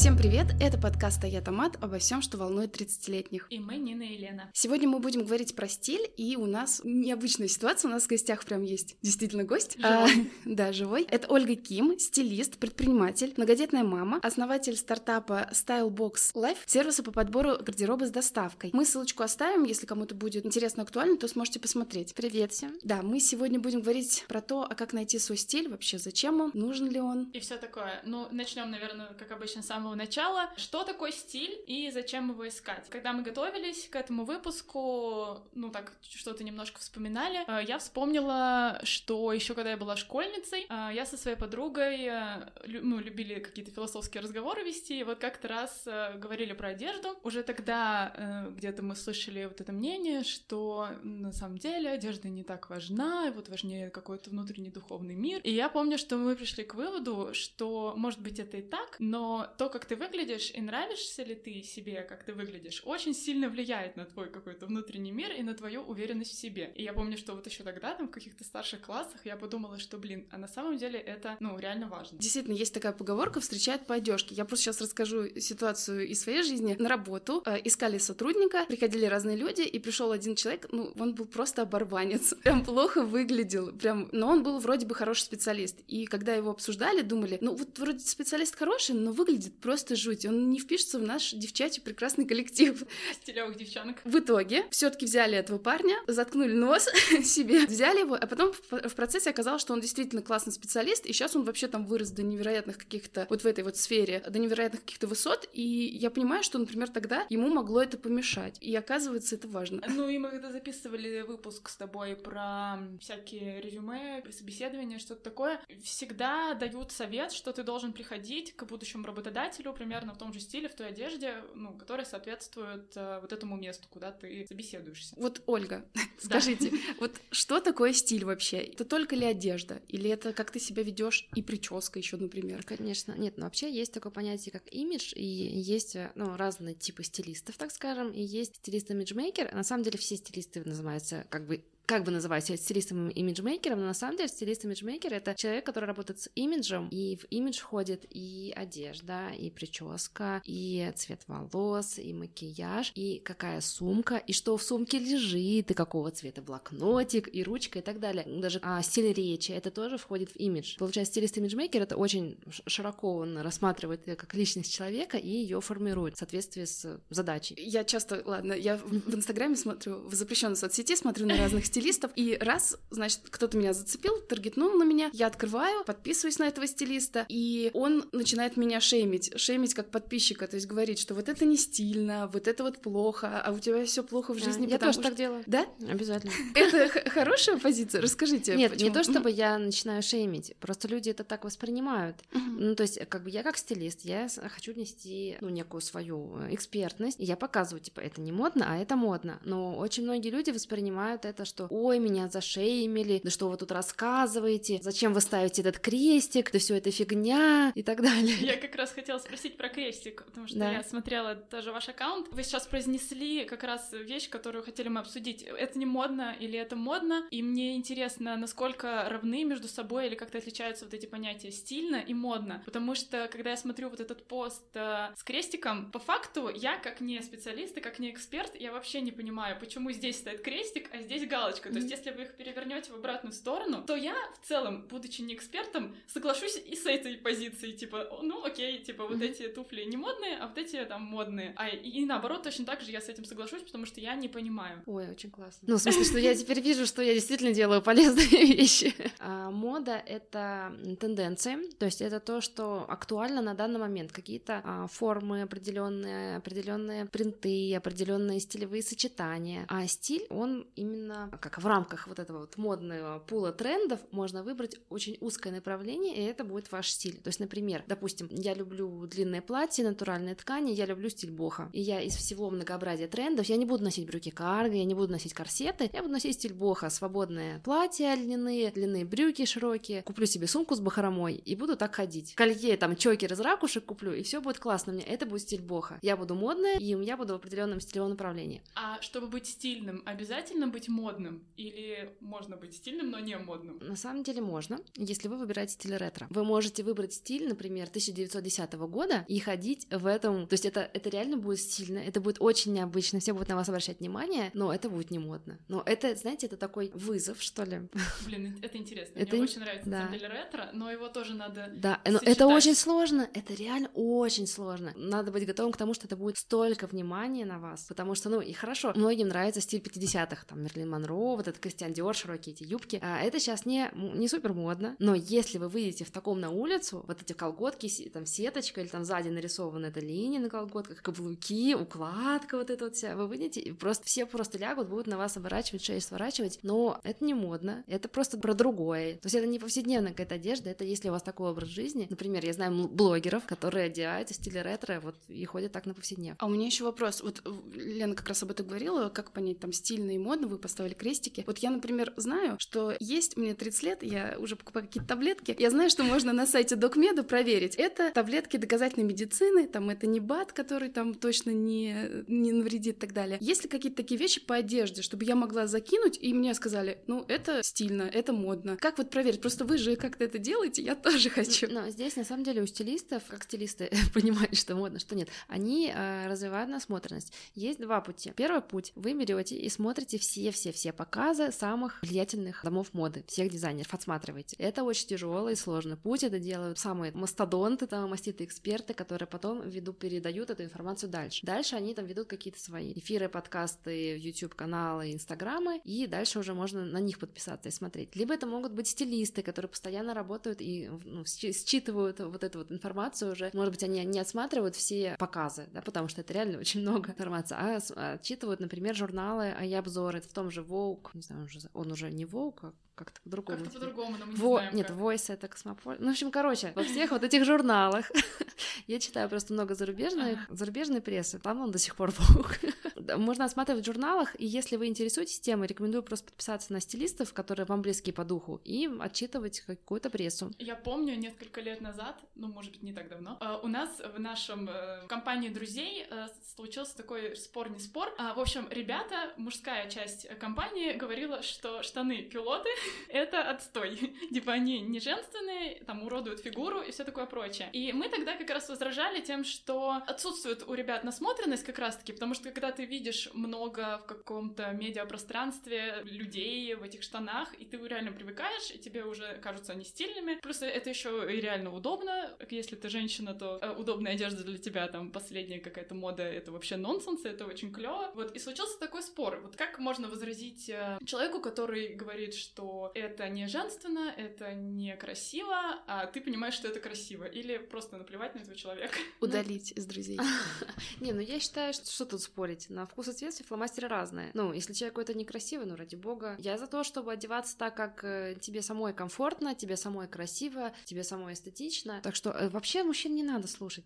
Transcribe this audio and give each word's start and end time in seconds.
Всем 0.00 0.16
привет! 0.16 0.46
Это 0.58 0.78
подкаст 0.78 1.22
«Я 1.24 1.42
томат» 1.42 1.76
обо 1.82 1.98
всем, 1.98 2.22
что 2.22 2.38
волнует 2.38 2.74
30-летних. 2.74 3.46
И 3.50 3.58
мы, 3.58 3.76
Нина 3.76 4.02
и 4.02 4.16
Лена. 4.16 4.50
Сегодня 4.54 4.88
мы 4.88 4.98
будем 4.98 5.26
говорить 5.26 5.54
про 5.54 5.68
стиль, 5.68 6.10
и 6.16 6.36
у 6.36 6.46
нас 6.46 6.80
необычная 6.84 7.48
ситуация. 7.48 7.90
У 7.90 7.92
нас 7.92 8.04
в 8.04 8.08
гостях 8.08 8.46
прям 8.46 8.62
есть 8.62 8.96
действительно 9.02 9.44
гость. 9.44 9.76
А, 9.82 10.06
да, 10.46 10.72
живой. 10.72 11.02
Это 11.02 11.28
Ольга 11.28 11.54
Ким, 11.54 11.98
стилист, 11.98 12.56
предприниматель, 12.56 13.34
многодетная 13.36 13.84
мама, 13.84 14.20
основатель 14.22 14.74
стартапа 14.74 15.50
Stylebox 15.52 16.32
Life, 16.34 16.60
сервиса 16.64 17.02
по 17.02 17.12
подбору 17.12 17.58
гардероба 17.60 18.06
с 18.06 18.10
доставкой. 18.10 18.70
Мы 18.72 18.86
ссылочку 18.86 19.22
оставим, 19.22 19.64
если 19.64 19.84
кому-то 19.84 20.14
будет 20.14 20.46
интересно, 20.46 20.82
актуально, 20.82 21.18
то 21.18 21.28
сможете 21.28 21.60
посмотреть. 21.60 22.14
Привет 22.14 22.52
всем. 22.52 22.72
Да, 22.82 23.02
мы 23.02 23.20
сегодня 23.20 23.60
будем 23.60 23.82
говорить 23.82 24.24
про 24.28 24.40
то, 24.40 24.62
а 24.62 24.74
как 24.74 24.94
найти 24.94 25.18
свой 25.18 25.36
стиль, 25.36 25.68
вообще 25.68 25.98
зачем 25.98 26.40
он, 26.40 26.52
нужен 26.54 26.88
ли 26.88 27.02
он. 27.02 27.24
И 27.34 27.40
все 27.40 27.58
такое. 27.58 28.00
Ну, 28.06 28.28
начнем, 28.30 28.70
наверное, 28.70 29.08
как 29.18 29.30
обычно, 29.32 29.62
с 29.62 29.66
самого 29.66 29.89
начала. 29.94 30.50
Что 30.56 30.84
такое 30.84 31.12
стиль 31.12 31.62
и 31.66 31.90
зачем 31.90 32.30
его 32.30 32.46
искать? 32.48 32.88
Когда 32.90 33.12
мы 33.12 33.22
готовились 33.22 33.88
к 33.88 33.96
этому 33.96 34.24
выпуску, 34.24 35.38
ну 35.54 35.70
так 35.70 35.92
что-то 36.00 36.44
немножко 36.44 36.80
вспоминали, 36.80 37.44
э, 37.46 37.64
я 37.64 37.78
вспомнила, 37.78 38.80
что 38.84 39.32
еще 39.32 39.54
когда 39.54 39.70
я 39.70 39.76
была 39.76 39.96
школьницей, 39.96 40.66
э, 40.68 40.90
я 40.94 41.06
со 41.06 41.16
своей 41.16 41.36
подругой, 41.36 42.04
э, 42.04 42.48
ну, 42.66 42.98
любили 42.98 43.40
какие-то 43.40 43.70
философские 43.70 44.22
разговоры 44.22 44.62
вести, 44.62 45.00
и 45.00 45.04
вот 45.04 45.18
как-то 45.18 45.48
раз 45.48 45.86
говорили 46.16 46.52
про 46.52 46.68
одежду. 46.68 47.18
Уже 47.22 47.42
тогда 47.42 48.46
где-то 48.50 48.82
мы 48.82 48.96
слышали 48.96 49.44
вот 49.44 49.60
это 49.60 49.72
мнение, 49.72 50.22
что 50.24 50.88
на 51.02 51.32
самом 51.32 51.58
деле 51.58 51.90
одежда 51.90 52.28
не 52.28 52.44
так 52.44 52.70
важна, 52.70 53.28
и 53.28 53.30
вот 53.30 53.48
важнее 53.48 53.90
какой-то 53.90 54.30
внутренний 54.30 54.70
духовный 54.70 55.14
мир. 55.14 55.40
И 55.42 55.52
я 55.52 55.68
помню, 55.68 55.98
что 55.98 56.16
мы 56.16 56.36
пришли 56.36 56.64
к 56.64 56.74
выводу, 56.74 57.30
что, 57.32 57.94
может 57.96 58.20
быть, 58.20 58.38
это 58.38 58.56
и 58.58 58.62
так, 58.62 58.96
но 58.98 59.48
то, 59.58 59.68
как 59.68 59.79
ты 59.86 59.96
выглядишь 59.96 60.50
и 60.54 60.60
нравишься 60.60 61.22
ли 61.22 61.34
ты 61.34 61.62
себе, 61.62 62.02
как 62.02 62.24
ты 62.24 62.32
выглядишь, 62.32 62.82
очень 62.84 63.14
сильно 63.14 63.48
влияет 63.48 63.96
на 63.96 64.04
твой 64.04 64.30
какой-то 64.30 64.66
внутренний 64.66 65.12
мир 65.12 65.32
и 65.32 65.42
на 65.42 65.54
твою 65.54 65.82
уверенность 65.82 66.32
в 66.32 66.38
себе. 66.38 66.72
И 66.74 66.82
я 66.82 66.92
помню, 66.92 67.16
что 67.16 67.34
вот 67.34 67.46
еще 67.46 67.62
тогда, 67.62 67.94
там, 67.94 68.08
в 68.08 68.10
каких-то 68.10 68.44
старших 68.44 68.82
классах, 68.82 69.24
я 69.24 69.36
подумала, 69.36 69.78
что, 69.78 69.98
блин, 69.98 70.26
а 70.30 70.38
на 70.38 70.48
самом 70.48 70.76
деле 70.76 70.98
это, 70.98 71.36
ну, 71.40 71.58
реально 71.58 71.88
важно. 71.88 72.18
Действительно, 72.18 72.54
есть 72.54 72.74
такая 72.74 72.92
поговорка 72.92 73.40
«встречают 73.40 73.86
по 73.86 73.94
одежке». 73.94 74.34
Я 74.34 74.44
просто 74.44 74.64
сейчас 74.64 74.80
расскажу 74.80 75.28
ситуацию 75.38 76.06
из 76.08 76.20
своей 76.20 76.42
жизни. 76.42 76.76
На 76.78 76.88
работу 76.88 77.42
э, 77.46 77.58
искали 77.64 77.98
сотрудника, 77.98 78.64
приходили 78.66 79.06
разные 79.06 79.36
люди, 79.36 79.62
и 79.62 79.78
пришел 79.78 80.12
один 80.12 80.34
человек, 80.34 80.66
ну, 80.72 80.92
он 80.98 81.14
был 81.14 81.26
просто 81.26 81.62
оборванец. 81.62 82.34
Прям 82.42 82.64
плохо 82.64 83.02
выглядел, 83.02 83.72
прям, 83.72 84.08
но 84.12 84.28
он 84.28 84.42
был 84.42 84.58
вроде 84.58 84.86
бы 84.86 84.94
хороший 84.94 85.22
специалист. 85.22 85.78
И 85.86 86.06
когда 86.06 86.34
его 86.34 86.50
обсуждали, 86.50 87.02
думали, 87.02 87.38
ну, 87.40 87.54
вот 87.54 87.78
вроде 87.78 88.00
специалист 88.00 88.56
хороший, 88.56 88.94
но 88.94 89.12
выглядит 89.12 89.54
просто 89.60 89.96
жуть. 89.96 90.24
Он 90.24 90.50
не 90.50 90.58
впишется 90.58 90.98
в 90.98 91.02
наш 91.02 91.32
девчачий 91.32 91.82
прекрасный 91.82 92.26
коллектив. 92.26 92.82
Стилевых 93.22 93.56
девчонок. 93.56 93.98
В 94.04 94.18
итоге 94.18 94.64
все-таки 94.70 95.06
взяли 95.06 95.36
этого 95.36 95.58
парня, 95.58 95.96
заткнули 96.06 96.52
нос 96.52 96.88
себе, 97.22 97.66
взяли 97.66 98.00
его, 98.00 98.14
а 98.14 98.26
потом 98.26 98.52
в 98.70 98.94
процессе 98.94 99.30
оказалось, 99.30 99.62
что 99.62 99.72
он 99.72 99.80
действительно 99.80 100.22
классный 100.22 100.52
специалист, 100.52 101.06
и 101.06 101.12
сейчас 101.12 101.36
он 101.36 101.44
вообще 101.44 101.68
там 101.68 101.86
вырос 101.86 102.10
до 102.10 102.22
невероятных 102.22 102.78
каких-то, 102.78 103.26
вот 103.30 103.42
в 103.42 103.46
этой 103.46 103.64
вот 103.64 103.76
сфере, 103.76 104.20
до 104.28 104.38
невероятных 104.38 104.82
каких-то 104.82 105.06
высот, 105.06 105.48
и 105.52 105.62
я 105.62 106.10
понимаю, 106.10 106.42
что, 106.42 106.58
например, 106.58 106.88
тогда 106.88 107.26
ему 107.28 107.48
могло 107.48 107.82
это 107.82 107.98
помешать, 107.98 108.56
и 108.60 108.74
оказывается, 108.74 109.34
это 109.34 109.48
важно. 109.48 109.82
Ну 110.00 110.08
и 110.08 110.16
мы 110.16 110.30
когда 110.30 110.50
записывали 110.50 111.20
выпуск 111.20 111.68
с 111.68 111.76
тобой 111.76 112.16
про 112.16 112.78
всякие 113.00 113.60
резюме, 113.60 114.24
собеседования, 114.30 114.98
что-то 114.98 115.22
такое, 115.22 115.60
всегда 115.82 116.54
дают 116.54 116.90
совет, 116.90 117.32
что 117.32 117.52
ты 117.52 117.62
должен 117.62 117.92
приходить 117.92 118.54
к 118.56 118.64
будущему 118.64 119.04
работодателю 119.04 119.49
примерно 119.72 120.14
в 120.14 120.18
том 120.18 120.32
же 120.32 120.40
стиле, 120.40 120.68
в 120.68 120.74
той 120.74 120.88
одежде, 120.88 121.42
ну, 121.54 121.72
которая 121.76 122.06
соответствует 122.06 122.92
э, 122.96 123.20
вот 123.20 123.32
этому 123.32 123.56
месту, 123.56 123.88
куда 123.90 124.12
ты 124.12 124.46
собеседуешься. 124.48 125.14
Вот, 125.16 125.42
Ольга, 125.46 125.84
скажите, 126.18 126.72
вот 126.98 127.20
что 127.30 127.60
такое 127.60 127.92
стиль 127.92 128.24
вообще? 128.24 128.58
Это 128.58 128.84
только 128.84 129.16
ли 129.16 129.26
одежда? 129.26 129.80
Или 129.88 130.10
это 130.10 130.32
как 130.32 130.50
ты 130.50 130.60
себя 130.60 130.82
ведешь 130.82 131.28
и 131.34 131.42
прическа 131.42 131.98
еще, 131.98 132.16
например? 132.16 132.62
Конечно. 132.64 133.12
Нет, 133.12 133.36
но 133.38 133.44
вообще 133.44 133.72
есть 133.72 133.92
такое 133.92 134.12
понятие, 134.12 134.52
как 134.52 134.62
имидж, 134.72 135.12
и 135.14 135.24
есть 135.24 135.96
э, 135.96 136.10
ну, 136.14 136.36
разные 136.36 136.74
типы 136.74 137.04
стилистов, 137.04 137.56
так 137.56 137.70
скажем, 137.70 138.10
и 138.12 138.22
есть 138.22 138.56
стилист-имиджмейкер. 138.56 139.54
На 139.54 139.64
самом 139.64 139.84
деле 139.84 139.98
все 139.98 140.16
стилисты 140.16 140.62
называются 140.64 141.26
как 141.30 141.46
бы 141.46 141.64
как 141.90 142.04
бы 142.04 142.12
называть 142.12 142.46
себя 142.46 142.56
стилистом 142.56 143.08
имиджмейкером, 143.08 143.80
но 143.80 143.86
на 143.86 143.94
самом 143.94 144.16
деле 144.16 144.28
стилист 144.28 144.64
имиджмейкер 144.64 145.12
это 145.12 145.34
человек, 145.34 145.66
который 145.66 145.86
работает 145.86 146.20
с 146.20 146.30
имиджем, 146.36 146.86
и 146.90 147.16
в 147.16 147.24
имидж 147.24 147.58
входит 147.58 148.06
и 148.10 148.52
одежда, 148.54 149.30
и 149.36 149.50
прическа, 149.50 150.40
и 150.44 150.92
цвет 150.94 151.22
волос, 151.26 151.98
и 151.98 152.14
макияж, 152.14 152.92
и 152.94 153.18
какая 153.18 153.60
сумка, 153.60 154.18
и 154.18 154.32
что 154.32 154.56
в 154.56 154.62
сумке 154.62 155.00
лежит, 155.00 155.72
и 155.72 155.74
какого 155.74 156.12
цвета 156.12 156.42
блокнотик, 156.42 157.28
и 157.34 157.42
ручка, 157.42 157.80
и 157.80 157.82
так 157.82 157.98
далее. 157.98 158.24
Даже 158.40 158.60
а, 158.62 158.80
стиль 158.82 159.12
речи, 159.12 159.50
это 159.50 159.72
тоже 159.72 159.98
входит 159.98 160.30
в 160.30 160.36
имидж. 160.36 160.76
Получается, 160.78 161.14
стилист 161.14 161.38
имиджмейкер 161.38 161.82
это 161.82 161.96
очень 161.96 162.38
широко 162.68 163.16
он 163.16 163.36
рассматривает 163.38 164.04
как 164.04 164.32
личность 164.34 164.72
человека 164.72 165.16
и 165.16 165.28
ее 165.28 165.60
формирует 165.60 166.14
в 166.14 166.18
соответствии 166.18 166.66
с 166.66 167.00
задачей. 167.10 167.56
Я 167.58 167.82
часто, 167.82 168.22
ладно, 168.24 168.52
я 168.52 168.76
в 168.76 169.12
Инстаграме 169.12 169.56
смотрю, 169.56 170.06
в 170.06 170.14
запрещенной 170.14 170.54
соцсети 170.54 170.94
смотрю 170.94 171.26
на 171.26 171.36
разных 171.36 171.66
стилистов, 171.66 171.79
стилистов, 171.80 172.12
и 172.14 172.36
раз, 172.40 172.76
значит, 172.90 173.20
кто-то 173.30 173.56
меня 173.56 173.72
зацепил, 173.72 174.18
таргетнул 174.28 174.72
на 174.74 174.84
меня, 174.84 175.10
я 175.12 175.26
открываю, 175.26 175.84
подписываюсь 175.84 176.38
на 176.38 176.44
этого 176.44 176.66
стилиста, 176.66 177.24
и 177.28 177.70
он 177.74 178.04
начинает 178.12 178.56
меня 178.56 178.80
шеймить, 178.80 179.38
шеймить 179.38 179.74
как 179.74 179.90
подписчика, 179.90 180.46
то 180.46 180.56
есть 180.56 180.66
говорить, 180.66 180.98
что 180.98 181.14
вот 181.14 181.28
это 181.28 181.44
не 181.44 181.56
стильно, 181.56 182.28
вот 182.32 182.48
это 182.48 182.62
вот 182.62 182.78
плохо, 182.78 183.40
а 183.40 183.52
у 183.52 183.58
тебя 183.58 183.84
все 183.84 184.02
плохо 184.02 184.34
в 184.34 184.38
жизни. 184.38 184.66
А, 184.66 184.70
я 184.70 184.78
тоже 184.78 184.94
что... 184.94 185.02
так 185.02 185.14
делаю. 185.14 185.42
Да? 185.46 185.66
Обязательно. 185.88 186.32
Это 186.54 187.10
хорошая 187.10 187.58
позиция, 187.58 188.00
расскажите. 188.00 188.56
Нет, 188.56 188.80
не 188.80 188.90
то 188.90 189.02
чтобы 189.02 189.30
я 189.30 189.58
начинаю 189.58 190.02
шеймить, 190.02 190.54
просто 190.60 190.88
люди 190.88 191.10
это 191.10 191.24
так 191.24 191.44
воспринимают. 191.44 192.16
Ну, 192.32 192.74
то 192.74 192.82
есть, 192.82 193.00
как 193.08 193.24
бы 193.24 193.30
я 193.30 193.42
как 193.42 193.56
стилист, 193.56 194.00
я 194.02 194.28
хочу 194.54 194.72
нести, 194.74 195.36
ну, 195.40 195.48
некую 195.48 195.80
свою 195.80 196.36
э, 196.40 196.54
экспертность, 196.54 197.18
и 197.18 197.24
я 197.24 197.36
показываю, 197.36 197.82
типа, 197.82 198.00
это 198.00 198.20
не 198.20 198.32
модно, 198.32 198.66
а 198.68 198.76
это 198.76 198.96
модно. 198.96 199.40
Но 199.44 199.76
очень 199.78 200.02
многие 200.02 200.30
люди 200.30 200.50
воспринимают 200.50 201.24
это, 201.24 201.44
что 201.44 201.59
ой, 201.68 201.98
меня 201.98 202.28
зашеймили, 202.28 203.20
да 203.22 203.30
что 203.30 203.48
вы 203.48 203.56
тут 203.56 203.72
рассказываете, 203.72 204.78
зачем 204.82 205.12
вы 205.12 205.20
ставите 205.20 205.62
этот 205.62 205.78
крестик, 205.78 206.50
да 206.52 206.58
все 206.58 206.76
это 206.76 206.90
фигня 206.90 207.72
и 207.74 207.82
так 207.82 208.02
далее. 208.02 208.36
Я 208.40 208.56
как 208.56 208.74
раз 208.76 208.92
хотела 208.92 209.18
спросить 209.18 209.56
про 209.56 209.68
крестик, 209.68 210.24
потому 210.24 210.46
что 210.46 210.58
да. 210.58 210.72
я 210.72 210.82
смотрела 210.82 211.34
тоже 211.34 211.72
ваш 211.72 211.88
аккаунт. 211.88 212.28
Вы 212.30 212.42
сейчас 212.42 212.66
произнесли 212.66 213.44
как 213.44 213.62
раз 213.62 213.92
вещь, 213.92 214.28
которую 214.28 214.64
хотели 214.64 214.88
мы 214.88 215.00
обсудить. 215.00 215.42
Это 215.42 215.78
не 215.78 215.86
модно 215.86 216.36
или 216.38 216.58
это 216.58 216.76
модно? 216.76 217.24
И 217.30 217.42
мне 217.42 217.76
интересно, 217.76 218.36
насколько 218.36 219.06
равны 219.08 219.44
между 219.44 219.68
собой 219.68 220.06
или 220.06 220.14
как-то 220.14 220.38
отличаются 220.38 220.84
вот 220.84 220.94
эти 220.94 221.06
понятия 221.06 221.50
стильно 221.50 221.96
и 221.96 222.14
модно. 222.14 222.62
Потому 222.64 222.94
что, 222.94 223.28
когда 223.30 223.50
я 223.50 223.56
смотрю 223.56 223.90
вот 223.90 224.00
этот 224.00 224.24
пост 224.24 224.64
э, 224.74 225.10
с 225.16 225.22
крестиком, 225.22 225.90
по 225.90 225.98
факту 225.98 226.48
я 226.48 226.76
как 226.76 227.00
не 227.00 227.20
специалист 227.22 227.76
и 227.76 227.80
как 227.80 227.98
не 227.98 228.10
эксперт, 228.10 228.54
я 228.58 228.72
вообще 228.72 229.00
не 229.00 229.12
понимаю, 229.12 229.58
почему 229.58 229.92
здесь 229.92 230.18
стоит 230.18 230.42
крестик, 230.42 230.88
а 230.92 231.00
здесь 231.00 231.26
галочка. 231.26 231.49
То 231.58 231.78
есть, 231.78 231.90
если 231.90 232.10
вы 232.10 232.22
их 232.22 232.34
перевернете 232.34 232.92
в 232.92 232.96
обратную 232.96 233.32
сторону, 233.32 233.82
то 233.86 233.96
я 233.96 234.14
в 234.40 234.46
целом, 234.46 234.86
будучи 234.88 235.22
не 235.22 235.34
экспертом, 235.34 235.96
соглашусь 236.06 236.56
и 236.56 236.76
с 236.76 236.86
этой 236.86 237.16
позиции, 237.16 237.72
типа, 237.72 238.20
ну 238.22 238.44
окей, 238.44 238.78
типа, 238.78 239.06
вот 239.06 239.20
эти 239.22 239.48
туфли 239.48 239.84
не 239.84 239.96
модные, 239.96 240.36
а 240.36 240.46
вот 240.48 240.58
эти 240.58 240.84
там 240.84 241.02
модные. 241.02 241.52
А 241.56 241.68
и, 241.68 241.88
и 241.88 242.04
наоборот, 242.04 242.42
точно 242.42 242.64
так 242.64 242.80
же 242.80 242.90
я 242.90 243.00
с 243.00 243.08
этим 243.08 243.24
соглашусь, 243.24 243.62
потому 243.62 243.86
что 243.86 244.00
я 244.00 244.14
не 244.14 244.28
понимаю. 244.28 244.82
Ой, 244.86 245.10
очень 245.10 245.30
классно. 245.30 245.66
Ну, 245.66 245.76
в 245.76 245.80
смысле, 245.80 246.04
что 246.04 246.18
я 246.18 246.34
теперь 246.34 246.60
вижу, 246.60 246.86
что 246.86 247.02
я 247.02 247.14
действительно 247.14 247.52
делаю 247.52 247.82
полезные 247.82 248.26
вещи. 248.56 248.94
А, 249.18 249.50
мода— 249.50 250.02
это 250.06 250.72
тенденции, 250.98 251.70
то 251.78 251.86
есть 251.86 252.00
это 252.00 252.20
то, 252.20 252.40
что 252.40 252.84
актуально 252.88 253.42
на 253.42 253.54
данный 253.54 253.80
момент. 253.80 254.12
Какие-то 254.12 254.60
а, 254.64 254.86
формы 254.86 255.42
определенные, 255.42 256.36
определенные 256.36 257.06
принты, 257.06 257.74
определенные 257.74 258.40
стилевые 258.40 258.82
сочетания. 258.82 259.66
А 259.68 259.86
стиль, 259.86 260.26
он 260.30 260.66
именно 260.76 261.28
как 261.40 261.58
в 261.58 261.66
рамках 261.66 262.06
вот 262.06 262.18
этого 262.18 262.40
вот 262.40 262.56
модного 262.56 263.18
пула 263.20 263.52
трендов 263.52 264.00
можно 264.10 264.42
выбрать 264.42 264.76
очень 264.88 265.16
узкое 265.20 265.52
направление, 265.52 266.16
и 266.16 266.22
это 266.22 266.44
будет 266.44 266.70
ваш 266.70 266.90
стиль. 266.90 267.16
То 267.16 267.28
есть, 267.28 267.40
например, 267.40 267.84
допустим, 267.86 268.28
я 268.30 268.54
люблю 268.54 269.06
длинное 269.06 269.42
платье, 269.42 269.84
натуральные 269.84 270.34
ткани, 270.34 270.70
я 270.72 270.86
люблю 270.86 271.08
стиль 271.08 271.30
боха. 271.30 271.70
И 271.72 271.80
я 271.80 272.00
из 272.00 272.14
всего 272.14 272.50
многообразия 272.50 273.08
трендов, 273.08 273.46
я 273.46 273.56
не 273.56 273.64
буду 273.64 273.84
носить 273.84 274.06
брюки 274.06 274.30
карго, 274.30 274.74
я 274.74 274.84
не 274.84 274.94
буду 274.94 275.12
носить 275.12 275.34
корсеты, 275.34 275.90
я 275.92 276.02
буду 276.02 276.12
носить 276.12 276.34
стиль 276.34 276.54
боха, 276.54 276.90
свободное 276.90 277.60
платье 277.60 278.14
льняные, 278.14 278.70
длинные 278.70 279.04
брюки 279.04 279.44
широкие, 279.44 280.02
куплю 280.02 280.26
себе 280.26 280.46
сумку 280.46 280.74
с 280.74 280.80
бахромой 280.80 281.34
и 281.34 281.56
буду 281.56 281.76
так 281.76 281.94
ходить. 281.94 282.34
Колье, 282.34 282.76
там, 282.76 282.96
чокер 282.96 283.32
из 283.32 283.40
ракушек 283.40 283.84
куплю, 283.84 284.12
и 284.12 284.22
все 284.22 284.40
будет 284.40 284.58
классно 284.58 284.92
меня. 284.92 285.04
Это 285.06 285.26
будет 285.26 285.42
стиль 285.42 285.62
боха. 285.62 285.98
Я 286.02 286.16
буду 286.16 286.34
модная, 286.34 286.78
и 286.78 286.84
я 286.84 287.16
буду 287.16 287.32
в 287.32 287.36
определенном 287.36 287.80
стилевом 287.80 288.10
направлении. 288.10 288.62
А 288.74 289.00
чтобы 289.00 289.26
быть 289.28 289.46
стильным, 289.46 290.02
обязательно 290.04 290.66
быть 290.68 290.88
модным? 290.88 291.29
Модным? 291.30 291.44
Или 291.56 292.16
можно 292.20 292.56
быть 292.56 292.74
стильным, 292.74 293.10
но 293.10 293.18
не 293.18 293.36
модным? 293.36 293.78
На 293.80 293.96
самом 293.96 294.22
деле 294.22 294.40
можно, 294.40 294.80
если 294.96 295.28
вы 295.28 295.36
выбираете 295.36 295.74
стиль 295.74 295.96
ретро. 295.96 296.26
Вы 296.30 296.44
можете 296.44 296.82
выбрать 296.82 297.12
стиль, 297.12 297.48
например, 297.48 297.88
1910 297.88 298.72
года 298.74 299.24
и 299.28 299.38
ходить 299.38 299.86
в 299.90 300.06
этом... 300.06 300.46
То 300.46 300.54
есть 300.54 300.64
это, 300.64 300.80
это 300.80 301.08
реально 301.10 301.36
будет 301.36 301.60
стильно, 301.60 301.98
это 301.98 302.20
будет 302.20 302.36
очень 302.40 302.72
необычно, 302.72 303.20
все 303.20 303.32
будут 303.32 303.48
на 303.48 303.56
вас 303.56 303.68
обращать 303.68 304.00
внимание, 304.00 304.50
но 304.54 304.72
это 304.72 304.88
будет 304.88 305.10
не 305.10 305.18
модно. 305.18 305.58
Но 305.68 305.82
это, 305.84 306.14
знаете, 306.16 306.46
это 306.46 306.56
такой 306.56 306.90
вызов, 306.94 307.42
что 307.42 307.64
ли. 307.64 307.88
Блин, 308.26 308.58
это 308.62 308.78
интересно. 308.78 309.18
Это 309.18 309.36
Мне 309.36 309.44
очень 309.44 309.60
нравится, 309.60 309.90
да. 309.90 310.08
деле, 310.08 310.28
ретро, 310.28 310.70
но 310.72 310.90
его 310.90 311.08
тоже 311.08 311.34
надо 311.34 311.70
Да, 311.76 312.00
но 312.04 312.18
это 312.22 312.46
очень 312.46 312.74
сложно, 312.74 313.28
это 313.34 313.54
реально 313.54 313.90
очень 313.94 314.46
сложно. 314.46 314.92
Надо 314.96 315.30
быть 315.30 315.46
готовым 315.46 315.72
к 315.72 315.76
тому, 315.76 315.94
что 315.94 316.06
это 316.06 316.16
будет 316.16 316.38
столько 316.38 316.86
внимания 316.86 317.44
на 317.44 317.58
вас, 317.58 317.84
потому 317.84 318.14
что, 318.14 318.28
ну, 318.28 318.40
и 318.40 318.52
хорошо, 318.52 318.92
многим 318.96 319.28
нравится 319.28 319.60
стиль 319.60 319.80
50-х, 319.80 320.44
там, 320.46 320.62
Мерлин 320.62 320.90
Монро, 320.90 321.19
вот 321.36 321.48
этот 321.48 321.60
Кристиан 321.60 321.92
Диор, 321.92 322.14
широкие 322.14 322.54
эти 322.54 322.64
юбки. 322.64 322.98
А 323.02 323.20
это 323.20 323.38
сейчас 323.38 323.66
не, 323.66 323.90
не 323.94 324.28
супер 324.28 324.52
модно, 324.52 324.96
но 324.98 325.14
если 325.14 325.58
вы 325.58 325.68
выйдете 325.68 326.04
в 326.04 326.10
таком 326.10 326.40
на 326.40 326.50
улицу, 326.50 327.04
вот 327.06 327.22
эти 327.22 327.32
колготки, 327.32 327.88
там, 328.12 328.26
сеточка 328.26 328.80
или 328.80 328.88
там 328.88 329.04
сзади 329.04 329.28
нарисована 329.28 329.86
эта 329.86 330.00
линия 330.00 330.40
на 330.40 330.48
колготках, 330.48 331.02
каблуки, 331.02 331.74
укладка 331.74 332.56
вот 332.56 332.70
эта 332.70 332.84
вот 332.84 332.96
вся, 332.96 333.16
вы 333.16 333.26
выйдете, 333.26 333.60
и 333.60 333.72
просто 333.72 334.04
все 334.06 334.26
просто 334.26 334.58
лягут, 334.58 334.88
будут 334.88 335.06
на 335.06 335.16
вас 335.16 335.36
оборачивать, 335.36 335.84
шею 335.84 336.00
сворачивать, 336.00 336.58
но 336.62 337.00
это 337.02 337.24
не 337.24 337.34
модно, 337.34 337.84
это 337.86 338.08
просто 338.08 338.38
про 338.38 338.54
другое. 338.54 339.14
То 339.14 339.26
есть 339.26 339.34
это 339.34 339.46
не 339.46 339.58
повседневная 339.58 340.10
какая-то 340.10 340.36
одежда, 340.36 340.70
это 340.70 340.84
если 340.84 341.08
у 341.08 341.12
вас 341.12 341.22
такой 341.22 341.50
образ 341.50 341.68
жизни. 341.68 342.06
Например, 342.10 342.44
я 342.44 342.52
знаю 342.52 342.88
блогеров, 342.88 343.44
которые 343.44 343.86
одеваются 343.86 344.34
в 344.34 344.36
стиле 344.36 344.62
ретро, 344.62 345.00
вот, 345.00 345.16
и 345.28 345.44
ходят 345.44 345.72
так 345.72 345.86
на 345.86 345.94
повседневно. 345.94 346.36
А 346.38 346.46
у 346.46 346.50
меня 346.50 346.66
еще 346.66 346.84
вопрос. 346.84 347.22
Вот 347.22 347.42
Лена 347.74 348.14
как 348.14 348.28
раз 348.28 348.42
об 348.42 348.50
этом 348.50 348.66
говорила, 348.66 349.08
как 349.08 349.32
понять 349.32 349.60
там 349.60 349.72
стильно 349.72 350.10
и 350.12 350.18
модно, 350.18 350.48
вы 350.48 350.58
поставили 350.58 350.94
крестики. 351.10 351.42
Вот 351.46 351.58
я, 351.58 351.70
например, 351.70 352.12
знаю, 352.16 352.56
что 352.58 352.94
есть, 353.00 353.36
мне 353.36 353.54
30 353.54 353.82
лет, 353.82 354.02
я 354.02 354.36
уже 354.38 354.54
покупаю 354.54 354.86
какие-то 354.86 355.08
таблетки, 355.08 355.56
я 355.58 355.70
знаю, 355.70 355.90
что 355.90 356.04
можно 356.04 356.32
на 356.32 356.46
сайте 356.46 356.76
Докмеда 356.76 357.24
проверить. 357.24 357.74
Это 357.74 358.12
таблетки 358.12 358.56
доказательной 358.56 359.06
медицины, 359.06 359.66
там 359.66 359.90
это 359.90 360.06
не 360.06 360.20
БАД, 360.20 360.52
который 360.52 360.88
там 360.88 361.14
точно 361.14 361.50
не, 361.50 362.24
не 362.28 362.52
навредит 362.52 362.96
и 362.96 363.00
так 363.00 363.12
далее. 363.12 363.38
Есть 363.40 363.64
ли 363.64 363.68
какие-то 363.68 363.96
такие 363.96 364.18
вещи 364.18 364.40
по 364.40 364.54
одежде, 364.54 365.02
чтобы 365.02 365.24
я 365.24 365.34
могла 365.34 365.66
закинуть, 365.66 366.16
и 366.20 366.32
мне 366.32 366.54
сказали, 366.54 366.98
ну, 367.08 367.24
это 367.26 367.62
стильно, 367.64 368.02
это 368.02 368.32
модно. 368.32 368.76
Как 368.76 368.98
вот 368.98 369.10
проверить? 369.10 369.40
Просто 369.40 369.64
вы 369.64 369.78
же 369.78 369.96
как-то 369.96 370.24
это 370.24 370.38
делаете, 370.38 370.82
я 370.82 370.94
тоже 370.94 371.28
хочу. 371.28 371.66
Но 371.68 371.90
здесь, 371.90 372.16
на 372.16 372.24
самом 372.24 372.44
деле, 372.44 372.62
у 372.62 372.66
стилистов, 372.66 373.24
как 373.26 373.44
стилисты 373.44 373.90
понимают, 374.14 374.56
что 374.56 374.76
модно, 374.76 375.00
что 375.00 375.16
нет, 375.16 375.28
они 375.48 375.92
э, 375.92 376.28
развивают 376.28 376.70
насмотренность. 376.70 377.32
Есть 377.54 377.80
два 377.80 378.00
пути. 378.00 378.32
Первый 378.36 378.62
путь. 378.62 378.92
Вы 378.94 379.12
берете 379.14 379.56
и 379.56 379.68
смотрите 379.68 380.18
все-все-все 380.18 380.92
показы 381.00 381.50
самых 381.50 382.02
влиятельных 382.02 382.60
домов 382.62 382.92
моды, 382.92 383.24
всех 383.26 383.50
дизайнеров, 383.50 383.94
отсматриваете. 383.94 384.54
Это 384.58 384.84
очень 384.84 385.06
тяжелый 385.06 385.54
и 385.54 385.56
сложный 385.56 385.96
путь. 385.96 386.22
Это 386.22 386.38
делают 386.38 386.78
самые 386.78 387.10
мастодонты, 387.12 387.86
там, 387.86 388.10
маститые 388.10 388.46
эксперты, 388.46 388.92
которые 388.92 389.26
потом 389.26 389.66
ведут, 389.66 389.98
передают 389.98 390.50
эту 390.50 390.62
информацию 390.62 391.08
дальше. 391.08 391.46
Дальше 391.46 391.74
они 391.76 391.94
там 391.94 392.04
ведут 392.04 392.28
какие-то 392.28 392.60
свои 392.60 392.92
эфиры, 392.92 393.30
подкасты, 393.30 394.18
YouTube-каналы, 394.18 395.14
инстаграмы, 395.14 395.80
и 395.84 396.06
дальше 396.06 396.38
уже 396.38 396.52
можно 396.52 396.84
на 396.84 396.98
них 396.98 397.18
подписаться 397.18 397.70
и 397.70 397.72
смотреть. 397.72 398.14
Либо 398.14 398.34
это 398.34 398.46
могут 398.46 398.72
быть 398.74 398.88
стилисты, 398.88 399.42
которые 399.42 399.70
постоянно 399.70 400.12
работают 400.12 400.60
и 400.60 400.90
ну, 401.06 401.24
считывают 401.24 402.20
вот 402.20 402.44
эту 402.44 402.58
вот 402.58 402.70
информацию 402.70 403.32
уже. 403.32 403.50
Может 403.54 403.72
быть, 403.72 403.82
они 403.84 404.04
не 404.04 404.20
отсматривают 404.20 404.76
все 404.76 405.16
показы, 405.18 405.66
да, 405.72 405.80
потому 405.80 406.08
что 406.08 406.20
это 406.20 406.34
реально 406.34 406.58
очень 406.58 406.82
много 406.82 407.12
информации, 407.12 407.56
а 407.58 408.12
отчитывают, 408.12 408.60
например, 408.60 408.94
журналы 408.94 409.54
и 409.64 409.72
обзоры 409.72 410.20
в 410.20 410.30
том 410.34 410.50
же 410.50 410.60
Vogue, 410.60 410.89
не 411.14 411.22
знаю, 411.22 411.48
он 411.74 411.92
уже 411.92 412.10
не 412.10 412.24
Vogue, 412.24 412.58
а 412.62 412.72
как-то 412.94 413.20
по-другому. 413.22 413.58
Как-то 413.58 413.78
по-другому, 413.78 414.16
но 414.18 414.26
мы 414.26 414.32
не 414.32 414.38
Во... 414.38 414.58
знаем. 414.58 414.76
Нет, 414.76 414.86
как. 414.88 414.96
Voice 414.96 415.32
это 415.32 415.48
космополь. 415.48 415.96
Ну, 416.00 416.08
в 416.08 416.10
общем, 416.10 416.30
короче, 416.30 416.72
во 416.74 416.82
всех 416.82 417.10
вот 417.10 417.24
этих 417.24 417.44
журналах 417.44 418.10
я 418.86 418.98
читаю 418.98 419.28
просто 419.28 419.52
много 419.52 419.74
зарубежных, 419.74 420.38
зарубежной 420.50 421.00
прессы, 421.00 421.38
там 421.38 421.60
он 421.60 421.70
до 421.70 421.78
сих 421.78 421.96
пор 421.96 422.10
Vogue. 422.10 422.74
Можно 423.16 423.44
осматривать 423.44 423.84
в 423.84 423.86
журналах, 423.86 424.38
и 424.38 424.46
если 424.46 424.76
вы 424.76 424.86
интересуетесь 424.86 425.40
темой, 425.40 425.66
рекомендую 425.66 426.02
просто 426.02 426.26
подписаться 426.26 426.72
на 426.72 426.80
стилистов, 426.80 427.32
которые 427.32 427.66
вам 427.66 427.82
близки 427.82 428.12
по 428.12 428.24
духу, 428.24 428.60
и 428.64 428.88
отчитывать 429.00 429.60
какую-то 429.60 430.10
прессу. 430.10 430.52
Я 430.58 430.76
помню 430.76 431.16
несколько 431.16 431.60
лет 431.60 431.80
назад, 431.80 432.20
ну, 432.34 432.48
может 432.48 432.72
быть, 432.72 432.82
не 432.82 432.92
так 432.92 433.08
давно, 433.08 433.38
э, 433.40 433.58
у 433.62 433.68
нас 433.68 433.90
в 434.14 434.18
нашем 434.20 434.68
э, 434.68 435.06
компании 435.08 435.48
друзей 435.48 436.06
э, 436.08 436.28
случился 436.54 436.96
такой 436.96 437.36
спор, 437.36 437.70
не 437.70 437.78
спор. 437.78 438.14
А, 438.18 438.34
в 438.34 438.40
общем, 438.40 438.68
ребята, 438.70 439.32
мужская 439.36 439.88
часть 439.88 440.28
компании 440.38 440.92
говорила, 440.92 441.42
что 441.42 441.82
штаны 441.82 442.22
пилоты 442.22 442.68
это 443.08 443.42
отстой. 443.42 443.96
типа 444.32 444.52
они 444.52 444.80
не 444.80 445.00
женственные, 445.00 445.82
там 445.84 446.02
уродуют 446.02 446.40
фигуру 446.40 446.80
и 446.80 446.90
все 446.90 447.04
такое 447.04 447.26
прочее. 447.26 447.70
И 447.72 447.92
мы 447.92 448.08
тогда 448.08 448.36
как 448.36 448.50
раз 448.50 448.68
возражали 448.68 449.20
тем, 449.20 449.44
что 449.44 450.02
отсутствует 450.06 450.66
у 450.66 450.74
ребят 450.74 451.04
насмотренность 451.04 451.64
как 451.64 451.78
раз-таки, 451.78 452.12
потому 452.12 452.34
что 452.34 452.50
когда 452.50 452.72
ты 452.72 452.84
видишь 452.90 453.30
много 453.32 453.98
в 453.98 454.06
каком-то 454.06 454.72
медиапространстве 454.72 456.02
людей 456.04 456.74
в 456.74 456.82
этих 456.82 457.02
штанах, 457.02 457.54
и 457.54 457.64
ты 457.64 457.76
реально 457.76 458.12
привыкаешь, 458.12 458.70
и 458.74 458.78
тебе 458.78 459.04
уже 459.04 459.38
кажутся 459.42 459.72
они 459.72 459.84
стильными. 459.84 460.40
Плюс 460.42 460.60
это 460.60 460.90
еще 460.90 461.10
и 461.32 461.40
реально 461.40 461.72
удобно. 461.72 462.36
Если 462.50 462.76
ты 462.76 462.88
женщина, 462.88 463.34
то 463.34 463.58
э, 463.62 463.74
удобная 463.78 464.12
одежда 464.12 464.42
для 464.42 464.58
тебя, 464.58 464.88
там, 464.88 465.12
последняя 465.12 465.60
какая-то 465.60 465.94
мода, 465.94 466.24
это 466.24 466.50
вообще 466.50 466.76
нонсенс, 466.76 467.24
это 467.24 467.46
очень 467.46 467.72
клево. 467.72 468.10
Вот, 468.14 468.34
и 468.34 468.38
случился 468.38 468.78
такой 468.78 469.02
спор. 469.02 469.40
Вот 469.42 469.56
как 469.56 469.78
можно 469.78 470.08
возразить 470.08 470.68
э, 470.68 470.98
человеку, 471.04 471.40
который 471.40 471.94
говорит, 471.94 472.34
что 472.34 472.90
это 472.94 473.28
не 473.28 473.46
женственно, 473.46 474.12
это 474.16 474.52
не 474.52 474.96
красиво, 474.96 475.56
а 475.86 476.06
ты 476.06 476.20
понимаешь, 476.20 476.54
что 476.54 476.68
это 476.68 476.80
красиво, 476.80 477.24
или 477.24 477.58
просто 477.58 477.96
наплевать 477.96 478.34
на 478.34 478.40
этого 478.40 478.56
человека. 478.56 478.96
Удалить 479.20 479.72
из 479.72 479.86
друзей. 479.86 480.18
Не, 481.00 481.12
ну 481.12 481.20
я 481.20 481.38
считаю, 481.38 481.72
что 481.72 482.04
тут 482.04 482.20
спорить. 482.20 482.66
На 482.80 482.86
вкус 482.86 483.08
и 483.08 483.12
цвет 483.12 483.34
фломастеры 483.46 483.88
разные. 483.88 484.30
Ну, 484.32 484.54
если 484.54 484.72
человеку 484.72 485.02
это 485.02 485.12
некрасиво, 485.12 485.64
ну, 485.64 485.76
ради 485.76 485.96
бога. 485.96 486.36
Я 486.38 486.56
за 486.56 486.66
то, 486.66 486.82
чтобы 486.82 487.12
одеваться 487.12 487.56
так, 487.58 487.74
как 487.74 488.02
э, 488.04 488.36
тебе 488.40 488.62
самой 488.62 488.94
комфортно, 488.94 489.54
тебе 489.54 489.76
самой 489.76 490.08
красиво, 490.08 490.72
тебе 490.86 491.04
самой 491.04 491.34
эстетично. 491.34 492.00
Так 492.02 492.14
что 492.14 492.30
э, 492.30 492.48
вообще 492.48 492.82
мужчин 492.82 493.14
не 493.14 493.22
надо 493.22 493.48
слушать. 493.48 493.84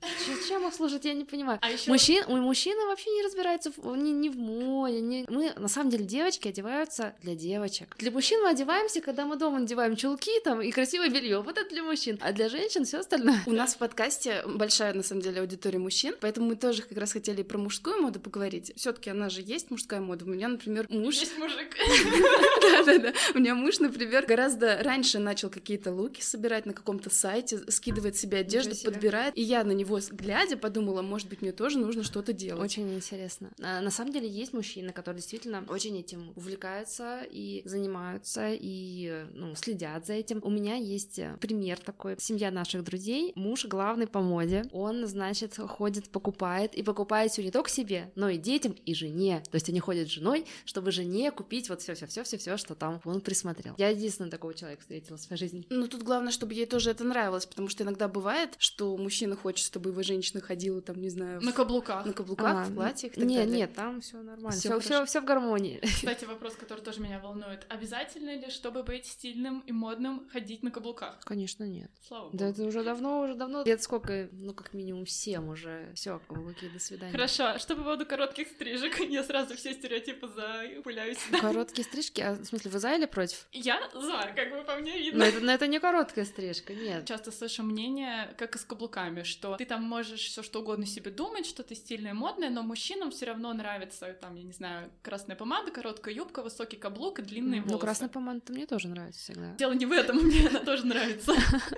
Чем 0.49 0.69
их 0.69 0.75
слушать, 0.75 1.05
я 1.05 1.13
не 1.13 1.25
понимаю. 1.25 1.59
А 1.61 1.71
еще... 1.71 1.91
Мужчин, 1.91 2.25
мужчины 2.29 2.87
вообще 2.87 3.11
не 3.11 3.23
разбираются 3.23 3.73
в, 3.77 3.97
ни, 3.97 4.11
ни 4.11 4.29
в 4.29 4.37
моде. 4.37 5.01
Ни... 5.01 5.27
Мы, 5.29 5.53
на 5.57 5.69
самом 5.69 5.91
деле, 5.91 6.05
девочки 6.05 6.47
одеваются 6.47 7.17
для 7.21 7.35
девочек. 7.35 7.97
Для 7.99 8.13
мужчин 8.13 8.41
мы 8.43 8.51
одеваем 8.51 8.85
одеваемся, 8.85 9.01
когда 9.01 9.25
мы 9.27 9.37
дома 9.37 9.59
надеваем 9.59 9.97
чулки 9.97 10.41
там 10.43 10.61
и 10.61 10.71
красивое 10.71 11.09
белье. 11.09 11.41
Вот 11.41 11.59
это 11.59 11.69
для 11.69 11.83
мужчин. 11.83 12.19
А 12.21 12.33
для 12.33 12.49
женщин 12.49 12.85
все 12.85 12.99
остальное. 12.99 13.41
У 13.47 13.53
нас 13.53 13.75
в 13.75 13.79
подкасте 13.79 14.43
большая, 14.47 14.95
на 14.95 15.03
самом 15.03 15.23
деле, 15.23 15.41
аудитория 15.41 15.79
мужчин, 15.79 16.15
поэтому 16.21 16.49
мы 16.49 16.57
тоже 16.57 16.83
как 16.83 16.97
раз 16.99 17.13
хотели 17.13 17.43
про 17.43 17.59
мужскую 17.59 18.01
моду 18.01 18.21
поговорить. 18.21 18.73
Все-таки 18.85 19.09
она 19.09 19.31
же 19.31 19.41
есть 19.41 19.71
мужская 19.71 20.03
мода. 20.03 20.27
У 20.27 20.29
меня, 20.29 20.47
например, 20.47 20.87
муж... 20.91 21.15
Есть 21.15 21.39
мужик. 21.39 21.75
Да-да-да. 22.61 23.15
У 23.35 23.39
меня 23.39 23.55
муж, 23.55 23.79
например, 23.79 24.27
гораздо 24.27 24.83
раньше 24.83 25.19
начал 25.19 25.49
какие-то 25.49 25.91
луки 25.91 26.21
собирать 26.21 26.67
на 26.67 26.75
каком-то 26.75 27.09
сайте, 27.09 27.61
скидывает 27.71 28.15
себе 28.15 28.41
одежду, 28.41 28.75
подбирает. 28.85 29.35
И 29.39 29.41
я 29.41 29.65
на 29.65 29.73
него, 29.73 30.01
глядя, 30.11 30.59
подумала, 30.59 31.01
может 31.01 31.31
быть, 31.31 31.41
мне 31.41 31.53
тоже 31.53 31.79
нужно 31.79 32.03
что-то 32.03 32.35
делать. 32.35 32.63
Очень 32.63 32.95
интересно. 32.95 33.53
А, 33.63 33.81
на 33.81 33.91
самом 33.91 34.13
деле 34.13 34.29
есть 34.29 34.53
мужчины, 34.53 34.93
которые 34.93 35.23
действительно 35.23 35.65
очень 35.67 35.99
этим 35.99 36.35
увлекаются 36.37 37.23
и 37.31 37.63
занимаются, 37.65 38.51
и 38.53 39.25
ну, 39.33 39.55
следят 39.55 40.05
за 40.05 40.13
этим. 40.13 40.41
У 40.43 40.51
меня 40.51 40.75
есть 40.75 41.19
э, 41.19 41.39
пример 41.41 41.81
такой. 41.81 42.17
Семья 42.19 42.51
наших 42.51 42.85
друзей, 42.85 43.33
муж 43.35 43.65
главный 43.65 44.07
по 44.07 44.21
моде. 44.21 44.67
Он, 44.73 45.07
значит, 45.07 45.57
ходит, 45.57 46.11
покупает, 46.11 46.75
и 46.75 46.83
покупает 46.83 47.33
все 47.33 47.43
не 47.43 47.51
только 47.51 47.71
себе, 47.71 48.13
но 48.15 48.29
и 48.29 48.37
детям, 48.37 48.74
и 48.81 48.95
жене. 48.95 49.43
То 49.51 49.57
есть 49.57 49.69
они 49.69 49.81
ходят 49.81 50.09
с 50.09 50.13
женой, 50.13 50.47
чтобы 50.65 50.91
жене 50.91 51.31
купить 51.31 51.69
вот 51.69 51.83
все, 51.83 51.95
все, 51.95 52.07
все, 52.07 52.25
все, 52.25 52.39
все, 52.39 52.57
что 52.57 52.75
там 52.75 53.01
он 53.05 53.21
присмотрел. 53.21 53.75
Я 53.79 53.89
единственный 53.89 54.31
такого 54.31 54.55
человека 54.55 54.81
встретила 54.83 55.17
в 55.17 55.21
своей 55.21 55.39
жизни. 55.39 55.67
Ну 55.71 55.89
тут 55.89 56.03
главное, 56.03 56.33
чтобы 56.33 56.55
ей 56.55 56.67
тоже 56.67 56.91
это 56.91 57.05
нравилось, 57.05 57.47
потому 57.47 57.69
что 57.69 57.85
иногда 57.85 58.09
бывает, 58.09 58.55
что 58.59 58.97
мужчина 58.97 59.37
хочет, 59.37 59.67
чтобы 59.67 59.91
его 59.91 60.03
женщина 60.03 60.41
ходила 60.41 60.81
там, 60.81 61.01
не 61.01 61.09
знаю, 61.09 61.41
на 61.41 61.53
каблуках, 61.53 62.07
на 62.07 62.13
каблуках, 62.13 62.67
а, 62.67 62.71
в 62.71 62.75
платьях. 62.75 63.17
Нет, 63.17 63.49
нет, 63.49 63.75
там 63.75 64.01
все 64.01 64.19
нормально, 64.19 64.59
все, 64.59 64.79
все, 64.81 65.05
все 65.05 65.21
в 65.21 65.25
гармонии. 65.25 65.81
Кстати, 65.83 66.25
вопрос, 66.25 66.55
который 66.55 66.81
тоже 66.81 67.01
меня 67.01 67.19
волнует: 67.19 67.67
обязательно 67.69 68.37
ли 68.37 68.51
чтобы 68.51 68.83
быть 68.83 69.07
стильным 69.07 69.61
и 69.61 69.73
модным, 69.73 70.29
ходить 70.31 70.63
на 70.63 70.71
каблуках? 70.71 71.21
Конечно, 71.25 71.65
нет. 71.65 71.91
Слава 72.07 72.25
богу. 72.25 72.37
Да 72.37 72.49
это 72.49 72.65
уже 72.65 72.85
давно, 72.85 73.21
уже 73.23 73.35
давно. 73.35 73.63
Лет 73.65 73.83
сколько, 73.83 74.29
ну, 74.33 74.55
как 74.55 74.75
минимум 74.75 75.05
всем 75.05 75.49
уже. 75.49 75.91
Все, 75.95 76.21
каблуки, 76.29 76.69
до 76.69 76.79
свидания. 76.79 77.13
Хорошо, 77.13 77.47
а 77.47 77.59
что 77.59 77.77
по 77.77 77.83
поводу 77.83 78.07
коротких 78.07 78.49
стрижек? 78.49 78.64
Я 79.09 79.23
сразу 79.25 79.57
все 79.57 79.73
стереотипы 79.75 80.29
запыляю 80.29 81.15
сюда. 81.15 81.39
Короткие 81.41 81.85
стрижки? 81.85 82.21
А, 82.21 82.33
в 82.33 82.45
смысле, 82.45 82.71
вы 82.71 82.79
за 82.79 82.95
или 82.95 83.07
против? 83.07 83.47
Я 83.53 83.81
за, 83.93 84.33
как 84.35 84.51
бы 84.51 84.63
по 84.65 84.77
мне 84.77 84.93
Но 84.93 84.99
видно. 84.99 85.23
это, 85.25 85.41
но 85.41 85.53
это 85.53 85.67
не 85.67 85.81
короткая 85.81 86.25
стрижка, 86.25 86.75
нет. 86.75 87.07
Часто 87.07 87.31
слышу 87.33 87.63
мнение, 87.63 88.35
как 88.39 88.57
и 88.57 88.59
с 88.59 88.65
каблуками, 88.65 89.23
что 89.23 89.57
ты 89.57 89.65
там 89.65 89.83
можешь 89.83 90.21
все 90.21 90.43
что 90.43 90.61
угодно 90.61 90.87
себе 90.87 91.11
думать, 91.11 91.47
что 91.47 91.63
ты 91.63 91.75
стильная 91.75 92.15
модная, 92.15 92.51
но 92.51 92.63
мужчинам 92.63 93.11
все 93.11 93.27
равно 93.27 93.53
нравится, 93.53 94.17
там, 94.21 94.35
я 94.37 94.43
не 94.43 94.53
знаю, 94.53 94.91
красная 95.03 95.37
помада, 95.37 95.71
короткая 95.71 96.15
юбка, 96.15 96.43
высокий 96.43 96.77
каблук 96.77 97.19
и 97.19 97.23
длинные 97.23 97.61
волосы. 97.61 97.75
Ну, 97.75 97.79
красная 97.79 98.09
помада 98.09 98.41
мне 98.49 98.67
тоже 98.67 98.89
нравится 98.89 99.21
всегда. 99.21 99.55
Дело 99.55 99.73
не 99.73 99.87
в 99.87 99.93
этом, 99.93 100.17
мне 100.23 100.49
она 100.49 100.61
тоже 100.61 100.87
нравится. 100.87 101.33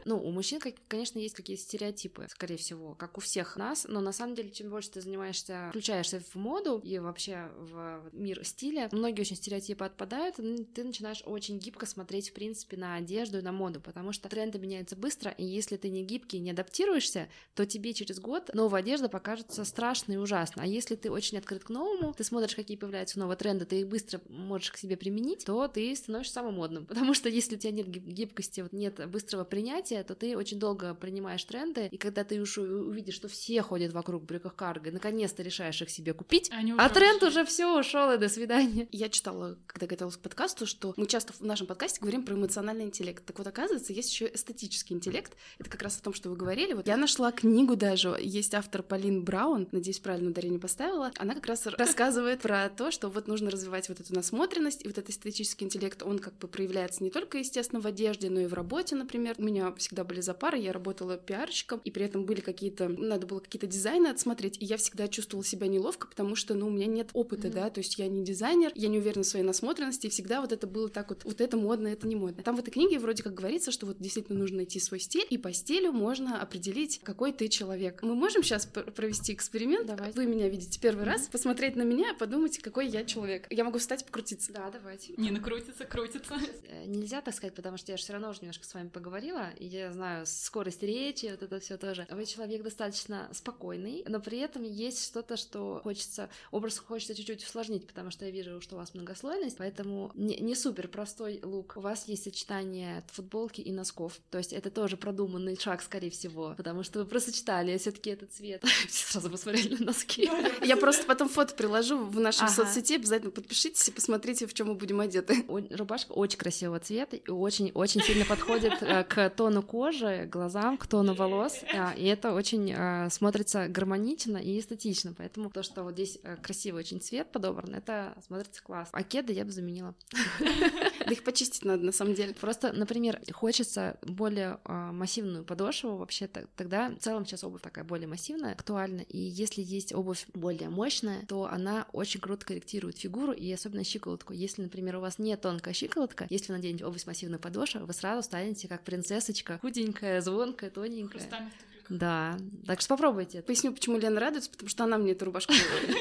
Ну, 0.04 0.18
у 0.18 0.30
мужчин, 0.30 0.60
конечно, 0.88 1.18
есть 1.18 1.34
какие-то 1.34 1.62
стереотипы, 1.62 2.26
скорее 2.30 2.56
всего, 2.56 2.94
как 2.94 3.18
у 3.18 3.20
всех 3.20 3.56
нас, 3.56 3.86
но 3.88 4.00
на 4.00 4.12
самом 4.12 4.34
деле, 4.34 4.50
чем 4.50 4.70
больше 4.70 4.90
ты 4.90 5.00
занимаешься, 5.00 5.68
включаешься 5.70 6.20
в 6.20 6.34
моду 6.36 6.75
и 6.78 6.98
вообще 6.98 7.50
в 7.58 8.10
мир 8.12 8.44
стиля, 8.44 8.88
многие 8.92 9.20
очень 9.20 9.36
стереотипы 9.36 9.84
отпадают, 9.84 10.38
и 10.38 10.64
ты 10.64 10.84
начинаешь 10.84 11.22
очень 11.24 11.58
гибко 11.58 11.86
смотреть, 11.86 12.30
в 12.30 12.32
принципе, 12.32 12.76
на 12.76 12.96
одежду 12.96 13.38
и 13.38 13.42
на 13.42 13.52
моду, 13.52 13.80
потому 13.80 14.12
что 14.12 14.28
тренды 14.28 14.58
меняются 14.58 14.96
быстро, 14.96 15.30
и 15.30 15.44
если 15.44 15.76
ты 15.76 15.88
не 15.88 16.04
гибкий, 16.04 16.38
не 16.38 16.50
адаптируешься, 16.50 17.28
то 17.54 17.66
тебе 17.66 17.92
через 17.94 18.20
год 18.20 18.50
новая 18.54 18.80
одежда 18.80 19.08
покажется 19.08 19.64
страшной 19.64 20.16
и 20.16 20.18
ужасной. 20.18 20.64
А 20.64 20.66
если 20.66 20.96
ты 20.96 21.10
очень 21.10 21.38
открыт 21.38 21.64
к 21.64 21.70
новому, 21.70 22.12
ты 22.12 22.24
смотришь, 22.24 22.54
какие 22.54 22.76
появляются 22.76 23.18
новые 23.18 23.36
тренды, 23.36 23.64
ты 23.64 23.80
их 23.80 23.88
быстро 23.88 24.20
можешь 24.28 24.70
к 24.70 24.76
себе 24.76 24.96
применить, 24.96 25.44
то 25.44 25.66
ты 25.68 25.94
становишься 25.94 26.34
самым 26.34 26.54
модным. 26.54 26.86
Потому 26.96 27.14
что 27.14 27.28
если 27.28 27.56
у 27.56 27.58
тебя 27.58 27.72
нет 27.72 27.88
гиб- 27.88 28.06
гибкости, 28.06 28.60
вот 28.60 28.72
нет 28.72 29.08
быстрого 29.08 29.44
принятия, 29.44 30.02
то 30.02 30.14
ты 30.14 30.36
очень 30.36 30.58
долго 30.58 30.94
принимаешь 30.94 31.44
тренды, 31.44 31.88
и 31.90 31.96
когда 31.96 32.24
ты 32.24 32.40
уже 32.40 32.62
увидишь, 32.62 33.14
что 33.14 33.28
все 33.28 33.62
ходят 33.62 33.92
вокруг 33.92 34.24
брюках 34.24 34.54
карго, 34.54 34.90
наконец-то 34.90 35.42
решаешь 35.42 35.80
их 35.82 35.90
себе 35.90 36.12
купить, 36.14 36.48
Они 36.66 36.80
а 36.80 36.86
уже 36.86 36.94
тренд 36.94 37.22
ушли. 37.22 37.28
уже 37.28 37.44
все 37.44 37.78
ушел 37.78 38.12
и 38.12 38.18
до 38.18 38.28
свидания. 38.28 38.88
Я 38.90 39.08
читала, 39.08 39.56
когда 39.68 39.86
готовилась 39.86 40.16
к 40.16 40.20
подкасту, 40.20 40.66
что 40.66 40.94
мы 40.96 41.06
часто 41.06 41.32
в 41.32 41.40
нашем 41.42 41.68
подкасте 41.68 42.00
говорим 42.00 42.24
про 42.24 42.34
эмоциональный 42.34 42.84
интеллект. 42.84 43.24
Так 43.24 43.38
вот, 43.38 43.46
оказывается, 43.46 43.92
есть 43.92 44.12
еще 44.12 44.28
эстетический 44.32 44.96
интеллект. 44.96 45.32
Это 45.60 45.70
как 45.70 45.82
раз 45.82 45.98
о 45.98 46.02
том, 46.02 46.12
что 46.12 46.28
вы 46.28 46.36
говорили. 46.36 46.72
Вот 46.72 46.88
я 46.88 46.96
нашла 46.96 47.30
книгу 47.30 47.76
даже. 47.76 48.16
Есть 48.20 48.54
автор 48.54 48.82
Полин 48.82 49.22
Браун, 49.22 49.68
надеюсь, 49.70 50.00
правильно 50.00 50.30
ударение 50.30 50.58
поставила. 50.58 51.12
Она 51.18 51.34
как 51.34 51.46
раз 51.46 51.66
рассказывает 51.78 52.42
про 52.42 52.68
то, 52.68 52.90
что 52.90 53.10
вот 53.10 53.28
нужно 53.28 53.50
развивать 53.50 53.88
вот 53.88 54.00
эту 54.00 54.12
насмотренность, 54.12 54.84
и 54.84 54.88
вот 54.88 54.98
этот 54.98 55.10
эстетический 55.10 55.66
интеллект, 55.66 56.02
он 56.02 56.18
как 56.18 56.36
бы 56.38 56.48
проявляется 56.48 57.04
не 57.04 57.10
только, 57.10 57.38
естественно, 57.38 57.80
в 57.80 57.86
одежде, 57.86 58.28
но 58.28 58.40
и 58.40 58.46
в 58.46 58.54
работе, 58.54 58.96
например. 58.96 59.36
У 59.38 59.42
меня 59.42 59.72
всегда 59.76 60.02
были 60.02 60.20
запары, 60.20 60.58
я 60.58 60.72
работала 60.72 61.16
пиарщиком, 61.16 61.80
и 61.84 61.92
при 61.92 62.04
этом 62.04 62.24
были 62.24 62.40
какие-то, 62.40 62.88
надо 62.88 63.26
было 63.26 63.38
какие-то 63.38 63.68
дизайны 63.68 64.08
отсмотреть, 64.08 64.60
и 64.60 64.64
я 64.64 64.76
всегда 64.78 65.06
чувствовала 65.06 65.44
себя 65.44 65.68
неловко, 65.68 66.08
потому 66.08 66.34
что, 66.34 66.55
ну, 66.56 66.66
у 66.68 66.70
меня 66.70 66.86
нет 66.86 67.10
опыта, 67.12 67.48
Мгм. 67.48 67.54
да, 67.54 67.70
то 67.70 67.78
есть 67.78 67.98
я 67.98 68.08
не 68.08 68.24
дизайнер, 68.24 68.72
я 68.74 68.88
не 68.88 68.98
уверена 68.98 69.22
в 69.22 69.26
своей 69.26 69.44
насмотренности, 69.44 70.06
и 70.06 70.10
всегда 70.10 70.40
вот 70.40 70.52
это 70.52 70.66
было 70.66 70.88
так 70.88 71.08
вот, 71.10 71.24
вот 71.24 71.40
это 71.40 71.56
модно, 71.56 71.88
это 71.88 72.06
не 72.06 72.16
модно. 72.16 72.42
Там 72.42 72.56
в 72.56 72.60
этой 72.60 72.70
книге 72.70 72.98
вроде 72.98 73.22
как 73.22 73.34
говорится, 73.34 73.70
что 73.70 73.86
вот 73.86 73.98
действительно 73.98 74.38
нужно 74.38 74.58
найти 74.58 74.80
свой 74.80 75.00
стиль, 75.00 75.26
и 75.30 75.38
по 75.38 75.52
стилю 75.52 75.92
можно 75.92 76.40
определить, 76.40 77.00
какой 77.02 77.32
ты 77.32 77.48
человек. 77.48 78.02
Мы 78.02 78.14
можем 78.14 78.42
сейчас 78.42 78.66
провести 78.66 79.32
эксперимент? 79.34 79.86
Давайте. 79.86 80.16
Вы 80.18 80.26
меня 80.26 80.48
видите 80.48 80.78
первый 80.80 81.04
раз, 81.04 81.28
посмотреть 81.28 81.76
на 81.76 81.82
меня 81.82 82.12
и 82.12 82.16
подумать, 82.16 82.58
какой 82.58 82.88
я 82.88 83.04
человек. 83.04 83.46
Я 83.50 83.64
могу 83.64 83.78
встать 83.78 84.02
и 84.02 84.04
покрутиться. 84.04 84.52
Да, 84.52 84.70
давайте. 84.70 85.14
Нина 85.16 85.40
крутится, 85.40 85.84
крутится. 85.84 86.34
Э, 86.68 86.84
Нельзя 86.86 87.20
так 87.20 87.34
сказать, 87.34 87.54
потому 87.54 87.76
что 87.76 87.92
я 87.92 87.96
же 87.98 88.02
все 88.04 88.12
равно 88.12 88.30
уже 88.30 88.40
немножко 88.40 88.64
с 88.66 88.74
вами 88.74 88.88
поговорила, 88.88 89.50
и 89.58 89.66
я 89.66 89.92
знаю 89.92 90.26
скорость 90.26 90.82
речи, 90.82 91.26
вот 91.30 91.42
это 91.42 91.60
все 91.60 91.76
тоже. 91.76 92.06
Вы 92.10 92.24
человек 92.26 92.62
достаточно 92.62 93.28
спокойный, 93.32 94.04
но 94.08 94.20
при 94.20 94.38
этом 94.38 94.62
есть 94.62 95.04
что-то, 95.04 95.36
что 95.36 95.80
хочется, 95.82 96.28
образ 96.50 96.78
хочется 96.78 97.14
чуть-чуть 97.14 97.44
усложнить, 97.44 97.86
потому 97.86 98.10
что 98.10 98.24
я 98.24 98.30
вижу, 98.30 98.60
что 98.60 98.76
у 98.76 98.78
вас 98.78 98.94
многослойность, 98.94 99.56
поэтому 99.58 100.10
не, 100.14 100.36
не 100.36 100.54
супер 100.54 100.88
простой 100.88 101.40
лук. 101.42 101.74
У 101.76 101.80
вас 101.80 102.08
есть 102.08 102.24
сочетание 102.24 103.04
футболки 103.12 103.60
и 103.60 103.72
носков, 103.72 104.18
то 104.30 104.38
есть 104.38 104.52
это 104.52 104.70
тоже 104.70 104.96
продуманный 104.96 105.56
шаг, 105.58 105.82
скорее 105.82 106.10
всего, 106.10 106.54
потому 106.56 106.82
что 106.82 106.98
вы 107.00 107.04
просто 107.06 107.32
читали 107.32 107.76
все-таки 107.78 108.10
этот 108.10 108.32
цвет. 108.32 108.62
Все 108.88 109.06
сразу 109.12 109.30
посмотрели 109.30 109.76
на 109.76 109.86
носки. 109.86 110.30
Я 110.64 110.76
просто 110.76 111.04
потом 111.06 111.28
фото 111.28 111.54
приложу 111.54 111.98
в 112.04 112.18
нашей 112.20 112.44
Ага. 112.44 112.52
соцсети, 112.52 112.94
обязательно 112.94 113.30
подпишитесь 113.30 113.88
и 113.88 113.90
посмотрите, 113.92 114.46
в 114.46 114.54
чем 114.54 114.68
мы 114.68 114.74
будем 114.74 115.00
одеты. 115.00 115.44
Рубашка 115.70 116.12
очень 116.12 116.38
красивого 116.38 116.80
цвета 116.80 117.16
и 117.16 117.30
очень-очень 117.30 118.00
сильно 118.02 118.24
подходит 118.24 118.74
э, 118.82 119.04
к 119.04 119.30
тону 119.30 119.62
кожи, 119.62 120.28
глазам, 120.30 120.76
к 120.78 120.86
тону 120.86 121.14
волос. 121.14 121.60
а, 121.74 121.92
И 121.96 122.04
это 122.06 122.32
очень 122.34 122.72
э, 122.72 123.08
смотрится 123.10 123.68
гармонично 123.68 124.36
и 124.38 124.58
эстетично. 124.58 125.14
Поэтому 125.16 125.50
то, 125.50 125.62
что 125.62 125.82
вот 125.82 125.92
здесь 125.94 126.18
красивый 126.42 126.80
очень 126.80 127.00
цвет 127.00 127.30
подобран, 127.30 127.74
это 127.74 128.16
смотрится 128.26 128.62
классно. 128.62 128.98
А 128.98 129.02
кеды 129.02 129.32
я 129.32 129.44
бы 129.44 129.50
заменила. 129.50 129.94
Да 130.40 131.12
их 131.12 131.22
почистить 131.22 131.64
надо, 131.64 131.84
на 131.84 131.92
самом 131.92 132.14
деле. 132.14 132.34
Просто, 132.34 132.72
например, 132.72 133.20
хочется 133.32 133.96
более 134.02 134.58
э, 134.64 134.72
массивную 134.72 135.44
подошву 135.44 135.96
вообще 135.96 136.26
то- 136.26 136.48
тогда 136.56 136.90
в 136.90 136.98
целом 136.98 137.24
сейчас 137.24 137.44
обувь 137.44 137.62
такая 137.62 137.84
более 137.84 138.08
массивная, 138.08 138.52
актуальна. 138.52 139.02
И 139.02 139.18
если 139.18 139.62
есть 139.62 139.94
обувь 139.94 140.26
более 140.34 140.68
мощная, 140.68 141.24
то 141.26 141.46
она 141.46 141.86
очень 141.92 142.20
круто 142.20 142.44
корректирует 142.44 142.98
фигуру 142.98 143.32
и 143.32 143.52
особенно 143.52 143.84
щиколотку. 143.84 144.32
Если, 144.32 144.62
например, 144.62 144.96
у 144.96 145.00
вас 145.00 145.18
не 145.18 145.36
тонкая 145.36 145.74
щиколотка, 145.74 146.26
если 146.30 146.48
вы 146.52 146.58
наденете 146.58 146.84
обувь 146.84 147.02
с 147.02 147.06
массивной 147.06 147.38
подошвой, 147.38 147.84
вы 147.84 147.92
сразу 147.92 148.22
станете 148.22 148.66
как 148.66 148.82
принцессочка, 148.82 149.58
худенькая, 149.60 150.20
звонкая, 150.20 150.70
тоненькая. 150.70 151.20
Хрустальных 151.20 151.52
Да, 151.88 152.36
так 152.66 152.80
что 152.80 152.90
попробуйте. 152.94 153.42
Поясню, 153.42 153.72
почему 153.72 153.98
Лена 153.98 154.20
радуется, 154.20 154.50
потому 154.50 154.68
что 154.68 154.84
она 154.84 154.98
мне 154.98 155.12
эту 155.12 155.24
рубашку 155.26 155.52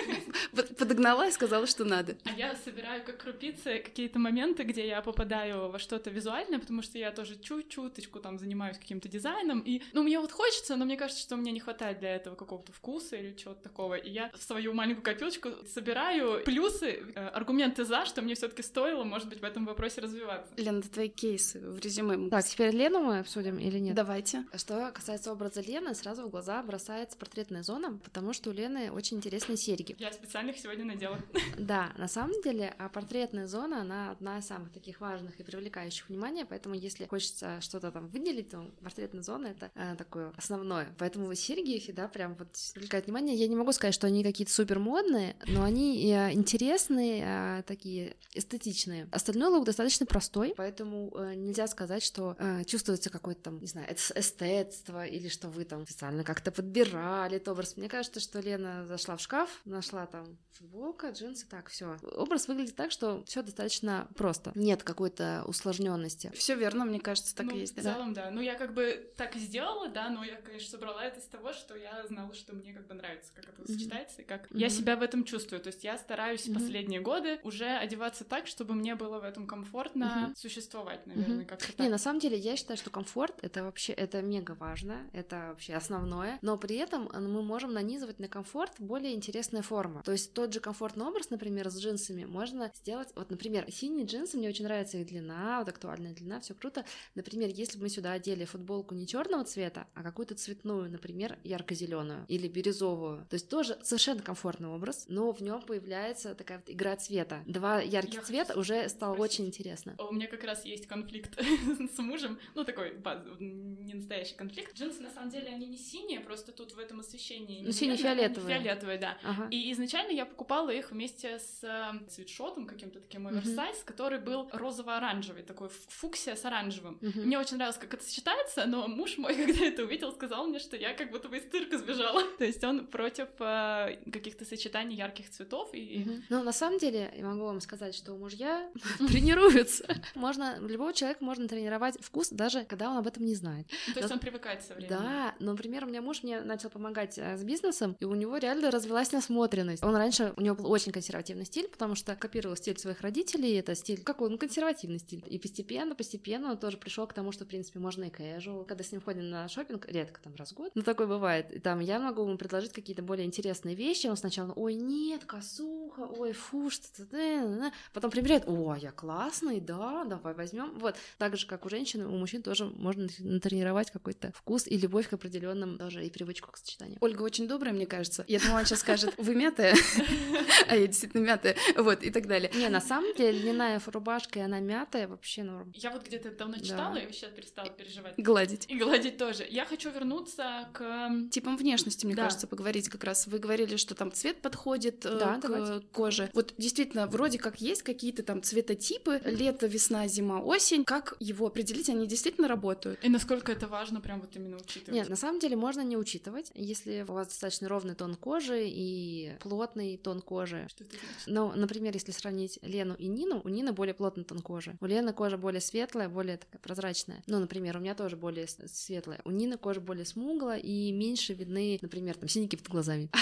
под- 0.56 0.78
подогнала 0.78 1.28
и 1.28 1.32
сказала, 1.32 1.68
что 1.68 1.84
надо. 1.86 2.18
А 2.26 2.32
я 2.32 2.56
собираю 2.56 3.04
как 3.04 3.18
крупицы 3.18 3.80
какие-то 3.80 4.20
моменты, 4.20 4.64
где 4.64 4.88
я 4.88 5.02
попадаю 5.02 5.70
во 5.70 5.80
что-то 5.80 6.10
визуальное, 6.10 6.60
потому 6.60 6.82
что 6.82 6.98
я 6.98 7.12
тоже 7.12 7.38
чуть-чуточку 7.38 8.20
там 8.20 8.40
занимаюсь 8.40 8.78
каким-то 8.78 9.08
дизайном, 9.08 9.60
и, 9.60 9.82
ну, 9.94 10.04
мне 10.04 10.20
вот 10.20 10.32
хочется, 10.32 10.76
но 10.76 10.86
мне 10.86 10.98
кажется, 10.98 11.22
что 11.22 11.36
мне 11.38 11.52
не 11.52 11.60
хватает 11.60 12.00
для 12.00 12.16
этого 12.16 12.36
какого-то 12.36 12.72
вкуса 12.74 13.16
или 13.16 13.36
чего-то 13.36 13.62
такого, 13.62 13.96
и 13.96 14.10
я 14.10 14.32
в 14.34 14.42
свою 14.44 14.74
маленькую 14.74 15.04
копилочку 15.04 15.50
собираю 15.74 16.44
плюсы, 16.44 17.04
э, 17.16 17.28
аргументы 17.28 17.86
за, 17.86 18.06
что 18.06 18.22
мне 18.22 18.36
все 18.36 18.48
таки 18.48 18.64
стоило, 18.64 19.04
может 19.04 19.30
быть, 19.30 19.40
в 19.40 19.44
этом 19.44 19.66
вопросе 19.66 20.02
развиваться. 20.02 20.52
Лена, 20.58 20.80
это 20.80 20.90
твои 20.90 21.10
кейсы 21.10 21.60
в 21.60 21.80
резюме. 21.80 22.30
Так, 22.30 22.46
теперь 22.46 22.72
Лену 22.76 23.00
мы 23.02 23.20
обсудим 23.20 23.60
или 23.60 23.78
нет? 23.80 23.96
Давайте. 23.96 24.46
Что 24.56 24.92
касается 24.92 25.32
образа 25.32 25.62
Лены, 25.62 25.75
сразу 25.94 26.24
в 26.28 26.30
глаза 26.30 26.62
бросается 26.64 27.18
портретная 27.18 27.64
зона, 27.64 28.00
потому 28.04 28.34
что 28.34 28.50
у 28.50 28.54
Лены 28.54 28.92
очень 28.92 29.18
интересные 29.18 29.58
серьги. 29.58 29.96
Я 30.00 30.12
специально 30.12 30.52
их 30.52 30.58
сегодня 30.58 30.86
надела. 30.86 31.20
Да, 31.58 31.92
на 31.98 32.08
самом 32.08 32.42
деле 32.42 32.74
а 32.78 32.90
портретная 32.90 33.48
зона, 33.48 33.82
она 33.82 34.12
одна 34.12 34.40
из 34.40 34.46
самых 34.46 34.72
таких 34.72 35.02
важных 35.02 35.40
и 35.40 35.44
привлекающих 35.44 36.10
внимание, 36.10 36.46
поэтому 36.46 36.76
если 36.76 37.06
хочется 37.06 37.60
что-то 37.62 37.92
там 37.92 38.08
выделить, 38.08 38.50
то 38.50 38.72
портретная 38.82 39.24
зона— 39.24 39.48
это 39.48 39.72
э, 39.76 39.96
такое 39.98 40.32
основное. 40.38 40.94
Поэтому 40.98 41.34
серьги 41.36 41.80
всегда 41.80 42.08
прям 42.08 42.36
вот 42.36 42.50
привлекают 42.74 43.06
внимание. 43.06 43.36
Я 43.36 43.48
не 43.48 43.56
могу 43.56 43.72
сказать, 43.72 43.94
что 43.94 44.08
они 44.08 44.24
какие-то 44.24 44.54
супер 44.54 44.80
модные, 44.80 45.36
но 45.48 45.64
они 45.64 46.12
э, 46.12 46.34
интересные, 46.34 47.60
э, 47.60 47.64
такие 47.64 48.16
эстетичные. 48.34 49.08
Остальной 49.12 49.50
лук 49.50 49.66
достаточно 49.66 50.06
простой, 50.06 50.54
поэтому 50.56 51.12
э, 51.16 51.34
нельзя 51.36 51.68
сказать, 51.68 52.04
что 52.04 52.36
э, 52.40 52.64
чувствуется 52.66 53.10
какое-то 53.10 53.42
там, 53.42 53.60
не 53.60 53.68
знаю, 53.68 53.88
эс- 53.94 54.12
эстетство 54.16 55.06
или 55.06 55.28
что 55.28 55.50
вы 55.50 55.65
там 55.66 55.86
специально 55.86 56.24
как-то 56.24 56.52
подбирали 56.52 57.38
этот 57.38 57.50
образ. 57.50 57.78
Мне 57.78 57.90
кажется, 57.90 58.20
что 58.20 58.40
Лена 58.40 58.86
зашла 58.86 59.18
в 59.18 59.22
шкаф, 59.22 59.62
нашла 59.66 60.06
там 60.06 60.38
футболка, 60.52 61.10
джинсы, 61.10 61.48
так, 61.48 61.70
все. 61.70 61.98
Образ 62.16 62.48
выглядит 62.48 62.76
так, 62.76 62.92
что 62.92 63.24
все 63.26 63.42
достаточно 63.42 64.08
просто. 64.16 64.52
Нет 64.56 64.84
какой-то 64.84 65.44
усложненности. 65.48 66.32
Все 66.34 66.56
верно, 66.56 66.86
мне 66.86 67.00
кажется, 67.00 67.36
так 67.36 67.48
ну, 67.48 67.56
и 67.56 67.60
есть. 67.60 67.74
В 67.74 67.84
да. 67.84 67.94
целом, 67.94 68.14
да. 68.14 68.32
Ну, 68.32 68.42
я 68.42 68.56
как 68.56 68.74
бы 68.74 69.12
так 69.18 69.36
и 69.36 69.40
сделала, 69.40 69.90
да, 69.90 70.10
но 70.10 70.24
я, 70.24 70.36
конечно, 70.38 70.70
собрала 70.70 71.04
это 71.04 71.20
из 71.20 71.26
того, 71.26 71.54
что 71.54 71.76
я 71.76 72.06
знала, 72.08 72.34
что 72.34 72.54
мне 72.54 72.74
как 72.74 72.88
бы 72.88 72.94
нравится, 72.94 73.32
как 73.34 73.50
это 73.50 73.62
Мгм. 73.62 73.68
сочетается, 73.68 74.22
и 74.22 74.26
как 74.26 74.48
я 74.52 74.68
Мгм. 74.68 74.76
себя 74.76 74.96
в 74.96 75.02
этом 75.02 75.24
чувствую. 75.24 75.62
То 75.62 75.68
есть 75.68 75.84
я 75.84 75.98
стараюсь 75.98 76.46
Мгм. 76.48 76.56
последние 76.56 77.02
годы 77.02 77.40
уже 77.44 77.66
одеваться 77.66 78.24
так, 78.24 78.48
чтобы 78.48 78.74
мне 78.76 78.96
было 78.96 79.20
в 79.20 79.24
этом 79.24 79.48
комфортно 79.48 80.06
Мгм. 80.06 80.36
существовать, 80.36 81.06
наверное, 81.08 81.38
Мгм. 81.38 81.46
как-то 81.48 81.68
так. 81.68 81.80
Не, 81.80 81.90
на 81.90 81.98
самом 81.98 82.20
деле, 82.20 82.38
я 82.38 82.56
считаю, 82.56 82.78
что 82.78 82.90
комфорт 82.90 83.44
это 83.44 83.64
вообще 83.64 83.94
это 83.94 84.22
мега 84.22 84.52
важно. 84.54 85.10
Это 85.14 85.55
вообще 85.56 85.74
основное, 85.74 86.38
но 86.42 86.58
при 86.58 86.76
этом 86.76 87.08
э, 87.08 87.20
мы 87.20 87.42
можем 87.42 87.74
нанизывать 87.74 88.20
на 88.20 88.28
комфорт 88.28 88.74
более 88.80 89.14
интересная 89.14 89.62
форма. 89.62 90.04
То 90.04 90.12
есть 90.12 90.34
тот 90.34 90.54
же 90.54 90.60
комфортный 90.60 91.06
образ, 91.06 91.30
например, 91.30 91.70
с 91.70 91.80
джинсами 91.80 92.26
можно 92.26 92.72
сделать, 92.76 93.10
вот, 93.16 93.30
например, 93.30 93.66
синие 93.72 94.06
джинсы, 94.06 94.38
мне 94.38 94.50
очень 94.50 94.66
нравится 94.66 94.98
их 94.98 95.08
длина, 95.08 95.60
вот 95.60 95.70
актуальная 95.70 96.14
длина, 96.14 96.40
все 96.42 96.54
круто. 96.54 96.86
Например, 97.16 97.50
если 97.50 97.78
бы 97.78 97.84
мы 97.84 97.90
сюда 97.90 98.12
одели 98.12 98.46
футболку 98.46 98.94
не 98.96 99.08
черного 99.08 99.44
цвета, 99.46 99.88
а 99.94 100.04
какую-то 100.04 100.36
цветную, 100.36 100.92
например, 100.92 101.38
ярко-зеленую 101.44 102.26
или 102.28 102.48
бирюзовую, 102.48 103.26
то 103.30 103.36
есть 103.36 103.50
тоже 103.50 103.78
совершенно 103.82 104.22
комфортный 104.22 104.70
образ, 104.70 105.06
но 105.08 105.32
в 105.32 105.42
нем 105.42 105.62
появляется 105.62 106.36
такая 106.36 106.58
вот 106.60 106.70
игра 106.70 106.96
цвета. 106.98 107.44
Два 107.46 107.80
ярких 107.82 108.16
Я 108.16 108.22
цвета 108.24 108.48
хочу 108.48 108.60
уже 108.60 108.90
стало 108.90 109.14
спросить. 109.16 109.34
очень 109.40 109.48
интересно. 109.48 109.96
У 109.98 110.14
меня 110.14 110.28
как 110.28 110.44
раз 110.44 110.66
есть 110.66 110.88
конфликт 110.88 111.40
с 111.96 111.98
мужем, 112.00 112.40
ну 112.56 112.64
такой 112.64 113.00
не 113.40 113.94
настоящий 113.94 114.36
конфликт. 114.36 114.76
Джинсы 114.76 115.02
на 115.02 115.10
самом 115.12 115.30
деле 115.30 115.45
они 115.50 115.68
не 115.68 115.78
синие, 115.78 116.20
просто 116.20 116.52
тут 116.52 116.74
в 116.74 116.80
этом 116.80 117.00
освещении. 117.00 117.62
Ну, 117.62 117.68
не 117.68 117.72
сине-фиолетовые. 117.72 118.56
Фиолетовые, 118.58 118.98
да. 118.98 119.18
Ага. 119.24 119.48
И 119.52 119.72
изначально 119.72 120.12
я 120.12 120.26
покупала 120.26 120.70
их 120.70 120.92
вместе 120.92 121.40
с 121.40 121.64
э, 121.64 122.10
свитшотом 122.10 122.66
каким-то 122.66 123.00
таким 123.00 123.28
оверсайз, 123.28 123.84
который 123.84 124.20
был 124.20 124.50
розово-оранжевый, 124.52 125.44
такой 125.44 125.70
фуксия 125.70 126.36
с 126.36 126.46
оранжевым. 126.46 126.98
Мгм. 127.02 127.22
Мне 127.22 127.40
очень 127.40 127.58
нравилось, 127.58 127.78
как 127.78 127.94
это 127.94 128.04
сочетается, 128.04 128.66
но 128.66 128.88
муж 128.88 129.18
мой, 129.18 129.36
когда 129.46 129.66
это 129.66 129.84
увидел, 129.84 130.12
сказал 130.12 130.48
мне, 130.48 130.60
что 130.60 130.76
я 130.78 130.94
как 130.94 131.12
будто 131.12 131.30
бы 131.30 131.38
из 131.38 131.44
цирка 131.50 131.78
сбежала. 131.96 132.24
То 132.38 132.46
есть 132.46 132.64
он 132.64 132.88
против 132.88 133.28
э, 133.40 133.98
каких-то 134.12 134.46
сочетаний 134.46 134.96
ярких 134.96 135.30
цветов 135.30 135.70
и... 135.74 136.22
Ну, 136.30 136.44
на 136.44 136.52
самом 136.52 136.80
деле, 136.80 137.14
я 137.16 137.26
могу 137.26 137.46
вам 137.46 137.62
сказать, 137.62 137.96
что 137.96 138.14
мужья 138.16 138.70
тренируются. 139.08 139.86
Можно, 140.16 140.58
любого 140.60 140.94
человека 140.94 141.24
можно 141.24 141.48
тренировать 141.48 141.98
вкус, 142.02 142.30
даже 142.30 142.64
когда 142.66 142.90
он 142.90 142.98
об 142.98 143.08
этом 143.08 143.26
не 143.26 143.36
знает. 143.36 143.68
Ну, 143.88 143.94
То 143.94 144.00
есть 144.00 144.12
он 144.12 144.20
привыкает 144.20 144.64
со 144.64 144.74
временем. 144.74 144.98
Да, 145.00 145.36
но, 145.40 145.52
например, 145.52 145.86
у 145.86 145.88
меня 145.88 146.02
муж 146.02 146.24
мне 146.24 146.42
начал 146.42 146.70
помогать 146.70 147.18
э, 147.18 147.38
с 147.38 147.44
бизнесом, 147.44 147.96
и 148.00 148.06
у 148.06 148.16
него 148.16 148.38
реально 148.38 148.72
развилась 148.72 149.12
насмотренность. 149.12 149.84
Он 149.84 149.96
раньше, 149.96 150.34
у 150.36 150.42
него 150.42 150.56
был 150.56 150.72
очень 150.72 150.92
консервативный 150.92 151.46
стиль, 151.46 151.68
потому 151.68 151.96
что 151.96 152.16
копировал 152.16 152.56
стиль 152.56 152.78
своих 152.78 153.02
родителей, 153.02 153.54
это 153.56 153.76
стиль, 153.76 154.02
какой, 154.02 154.30
ну, 154.30 154.38
консервативный 154.38 155.00
стиль. 155.00 155.24
И 155.28 155.40
постепенно, 155.40 155.96
постепенно 155.96 156.52
он 156.52 156.58
тоже 156.58 156.78
пришел 156.78 157.08
к 157.08 157.14
тому, 157.14 157.32
что, 157.32 157.46
в 157.46 157.48
принципе, 157.48 157.80
можно 157.80 158.06
и 158.06 158.10
casual. 158.10 158.66
Когда 158.66 158.84
с 158.84 158.92
ним 158.92 159.02
ходим 159.02 159.30
на 159.30 159.48
шопинг, 159.48 159.88
редко 159.88 160.22
там 160.22 160.36
раз 160.36 160.52
в 160.52 160.56
год, 160.56 160.72
но 160.76 160.82
такое 160.82 161.08
бывает. 161.08 161.52
И 161.54 161.60
там 161.60 161.80
я 161.86 162.00
могу 162.00 162.24
ему 162.24 162.38
предложить 162.38 162.74
какие-то 162.74 163.02
более 163.02 163.26
интересные 163.26 163.76
вещи, 163.76 164.08
он 164.08 164.18
сначала, 164.18 164.52
ой, 164.54 164.74
нет, 164.76 165.26
косуха, 165.26 166.02
ой, 166.02 166.34
фу, 166.34 166.70
что-то, 166.70 167.06
да, 167.12 167.46
да, 167.46 167.56
да». 167.60 167.72
потом 167.94 168.12
примеряет, 168.12 168.44
о, 168.48 168.76
я 168.76 168.92
классный, 168.92 169.60
да, 169.62 170.04
давай 170.06 170.34
возьмем. 170.34 170.78
Вот, 170.80 170.96
так 171.18 171.38
же, 171.38 171.48
как 171.48 171.66
у 171.66 171.70
женщин, 171.70 172.06
у 172.06 172.18
мужчин 172.18 172.42
тоже 172.42 172.66
можно 172.66 173.08
натренировать 173.20 173.92
какой-то 173.92 174.32
вкус 174.34 174.68
и 174.68 174.78
любовь 174.78 175.08
к 175.10 175.14
определенным 175.14 175.78
тоже 175.78 176.06
и 176.06 176.10
привычку 176.10 176.52
к 176.52 176.58
сочетанию. 176.58 176.98
Ольга 177.02 177.22
очень 177.24 177.48
добрая, 177.48 177.74
мне 177.74 177.86
кажется. 177.86 178.26
Я 178.28 178.40
думала, 178.40 178.58
она 178.60 178.66
сейчас 178.66 178.80
скажет, 178.80 179.14
вы 179.18 179.36
мятая, 179.36 179.76
а 180.68 180.76
я 180.76 180.88
действительно 180.88 181.22
мятая, 181.22 181.56
вот, 181.78 182.04
и 182.04 182.10
так 182.12 182.28
далее. 182.28 182.52
Не, 182.56 182.70
на 182.70 182.82
самом 182.82 183.14
деле 183.16 183.40
льняная 183.40 183.82
рубашка, 183.86 184.40
и 184.40 184.42
она 184.42 184.60
мятая, 184.60 185.08
вообще 185.08 185.44
норм. 185.44 185.72
Я 185.76 185.92
вот 185.92 186.06
где-то 186.06 186.32
давно 186.32 186.56
Да. 186.58 186.64
читала 186.64 186.96
и 186.98 187.06
вообще 187.06 187.28
перестала 187.30 187.70
переживать. 187.70 188.14
Гладить. 188.18 188.66
И 188.70 188.78
гладить 188.78 189.18
тоже. 189.18 189.46
Я 189.50 189.66
хочу 189.66 189.92
вернуться 189.92 190.68
к... 190.74 190.82
м, 190.82 191.30
Типом 191.30 191.58
внешности, 191.76 192.06
мне 192.06 192.16
Да. 192.16 192.24
кажется, 192.24 192.48
поговорить 192.48 192.90
как 192.90 193.04
раз. 193.04 193.28
Вы 193.28 193.40
говорили, 193.40 193.76
что 193.76 193.96
там 193.96 194.12
цвет 194.12 194.42
подходит 194.42 195.06
э, 195.06 195.18
Да, 195.20 195.36
к 195.38 195.42
давайте. 195.42 195.86
коже. 195.92 196.30
Вот 196.34 196.54
действительно, 196.58 197.08
вроде 197.08 197.38
как 197.38 197.62
есть 197.62 197.84
какие-то 197.84 198.24
там 198.24 198.42
цветотипы, 198.42 199.22
лето, 199.26 199.68
весна, 199.68 200.08
зима, 200.08 200.40
осень. 200.42 200.84
Как 200.86 201.16
его 201.20 201.48
определить? 201.48 201.90
Они 201.90 202.08
действительно 202.08 202.48
работают? 202.48 203.00
И 203.04 203.10
насколько 203.10 203.52
это 203.52 203.68
важно 203.68 204.02
прям 204.02 204.22
вот 204.22 204.36
именно 204.36 204.58
учитывать. 204.58 204.94
Нет, 204.94 205.10
на 205.10 205.16
самом 205.16 205.40
деле 205.40 205.56
можно 205.56 205.82
не 205.82 205.98
учитывать, 205.98 206.52
если 206.56 207.06
у 207.08 207.14
вас 207.14 207.28
достаточно 207.28 207.68
ровный 207.70 207.96
тон 207.96 208.16
кожи 208.16 208.64
и 208.68 209.34
плотный 209.42 209.98
тон 209.98 210.22
кожи. 210.22 210.66
Что 210.70 210.84
это 210.84 210.96
значит? 210.96 211.28
Ну, 211.28 211.52
например, 211.56 211.94
если 211.94 212.12
сравнить 212.12 212.60
Лену 212.62 212.96
и 212.96 213.08
Нину, 213.08 213.42
у 213.44 213.50
Нины 213.50 213.72
более 213.74 213.94
плотный 213.94 214.24
тон 214.24 214.40
кожи. 214.40 214.78
У 214.82 214.86
Лены 214.86 215.14
кожа 215.14 215.38
более 215.38 215.62
светлая, 215.62 216.10
более 216.10 216.38
такая 216.38 216.60
прозрачная. 216.62 217.24
Ну, 217.28 217.40
например, 217.40 217.78
у 217.78 217.80
меня 217.80 217.96
тоже 217.96 218.16
более 218.16 218.48
светлая. 218.48 219.22
У 219.26 219.32
Нины 219.32 219.58
кожа 219.58 219.82
более 219.82 220.06
смуглая 220.06 220.60
и 220.60 220.92
меньше 220.92 221.34
видны, 221.34 221.65
например, 221.82 222.16
там 222.18 222.30
синяки 222.30 222.58
под 222.58 222.68
глазами. 222.68 223.10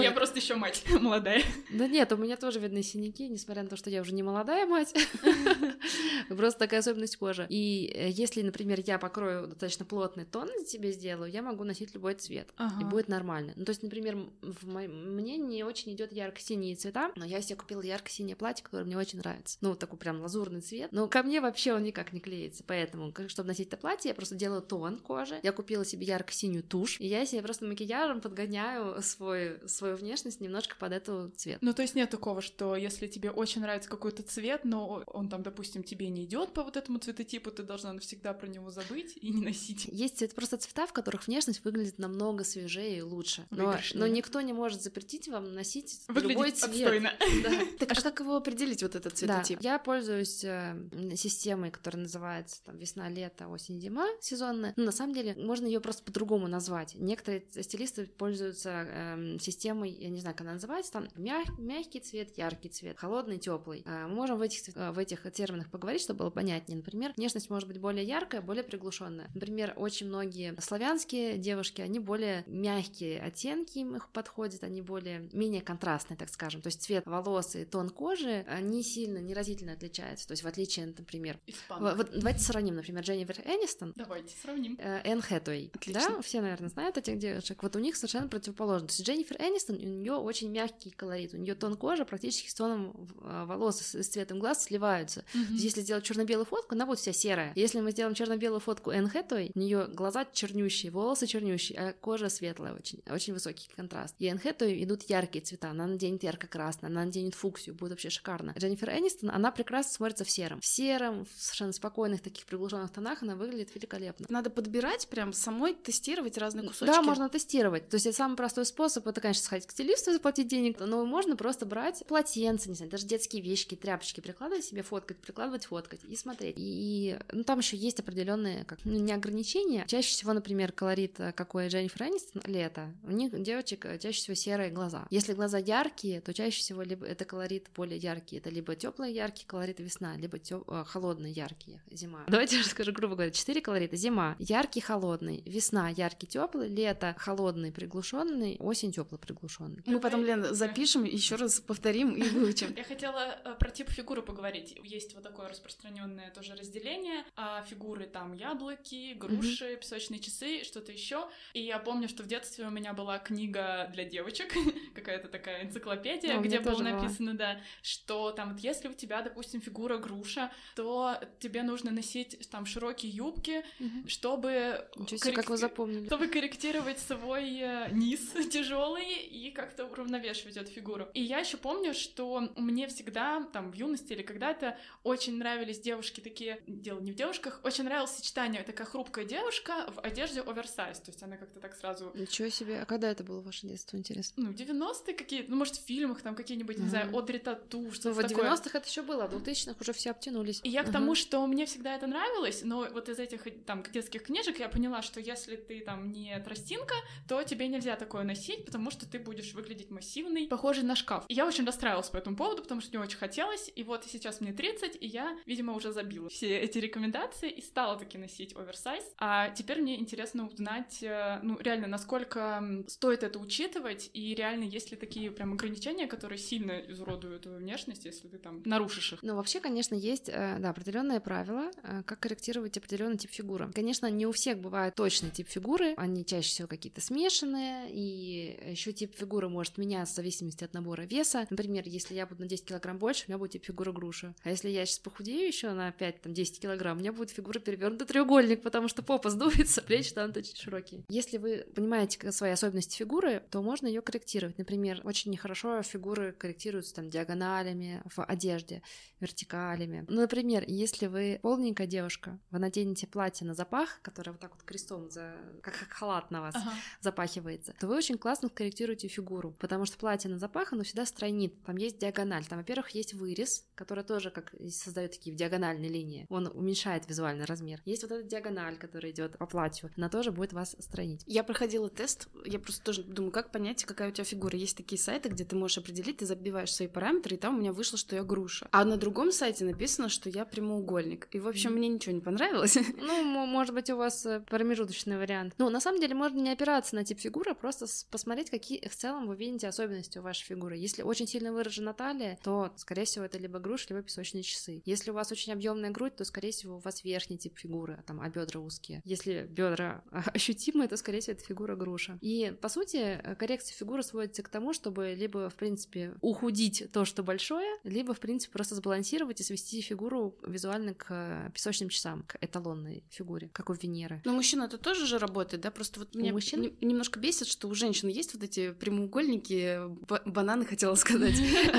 Я- 0.00 0.12
просто 0.12 0.38
еще 0.38 0.54
мать 0.54 0.84
молодая. 1.00 1.42
Да 1.70 1.86
нет, 1.86 2.10
у 2.12 2.16
меня 2.16 2.36
тоже 2.36 2.58
видны 2.60 2.82
синяки, 2.82 3.28
несмотря 3.28 3.62
на 3.62 3.68
то, 3.68 3.76
что 3.76 3.90
я 3.90 4.00
уже 4.00 4.14
не 4.14 4.22
молодая 4.22 4.66
мать. 4.66 4.94
Просто 6.28 6.58
такая 6.60 6.80
особенность 6.80 7.16
кожи. 7.16 7.46
И 7.50 7.92
э, 7.94 8.08
если, 8.10 8.42
например, 8.42 8.80
я 8.86 8.98
покрою 8.98 9.46
достаточно 9.48 9.84
плотный 9.84 10.24
тон 10.24 10.48
себе 10.66 10.92
сделаю, 10.92 11.30
я 11.30 11.42
могу 11.42 11.64
носить 11.64 11.94
любой 11.94 12.14
цвет. 12.14 12.52
И 12.80 12.84
будет 12.84 13.08
нормально. 13.08 13.52
Ну, 13.56 13.64
то 13.64 13.70
есть, 13.70 13.82
например, 13.82 14.16
мне 14.42 15.36
не 15.36 15.64
очень 15.64 15.92
идет 15.92 16.12
ярко-синие 16.12 16.76
цвета, 16.76 17.12
но 17.16 17.24
я 17.24 17.40
себе 17.42 17.56
купила 17.56 17.82
ярко-синее 17.82 18.36
платье, 18.36 18.64
которое 18.64 18.84
мне 18.84 18.96
очень 18.96 19.18
нравится. 19.18 19.58
Ну, 19.60 19.74
такой 19.74 19.98
прям 19.98 20.20
лазурный 20.20 20.60
цвет. 20.60 20.92
Но 20.92 21.08
ко 21.08 21.22
мне 21.22 21.40
вообще 21.40 21.74
он 21.74 21.82
никак 21.82 22.12
не 22.12 22.20
клеится. 22.20 22.64
Поэтому, 22.66 23.12
чтобы 23.28 23.48
носить 23.48 23.68
это 23.68 23.76
платье, 23.76 24.08
я 24.08 24.14
просто 24.14 24.34
делаю 24.34 24.62
тон 24.62 24.98
кожи. 24.98 25.38
Я 25.42 25.52
купила 25.52 25.84
себе 25.84 26.06
ярко-синюю 26.06 26.62
тушь, 26.62 27.00
и 27.00 27.06
я 27.06 27.26
себе 27.26 27.42
просто 27.42 27.53
макияжем 27.60 28.20
подгоняю 28.20 29.02
свой, 29.02 29.58
свою 29.68 29.96
внешность 29.96 30.40
немножко 30.40 30.76
под 30.76 30.92
эту 30.92 31.32
цвет. 31.36 31.58
Ну, 31.60 31.72
то 31.72 31.82
есть 31.82 31.94
нет 31.94 32.10
такого, 32.10 32.40
что 32.40 32.76
если 32.76 33.06
тебе 33.06 33.30
очень 33.30 33.60
нравится 33.62 33.88
какой-то 33.88 34.22
цвет, 34.22 34.64
но 34.64 35.02
он 35.06 35.28
там, 35.28 35.42
допустим, 35.42 35.82
тебе 35.82 36.08
не 36.08 36.24
идет 36.24 36.52
по 36.52 36.62
вот 36.62 36.76
этому 36.76 36.98
цветотипу, 36.98 37.50
ты 37.50 37.62
должна 37.62 37.92
навсегда 37.92 38.32
про 38.34 38.46
него 38.46 38.70
забыть 38.70 39.16
и 39.20 39.30
не 39.30 39.44
носить. 39.44 39.86
Есть 39.90 40.18
цвет- 40.22 40.34
просто 40.34 40.56
цвета, 40.58 40.86
в 40.86 40.92
которых 40.92 41.26
внешность 41.26 41.64
выглядит 41.64 41.98
намного 41.98 42.44
свежее 42.44 42.98
и 42.98 43.02
лучше. 43.02 43.46
Но, 43.50 43.66
Выигрышнее, 43.66 44.00
но 44.00 44.06
да? 44.06 44.12
никто 44.12 44.40
не 44.40 44.52
может 44.52 44.82
запретить 44.82 45.28
вам 45.28 45.54
носить 45.54 46.00
Выглядит 46.08 46.30
любой 46.30 46.50
цвет. 46.52 46.70
отстойно. 46.70 47.12
Да. 47.42 47.50
Так 47.86 47.98
а 47.98 48.00
как 48.00 48.20
его 48.20 48.36
определить, 48.36 48.82
вот 48.82 48.94
этот 48.94 49.12
Да, 49.12 49.16
цветотип? 49.18 49.58
я 49.62 49.78
пользуюсь 49.78 50.44
э, 50.44 50.74
системой, 51.16 51.70
которая 51.70 52.02
называется 52.02 52.62
там 52.64 52.76
весна, 52.78 53.08
лето, 53.08 53.48
осень, 53.48 53.80
зима 53.80 54.06
сезонная. 54.20 54.72
Ну, 54.76 54.84
на 54.84 54.92
самом 54.92 55.14
деле, 55.14 55.34
можно 55.36 55.66
ее 55.66 55.80
просто 55.80 56.02
по-другому 56.04 56.48
назвать. 56.48 56.94
Некоторые 56.94 57.43
стилисты 57.52 58.06
пользуются 58.06 58.70
эм, 58.70 59.38
системой, 59.40 59.90
я 59.90 60.08
не 60.08 60.20
знаю, 60.20 60.34
как 60.34 60.42
она 60.46 60.54
называется, 60.54 60.92
там 60.92 61.08
мяг- 61.16 61.58
мягкий 61.58 62.00
цвет, 62.00 62.36
яркий 62.36 62.68
цвет, 62.68 62.98
холодный, 62.98 63.38
теплый. 63.38 63.82
мы 63.86 64.08
можем 64.08 64.38
в 64.38 64.42
этих, 64.42 64.76
э, 64.76 64.90
в 64.92 64.98
этих 64.98 65.30
терминах 65.32 65.70
поговорить, 65.70 66.02
чтобы 66.02 66.18
было 66.20 66.30
понятнее. 66.30 66.76
Например, 66.76 67.12
внешность 67.16 67.50
может 67.50 67.68
быть 67.68 67.78
более 67.78 68.04
яркая, 68.04 68.40
более 68.40 68.64
приглушенная. 68.64 69.28
Например, 69.34 69.72
очень 69.76 70.06
многие 70.08 70.54
славянские 70.60 71.38
девушки, 71.38 71.80
они 71.80 71.98
более 71.98 72.44
мягкие 72.46 73.20
оттенки 73.20 73.78
им 73.78 73.96
их 73.96 74.08
подходят, 74.10 74.62
они 74.64 74.82
более 74.82 75.28
менее 75.32 75.60
контрастные, 75.60 76.16
так 76.16 76.28
скажем. 76.28 76.62
То 76.62 76.68
есть 76.68 76.82
цвет 76.82 77.04
волос 77.06 77.56
и 77.56 77.64
тон 77.64 77.90
кожи 77.90 78.44
они 78.48 78.82
сильно, 78.82 79.18
не 79.18 79.34
разительно 79.34 79.72
отличаются. 79.72 80.26
То 80.28 80.32
есть 80.32 80.42
в 80.42 80.46
отличие, 80.46 80.86
например, 80.86 81.38
Испанка. 81.46 81.94
вот 81.96 82.10
давайте 82.14 82.40
сравним, 82.40 82.76
например, 82.76 83.02
Дженнифер 83.02 83.40
Энистон 83.44 83.92
Давайте 83.96 84.36
сравним. 84.36 84.76
э, 84.78 85.00
Энн 85.04 85.20
Хэтэуэй. 85.20 85.70
Отлично. 85.74 86.02
Да, 86.16 86.22
все, 86.22 86.40
наверное, 86.40 86.68
знают 86.68 86.96
этих 86.98 87.18
девушек. 87.18 87.33
Вот 87.62 87.76
у 87.76 87.78
них 87.78 87.96
совершенно 87.96 88.28
противоположно. 88.28 88.88
То 88.88 88.92
есть 88.92 89.06
Дженнифер 89.06 89.36
Энистон, 89.40 89.76
у 89.76 89.78
нее 89.78 90.14
очень 90.14 90.50
мягкий 90.50 90.90
колорит. 90.90 91.34
У 91.34 91.36
нее 91.36 91.54
тон 91.54 91.76
кожи 91.76 92.04
практически 92.04 92.48
с 92.48 92.54
тоном 92.54 93.08
э, 93.22 93.44
волос 93.46 93.80
с 93.80 94.08
цветом 94.08 94.38
глаз 94.38 94.64
сливаются. 94.64 95.24
То 95.32 95.38
есть 95.38 95.64
Если 95.64 95.82
сделать 95.82 96.04
черно-белую 96.04 96.46
фотку, 96.46 96.74
она 96.74 96.86
будет 96.86 96.98
вся 96.98 97.12
серая. 97.12 97.52
Если 97.54 97.80
мы 97.80 97.90
сделаем 97.90 98.14
черно-белую 98.14 98.60
фотку 98.60 98.90
Энн 98.90 99.08
Хэтэуэй, 99.08 99.52
у 99.54 99.58
нее 99.58 99.86
глаза 99.88 100.26
чернющие, 100.32 100.90
волосы 100.92 101.26
чернющие, 101.26 101.78
а 101.78 101.92
кожа 101.92 102.28
светлая 102.28 102.74
очень, 102.74 103.02
очень 103.10 103.32
высокий 103.32 103.68
контраст. 103.74 104.14
И 104.18 104.26
Энн 104.26 104.38
Хэтэуэй 104.38 104.84
идут 104.84 105.02
яркие 105.04 105.44
цвета, 105.44 105.70
она 105.70 105.86
наденет 105.86 106.22
ярко-красный, 106.22 106.88
она 106.88 107.04
наденет 107.04 107.34
фуксию, 107.34 107.74
будет 107.74 107.92
вообще 107.92 108.10
шикарно. 108.10 108.54
Дженнифер 108.58 108.90
Энистон, 108.90 109.30
она 109.30 109.50
прекрасно 109.50 109.92
смотрится 109.92 110.24
в 110.24 110.30
сером. 110.30 110.60
В 110.60 110.66
сером, 110.66 111.24
в 111.24 111.42
совершенно 111.42 111.72
спокойных 111.72 112.22
таких 112.22 112.46
приглушенных 112.46 112.90
тонах 112.90 113.22
она 113.22 113.36
выглядит 113.36 113.74
великолепно. 113.74 114.26
Надо 114.28 114.50
подбирать 114.50 115.08
прям 115.08 115.32
самой, 115.32 115.74
тестировать 115.74 116.38
разные 116.38 116.66
кусочки. 116.66 116.92
Да, 116.92 117.02
можно 117.14 117.28
тестировать. 117.28 117.88
То 117.88 117.96
есть 117.96 118.14
самый 118.14 118.36
простой 118.36 118.64
способ, 118.66 119.06
это, 119.06 119.20
конечно, 119.20 119.42
сходить 119.42 119.66
к 119.66 119.72
стилисту 119.72 120.10
и 120.10 120.14
заплатить 120.14 120.48
денег, 120.48 120.78
но 120.80 121.04
можно 121.04 121.36
просто 121.36 121.66
брать 121.66 122.04
полотенце, 122.06 122.68
не 122.68 122.74
знаю, 122.74 122.90
даже 122.90 123.06
детские 123.06 123.42
вещи, 123.42 123.76
тряпочки, 123.76 124.20
прикладывать 124.20 124.64
себе, 124.64 124.82
фоткать, 124.82 125.16
прикладывать, 125.18 125.66
фоткать 125.66 126.00
и 126.04 126.16
смотреть. 126.16 126.54
И, 126.58 127.18
ну, 127.32 127.44
там 127.44 127.58
еще 127.58 127.76
есть 127.76 128.00
определенные, 128.00 128.64
как, 128.64 128.78
ну, 128.84 128.92
не 128.98 129.12
ограничения. 129.12 129.84
Чаще 129.86 130.08
всего, 130.10 130.32
например, 130.32 130.72
колорит, 130.72 131.18
э, 131.20 131.32
какой 131.32 131.68
Дженнифер 131.68 132.02
Энистон, 132.08 132.42
лето, 132.46 132.92
у 133.04 133.10
них 133.10 133.30
девочек 133.42 133.84
э, 133.86 133.98
чаще 133.98 134.18
всего 134.18 134.34
серые 134.34 134.70
глаза. 134.70 135.06
Если 135.10 135.32
глаза 135.34 135.58
яркие, 135.58 136.20
то 136.20 136.32
чаще 136.34 136.58
всего 136.58 136.82
либо 136.82 137.06
это 137.06 137.24
колорит 137.24 137.68
более 137.74 137.98
яркий, 137.98 138.36
это 138.36 138.50
либо 138.50 138.74
теплый 138.74 139.12
яркий 139.12 139.44
колорит 139.46 139.80
весна, 139.80 140.16
либо 140.16 140.38
тё- 140.38 140.64
э, 140.66 140.84
холодный 140.86 141.32
яркий 141.32 141.80
зима. 141.90 142.24
Давайте 142.28 142.56
я 142.56 142.62
расскажу, 142.62 142.92
грубо 142.92 143.14
говоря, 143.14 143.30
четыре 143.30 143.60
колорита. 143.60 143.96
Зима 143.96 144.36
яркий, 144.38 144.80
холодный, 144.80 145.42
весна 145.46 145.88
яркий, 145.90 146.26
теплый, 146.26 146.68
лето 146.68 147.03
холодный, 147.12 147.70
приглушенный, 147.70 148.56
осень 148.60 148.92
теплый, 148.92 149.18
приглушенный. 149.18 149.82
Мы 149.86 150.00
потом, 150.00 150.24
Лен, 150.24 150.54
запишем 150.54 151.04
еще 151.04 151.36
раз 151.36 151.60
повторим 151.60 152.14
и 152.14 152.22
выучим. 152.22 152.74
Я 152.76 152.84
хотела 152.84 153.38
э, 153.44 153.54
про 153.58 153.70
тип 153.70 153.90
фигуры 153.90 154.22
поговорить. 154.22 154.76
Есть 154.84 155.14
вот 155.14 155.22
такое 155.22 155.48
распространенное 155.48 156.30
тоже 156.30 156.54
разделение. 156.54 157.24
А 157.36 157.62
фигуры 157.62 158.06
там 158.06 158.32
яблоки, 158.32 159.14
груши, 159.14 159.76
песочные 159.76 160.20
часы, 160.20 160.64
что-то 160.64 160.92
еще. 160.92 161.28
И 161.52 161.60
я 161.60 161.78
помню, 161.78 162.08
что 162.08 162.22
в 162.22 162.26
детстве 162.26 162.66
у 162.66 162.70
меня 162.70 162.92
была 162.94 163.18
книга 163.18 163.90
для 163.92 164.04
девочек, 164.04 164.52
какая-то 164.94 165.28
такая 165.28 165.64
энциклопедия, 165.64 166.38
где 166.40 166.60
было 166.60 166.80
написано, 166.80 167.34
да, 167.34 167.60
что 167.82 168.30
там 168.30 168.52
вот 168.52 168.60
если 168.60 168.88
у 168.88 168.94
тебя, 168.94 169.22
допустим, 169.22 169.60
фигура 169.60 169.98
груша, 169.98 170.50
то 170.76 171.18
тебе 171.40 171.62
нужно 171.62 171.90
носить 171.90 172.48
там 172.50 172.66
широкие 172.66 173.10
юбки, 173.10 173.64
чтобы 174.06 174.86
как 175.34 175.50
вы 175.50 175.56
запомнили. 175.56 176.06
Чтобы 176.06 176.28
корректировать 176.28 176.93
свой 176.98 177.58
э, 177.60 177.88
низ 177.90 178.32
тяжелый 178.50 179.12
и 179.12 179.50
как-то 179.50 179.86
уравновешивать 179.86 180.56
эту 180.56 180.70
фигуру. 180.70 181.08
И 181.14 181.22
я 181.22 181.38
еще 181.38 181.56
помню, 181.56 181.94
что 181.94 182.52
мне 182.56 182.86
всегда 182.88 183.42
там 183.52 183.70
в 183.70 183.74
юности 183.74 184.12
или 184.12 184.22
когда-то 184.22 184.78
очень 185.02 185.38
нравились 185.38 185.80
девушки 185.80 186.20
такие, 186.20 186.60
дело 186.66 187.00
не 187.00 187.12
в 187.12 187.14
девушках, 187.14 187.60
очень 187.62 187.84
нравилось 187.84 188.10
сочетание 188.10 188.62
такая 188.62 188.86
хрупкая 188.86 189.24
девушка 189.24 189.86
в 189.94 190.00
одежде 190.00 190.40
оверсайз, 190.40 190.98
то 191.00 191.10
есть 191.10 191.22
она 191.22 191.36
как-то 191.36 191.60
так 191.60 191.74
сразу... 191.74 192.12
Ничего 192.14 192.48
себе, 192.48 192.80
а 192.82 192.84
когда 192.84 193.10
это 193.10 193.24
было 193.24 193.40
ваше 193.40 193.66
детство, 193.66 193.96
интересно? 193.96 194.44
Ну, 194.44 194.52
90-е 194.52 195.14
какие 195.14 195.44
ну, 195.48 195.56
может, 195.56 195.76
в 195.76 195.84
фильмах 195.84 196.22
там 196.22 196.34
какие-нибудь, 196.34 196.78
не 196.78 196.88
знаю, 196.88 197.16
Одри 197.16 197.38
Тату, 197.38 197.90
что-то 197.92 198.20
ну, 198.20 198.28
в 198.28 198.30
90-х 198.30 198.78
это 198.78 198.88
еще 198.88 199.02
было, 199.02 199.26
в 199.26 199.34
2000-х 199.34 199.76
уже 199.80 199.92
все 199.92 200.10
обтянулись. 200.10 200.60
И 200.62 200.68
я 200.68 200.84
к 200.84 200.92
тому, 200.92 201.14
что 201.14 201.46
мне 201.46 201.66
всегда 201.66 201.94
это 201.94 202.06
нравилось, 202.06 202.62
но 202.62 202.88
вот 202.92 203.08
из 203.08 203.18
этих 203.18 203.44
там 203.64 203.82
детских 203.82 204.24
книжек 204.24 204.58
я 204.58 204.68
поняла, 204.68 205.02
что 205.02 205.20
если 205.20 205.56
ты 205.56 205.80
там 205.80 206.10
не 206.12 206.38
тростинка, 206.40 206.83
то 207.28 207.42
тебе 207.42 207.68
нельзя 207.68 207.96
такое 207.96 208.24
носить, 208.24 208.64
потому 208.64 208.90
что 208.90 209.06
ты 209.06 209.18
будешь 209.18 209.54
выглядеть 209.54 209.90
массивный, 209.90 210.46
похожий 210.48 210.84
на 210.84 210.96
шкаф. 210.96 211.24
И 211.28 211.34
я 211.34 211.46
очень 211.46 211.64
расстраивалась 211.64 212.08
по 212.08 212.16
этому 212.16 212.36
поводу, 212.36 212.62
потому 212.62 212.80
что 212.80 212.90
мне 212.90 213.04
очень 213.04 213.18
хотелось, 213.18 213.70
и 213.74 213.82
вот 213.82 214.04
сейчас 214.04 214.40
мне 214.40 214.52
30, 214.52 214.98
и 215.00 215.06
я, 215.06 215.36
видимо, 215.46 215.74
уже 215.74 215.92
забила 215.92 216.28
все 216.28 216.58
эти 216.58 216.78
рекомендации 216.78 217.50
и 217.50 217.60
стала 217.60 217.98
таки 217.98 218.18
носить 218.18 218.54
оверсайз. 218.56 219.04
А 219.18 219.50
теперь 219.50 219.80
мне 219.80 219.98
интересно 219.98 220.46
узнать, 220.46 221.02
э, 221.02 221.40
ну, 221.42 221.58
реально, 221.58 221.86
насколько 221.86 222.62
стоит 222.88 223.22
это 223.22 223.38
учитывать, 223.38 224.10
и 224.12 224.34
реально 224.34 224.64
есть 224.64 224.90
ли 224.90 224.96
такие 224.96 225.30
прям 225.30 225.52
ограничения, 225.52 226.06
которые 226.06 226.38
сильно 226.38 226.72
изуродуют 226.72 227.42
твою 227.42 227.58
внешность, 227.58 228.04
если 228.04 228.28
ты 228.28 228.38
там 228.38 228.62
нарушишь 228.64 229.12
их. 229.12 229.22
Ну, 229.22 229.36
вообще, 229.36 229.60
конечно, 229.60 229.94
есть, 229.94 230.28
э, 230.28 230.56
да, 230.58 230.70
определенные 230.70 231.20
правила, 231.20 231.70
э, 231.82 232.02
как 232.04 232.20
корректировать 232.20 232.76
определенный 232.76 233.18
тип 233.18 233.30
фигуры. 233.30 233.70
Конечно, 233.72 234.10
не 234.10 234.26
у 234.26 234.32
всех 234.32 234.58
бывает 234.58 234.94
точный 234.94 235.30
тип 235.30 235.48
фигуры, 235.48 235.94
они 235.96 236.24
чаще 236.24 236.48
всего 236.48 236.68
какие-то 236.76 237.00
смешанные, 237.00 237.90
и 237.90 238.70
еще 238.70 238.92
тип 238.92 239.14
фигуры 239.16 239.48
может 239.48 239.78
меняться 239.78 240.14
в 240.14 240.16
зависимости 240.16 240.64
от 240.64 240.74
набора 240.74 241.02
веса. 241.02 241.46
Например, 241.50 241.82
если 241.86 242.14
я 242.14 242.26
буду 242.26 242.42
на 242.42 242.48
10 242.48 242.64
килограмм 242.64 242.98
больше, 242.98 243.24
у 243.26 243.30
меня 243.30 243.38
будет 243.38 243.52
тип 243.52 243.64
фигуры 243.64 243.92
груша. 243.92 244.34
А 244.42 244.50
если 244.50 244.68
я 244.68 244.84
сейчас 244.86 244.98
похудею 244.98 245.46
еще 245.46 245.72
на 245.72 245.90
5-10 245.90 246.60
килограмм, 246.60 246.98
у 246.98 247.00
меня 247.00 247.12
будет 247.12 247.30
фигура 247.30 247.58
перевернутый 247.58 248.06
треугольник, 248.06 248.62
потому 248.62 248.88
что 248.88 249.02
попа 249.02 249.30
сдуется, 249.30 249.82
плечи 249.86 250.08
станут 250.08 250.36
очень 250.36 250.56
широкие. 250.56 251.04
Если 251.08 251.38
вы 251.38 251.66
понимаете 251.74 252.32
свои 252.32 252.50
особенности 252.50 252.96
фигуры, 252.96 253.42
то 253.50 253.62
можно 253.62 253.86
ее 253.86 254.02
корректировать. 254.02 254.58
Например, 254.58 255.00
очень 255.04 255.36
хорошо 255.36 255.82
фигуры 255.82 256.32
корректируются 256.32 256.94
там 256.94 257.10
диагоналями 257.10 258.02
в 258.14 258.24
одежде, 258.24 258.82
вертикалями. 259.20 260.04
Ну, 260.08 260.20
например, 260.22 260.64
если 260.66 261.06
вы 261.06 261.38
полненькая 261.42 261.86
девушка, 261.86 262.38
вы 262.50 262.58
наденете 262.58 263.06
платье 263.06 263.46
на 263.46 263.54
запах, 263.54 264.00
которое 264.02 264.32
вот 264.32 264.40
так 264.40 264.52
вот 264.52 264.62
крестом, 264.62 265.10
за... 265.10 265.34
как, 265.62 265.78
как 265.78 265.88
халат 265.90 266.30
на 266.30 266.40
вас 266.40 266.54
ага. 266.64 266.76
запахивается, 267.00 267.74
то 267.78 267.86
вы 267.86 267.96
очень 267.96 268.18
классно 268.18 268.48
корректируете 268.48 269.08
фигуру, 269.08 269.52
потому 269.58 269.84
что 269.84 269.96
платье 269.96 270.30
на 270.30 270.38
запах, 270.38 270.72
оно 270.72 270.82
всегда 270.82 271.06
стройнит. 271.06 271.62
Там 271.64 271.76
есть 271.76 271.98
диагональ, 271.98 272.44
там, 272.46 272.58
во-первых, 272.58 272.90
есть 272.90 273.14
вырез, 273.14 273.66
который 273.74 274.04
тоже 274.04 274.30
как 274.30 274.54
создает 274.70 275.12
такие 275.12 275.34
диагональные 275.36 275.90
линии, 275.90 276.26
он 276.28 276.46
уменьшает 276.46 277.08
визуальный 277.08 277.44
размер. 277.44 277.80
Есть 277.84 278.02
вот 278.02 278.12
эта 278.12 278.22
диагональ, 278.24 278.76
которая 278.76 279.12
идет 279.12 279.38
по 279.38 279.46
платью, 279.46 279.90
она 279.96 280.08
тоже 280.08 280.32
будет 280.32 280.52
вас 280.52 280.76
стройнить. 280.78 281.22
Я 281.26 281.44
проходила 281.44 281.88
тест, 281.88 282.28
я 282.44 282.58
просто 282.58 282.82
тоже 282.82 283.02
думаю, 283.02 283.32
как 283.32 283.50
понять, 283.50 283.84
какая 283.84 284.08
у 284.08 284.12
тебя 284.12 284.24
фигура. 284.24 284.56
Есть 284.56 284.76
такие 284.76 285.00
сайты, 285.00 285.28
где 285.28 285.44
ты 285.44 285.56
можешь 285.56 285.78
определить, 285.78 286.18
ты 286.18 286.26
забиваешь 286.26 286.72
свои 286.72 286.88
параметры, 286.88 287.36
и 287.36 287.38
там 287.38 287.56
у 287.56 287.58
меня 287.58 287.72
вышло, 287.72 287.98
что 287.98 288.16
я 288.16 288.22
груша. 288.22 288.68
А 288.70 288.84
на 288.84 288.96
другом 288.96 289.32
сайте 289.32 289.64
написано, 289.64 290.08
что 290.08 290.28
я 290.28 290.44
прямоугольник. 290.44 291.28
И, 291.32 291.40
в 291.40 291.48
общем, 291.48 291.70
mm. 291.70 291.74
мне 291.74 291.88
ничего 291.88 292.14
не 292.14 292.20
понравилось. 292.20 292.78
Ну, 292.96 293.24
может 293.46 293.74
быть, 293.74 293.90
у 293.90 293.96
вас 293.96 294.24
э, 294.24 294.40
промежуточный 294.40 295.18
вариант. 295.18 295.54
Ну, 295.58 295.68
на 295.68 295.80
самом 295.80 296.00
деле, 296.00 296.14
можно 296.14 296.38
не 296.38 296.50
опираться 296.54 296.94
на 296.94 297.04
тип 297.04 297.20
фигуры, 297.20 297.50
а 297.50 297.54
просто 297.54 297.86
посмотреть, 298.10 298.50
какие 298.50 298.86
в 298.88 298.96
целом 298.96 299.26
вы 299.26 299.36
видите 299.36 299.68
особенности 299.68 300.18
у 300.18 300.22
вашей 300.22 300.44
фигуры. 300.44 300.76
Если 300.76 301.02
очень 301.02 301.26
сильно 301.26 301.52
выражена 301.52 301.92
талия, 301.92 302.38
то, 302.42 302.72
скорее 302.76 303.04
всего, 303.04 303.24
это 303.24 303.38
либо 303.38 303.58
груша, 303.58 303.86
либо 303.90 304.02
песочные 304.02 304.42
часы. 304.42 304.82
Если 304.84 305.10
у 305.10 305.14
вас 305.14 305.30
очень 305.32 305.52
объемная 305.52 305.90
грудь, 305.90 306.16
то, 306.16 306.24
скорее 306.24 306.52
всего, 306.52 306.76
у 306.76 306.80
вас 306.80 307.04
верхний 307.04 307.38
тип 307.38 307.58
фигуры, 307.58 308.02
там, 308.06 308.20
а 308.20 308.28
бедра 308.28 308.60
узкие. 308.60 309.02
Если 309.04 309.46
бедра 309.50 310.02
ощутимые, 310.10 310.88
то, 310.88 310.96
скорее 310.96 311.20
всего, 311.20 311.34
это 311.36 311.44
фигура 311.44 311.76
груша. 311.76 312.18
И, 312.20 312.56
по 312.60 312.68
сути, 312.68 312.96
э, 312.96 313.34
коррекция 313.34 313.74
фигуры 313.74 314.02
сводится 314.02 314.42
к 314.42 314.48
тому, 314.48 314.72
чтобы 314.72 315.14
либо, 315.14 315.50
в 315.50 315.54
принципе, 315.54 316.14
ухудить 316.20 316.90
то, 316.92 317.04
что 317.04 317.22
большое, 317.22 317.68
либо, 317.84 318.14
в 318.14 318.20
принципе, 318.20 318.52
просто 318.52 318.74
сбалансировать 318.74 319.40
и 319.40 319.44
свести 319.44 319.80
фигуру 319.80 320.36
визуально 320.46 320.94
к 320.94 321.50
песочным 321.52 321.88
часам, 321.88 322.22
к 322.22 322.36
эталонной 322.40 323.04
фигуре, 323.10 323.48
как 323.52 323.70
у 323.70 323.74
Венеры. 323.74 324.22
Но 324.24 324.32
мужчина 324.32 324.64
это 324.64 324.78
тоже 324.78 325.06
же 325.06 325.18
работает, 325.18 325.62
да? 325.62 325.70
Просто 325.70 326.00
вот 326.00 326.14
меня 326.14 326.32
мужчин? 326.52 326.76
немножко 326.80 327.20
бесит, 327.20 327.48
что 327.48 327.68
у 327.68 327.74
женщин 327.74 328.08
есть 328.08 328.34
вот 328.34 328.42
эти 328.42 328.72
прямоугольники, 328.72 329.80
бананы, 330.26 330.64
хотела 330.64 330.94
сказать, 331.04 331.34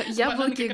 яблоки, 0.10 0.74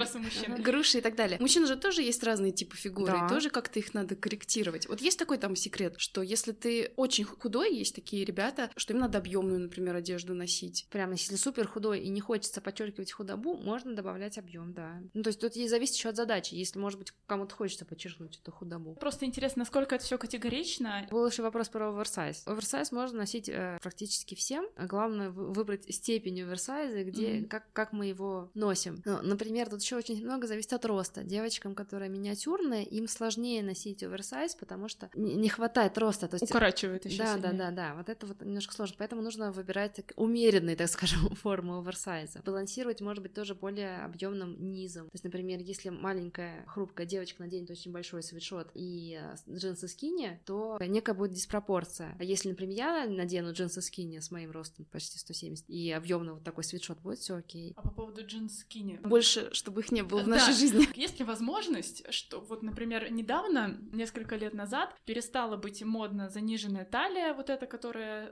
груши 0.62 1.00
и 1.00 1.02
так 1.02 1.16
далее. 1.16 1.38
У 1.40 1.44
мужчин 1.44 1.68
же 1.68 1.76
тоже 1.76 2.02
есть 2.02 2.24
разные 2.24 2.52
типы 2.52 2.76
фигуры, 2.76 3.18
и 3.26 3.30
тоже 3.30 3.50
как-то 3.50 3.80
их 3.80 3.94
надо 3.94 4.16
корректировать. 4.16 4.88
Вот 4.88 5.02
есть 5.02 5.20
такой 5.20 5.38
там 5.38 5.56
секрет, 5.56 5.96
что 5.98 6.22
если 6.22 6.52
ты 6.52 6.92
очень 6.96 7.24
худой, 7.24 7.76
есть 7.76 7.96
такие 7.96 8.26
ребята, 8.26 8.70
что 8.76 8.94
им 8.94 9.00
надо 9.00 9.18
объемную, 9.18 9.60
например, 9.60 9.96
одежду 9.96 10.34
носить. 10.34 10.88
Прямо 10.90 11.14
если 11.14 11.36
супер 11.36 11.68
худой 11.68 12.02
и 12.02 12.10
не 12.10 12.22
хочется 12.22 12.62
подчеркивать 12.62 13.12
худобу, 13.12 13.56
можно 13.58 13.96
добавлять 13.96 14.38
объем, 14.38 14.74
да. 14.74 15.02
Ну, 15.14 15.24
то 15.24 15.28
есть 15.30 15.40
тут 15.40 15.54
зависит 15.54 15.96
еще 15.96 16.10
от 16.10 16.16
задачи. 16.16 16.54
Если, 16.54 16.80
может 16.80 17.00
быть, 17.00 17.14
кому-то 17.28 17.56
хочется 17.56 17.86
подчеркнуть 17.86 18.40
эту 18.42 18.52
худобу. 18.52 18.96
Просто 18.96 19.26
интересно, 19.26 19.60
насколько 19.60 19.96
это 19.96 20.04
все 20.04 20.18
категорично. 20.18 21.08
Был 21.12 21.28
еще 21.28 21.44
вопрос 21.44 21.70
про 21.70 21.90
оверсайз. 21.90 22.44
Оверсайз 22.46 22.92
можно 22.92 23.20
носить 23.20 23.50
э, 23.50 23.78
практически 23.82 24.36
всем. 24.36 24.66
Главное 24.78 25.30
выбрать 25.30 25.94
степень 25.94 26.42
оверсайза, 26.42 27.04
где 27.04 27.28
mm-hmm. 27.28 27.48
как, 27.48 27.72
как 27.74 27.94
мы 27.94 28.08
его 28.08 28.50
носим. 28.54 29.02
Ну, 29.06 29.22
например, 29.22 29.70
тут 29.70 29.82
еще 29.82 29.98
очень 29.98 30.24
много 30.24 30.48
зависит 30.48 30.74
от 30.74 30.86
роста. 30.86 31.24
Девочкам, 31.24 31.76
которые 31.76 32.10
миниатюрные, 32.10 32.86
им 32.86 33.08
сложнее 33.08 33.64
носить 33.64 34.04
оверсайз, 34.04 34.56
потому 34.56 34.88
что 34.88 35.10
не, 35.16 35.50
хватает 35.50 35.98
роста. 35.98 36.28
То 36.28 36.36
есть... 36.36 36.50
Укорачивает 36.50 37.06
еще 37.06 37.24
Да, 37.24 37.38
да, 37.38 37.52
да, 37.52 37.72
да. 37.72 37.96
Вот 37.96 38.10
это 38.10 38.26
вот 38.26 38.42
немножко 38.42 38.74
сложно. 38.74 38.96
Поэтому 38.98 39.22
нужно 39.22 39.52
выбирать 39.52 40.00
умеренные, 40.16 40.76
так 40.76 40.88
скажем, 40.90 41.30
формы 41.36 41.80
оверсайза. 41.80 42.42
Балансировать, 42.46 43.02
может 43.02 43.24
быть, 43.24 43.34
тоже 43.34 43.56
более 43.56 43.98
объемным 44.04 44.72
низом. 44.72 45.06
То 45.06 45.16
есть, 45.16 45.24
например, 45.24 45.60
если 45.60 45.90
маленькая 45.90 46.64
хрупкая 46.68 47.06
девочка 47.06 47.44
наденет 47.44 47.70
очень 47.72 47.92
большой 47.92 48.24
свитшот 48.24 48.70
и 48.74 49.20
э, 49.22 49.36
джинсы 49.50 49.88
скини, 49.88 50.40
то 50.46 50.78
некая 50.82 51.14
будет 51.14 51.32
диспропорция. 51.32 52.16
А 52.20 52.24
если, 52.24 52.50
например, 52.50 52.78
я 52.78 53.06
надену 53.08 53.54
джинсы 53.62 53.82
скини 53.82 54.20
с 54.20 54.32
моим 54.32 54.52
ростом 54.52 54.86
почти 54.86 55.20
170 55.20 55.70
и 55.70 55.92
объемный 55.92 56.34
вот 56.34 56.44
такой 56.44 56.64
свитшот, 56.64 57.00
будет 57.00 57.20
все 57.20 57.36
окей. 57.36 57.74
А 57.76 57.82
по 57.82 57.92
поводу 57.92 58.26
джинс 58.26 58.60
скини? 58.60 59.00
Больше, 59.04 59.54
чтобы 59.54 59.82
их 59.82 59.92
не 59.92 60.02
было 60.02 60.24
в 60.24 60.28
нашей 60.28 60.54
да. 60.54 60.60
жизни. 60.60 60.88
Есть 61.00 61.20
ли 61.20 61.26
возможность, 61.26 62.12
что 62.12 62.42
вот, 62.42 62.64
например, 62.64 63.12
недавно, 63.12 63.78
несколько 63.92 64.36
лет 64.36 64.54
назад, 64.54 64.96
перестала 65.06 65.58
быть 65.58 65.84
модно 65.84 66.30
заниженная 66.30 66.86
талия, 66.86 67.34
вот 67.34 67.50
эта, 67.50 67.68
которая 67.68 68.32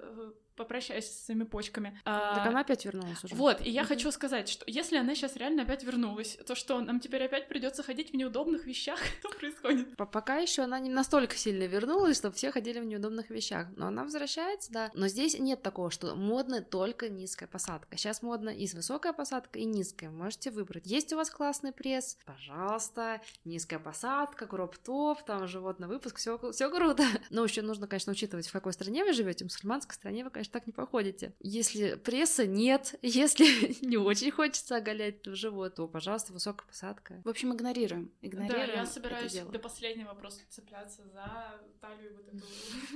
э, 0.59 0.63
попрощаюсь 0.63 1.05
с 1.05 1.25
своими 1.25 1.43
почками. 1.43 1.99
Так 2.03 2.45
а, 2.45 2.47
она 2.47 2.61
опять 2.61 2.85
вернулась 2.85 3.23
уже. 3.23 3.35
Вот, 3.35 3.61
и 3.61 3.69
я 3.69 3.83
хочу 3.83 4.11
сказать, 4.11 4.49
что 4.49 4.63
если 4.67 4.97
она 4.97 5.15
сейчас 5.15 5.35
реально 5.35 5.63
опять 5.63 5.83
вернулась, 5.83 6.37
то 6.45 6.55
что 6.55 6.79
нам 6.81 6.99
теперь 6.99 7.23
опять 7.23 7.47
придется 7.47 7.83
ходить 7.83 8.11
в 8.11 8.15
неудобных 8.15 8.65
вещах? 8.65 8.99
Что 9.19 9.29
происходит? 9.29 9.95
Пока 9.95 10.37
еще 10.37 10.63
она 10.63 10.79
не 10.79 10.89
настолько 10.89 11.35
сильно 11.35 11.63
вернулась, 11.63 12.17
чтобы 12.17 12.35
все 12.35 12.51
ходили 12.51 12.79
в 12.79 12.85
неудобных 12.85 13.29
вещах. 13.29 13.67
Но 13.75 13.87
она 13.87 14.03
возвращается, 14.03 14.71
да. 14.71 14.91
Но 14.93 15.07
здесь 15.07 15.37
нет 15.39 15.61
такого, 15.61 15.91
что 15.91 16.15
модно 16.15 16.61
только 16.61 17.09
низкая 17.09 17.47
посадка. 17.47 17.97
Сейчас 17.97 18.21
модно 18.21 18.49
и 18.49 18.67
с 18.67 18.73
высокой 18.73 19.13
посадкой, 19.13 19.63
и 19.63 19.65
низкая. 19.65 20.09
Можете 20.09 20.51
выбрать. 20.51 20.85
Есть 20.85 21.13
у 21.13 21.17
вас 21.17 21.29
классный 21.29 21.71
пресс? 21.71 22.17
Пожалуйста. 22.25 23.21
Низкая 23.45 23.79
посадка, 23.79 24.47
кроп-топ, 24.47 25.23
там 25.23 25.47
животный 25.47 25.87
выпуск, 25.87 26.17
все, 26.17 26.37
все 26.51 26.69
круто. 26.69 27.03
Но 27.29 27.43
еще 27.43 27.61
нужно, 27.61 27.87
конечно, 27.87 28.11
учитывать, 28.11 28.47
в 28.47 28.51
какой 28.51 28.73
стране 28.73 29.03
вы 29.03 29.13
живете. 29.13 29.45
В 29.45 29.47
мусульманской 29.47 29.95
стране 29.95 30.23
вы, 30.23 30.29
конечно, 30.29 30.48
конечно, 30.49 30.51
так 30.51 30.67
не 30.67 30.73
походите. 30.73 31.33
Если 31.39 31.95
пресса 31.95 32.45
нет, 32.45 32.95
если 33.01 33.85
не 33.85 33.97
очень 33.97 34.31
хочется 34.31 34.77
оголять 34.77 35.25
в 35.27 35.35
живот, 35.35 35.75
то, 35.75 35.87
пожалуйста, 35.87 36.33
высокая 36.33 36.67
посадка. 36.67 37.21
В 37.23 37.29
общем, 37.29 37.53
игнорируем. 37.53 38.11
игнорируем 38.21 38.67
да, 38.67 38.81
я 38.81 38.85
собираюсь 38.85 39.33
до 39.33 39.59
последнего 39.59 40.13
просто 40.13 40.43
цепляться 40.49 41.03
за 41.13 41.59
талию 41.81 42.15
вот 42.15 42.27
эту 42.27 42.45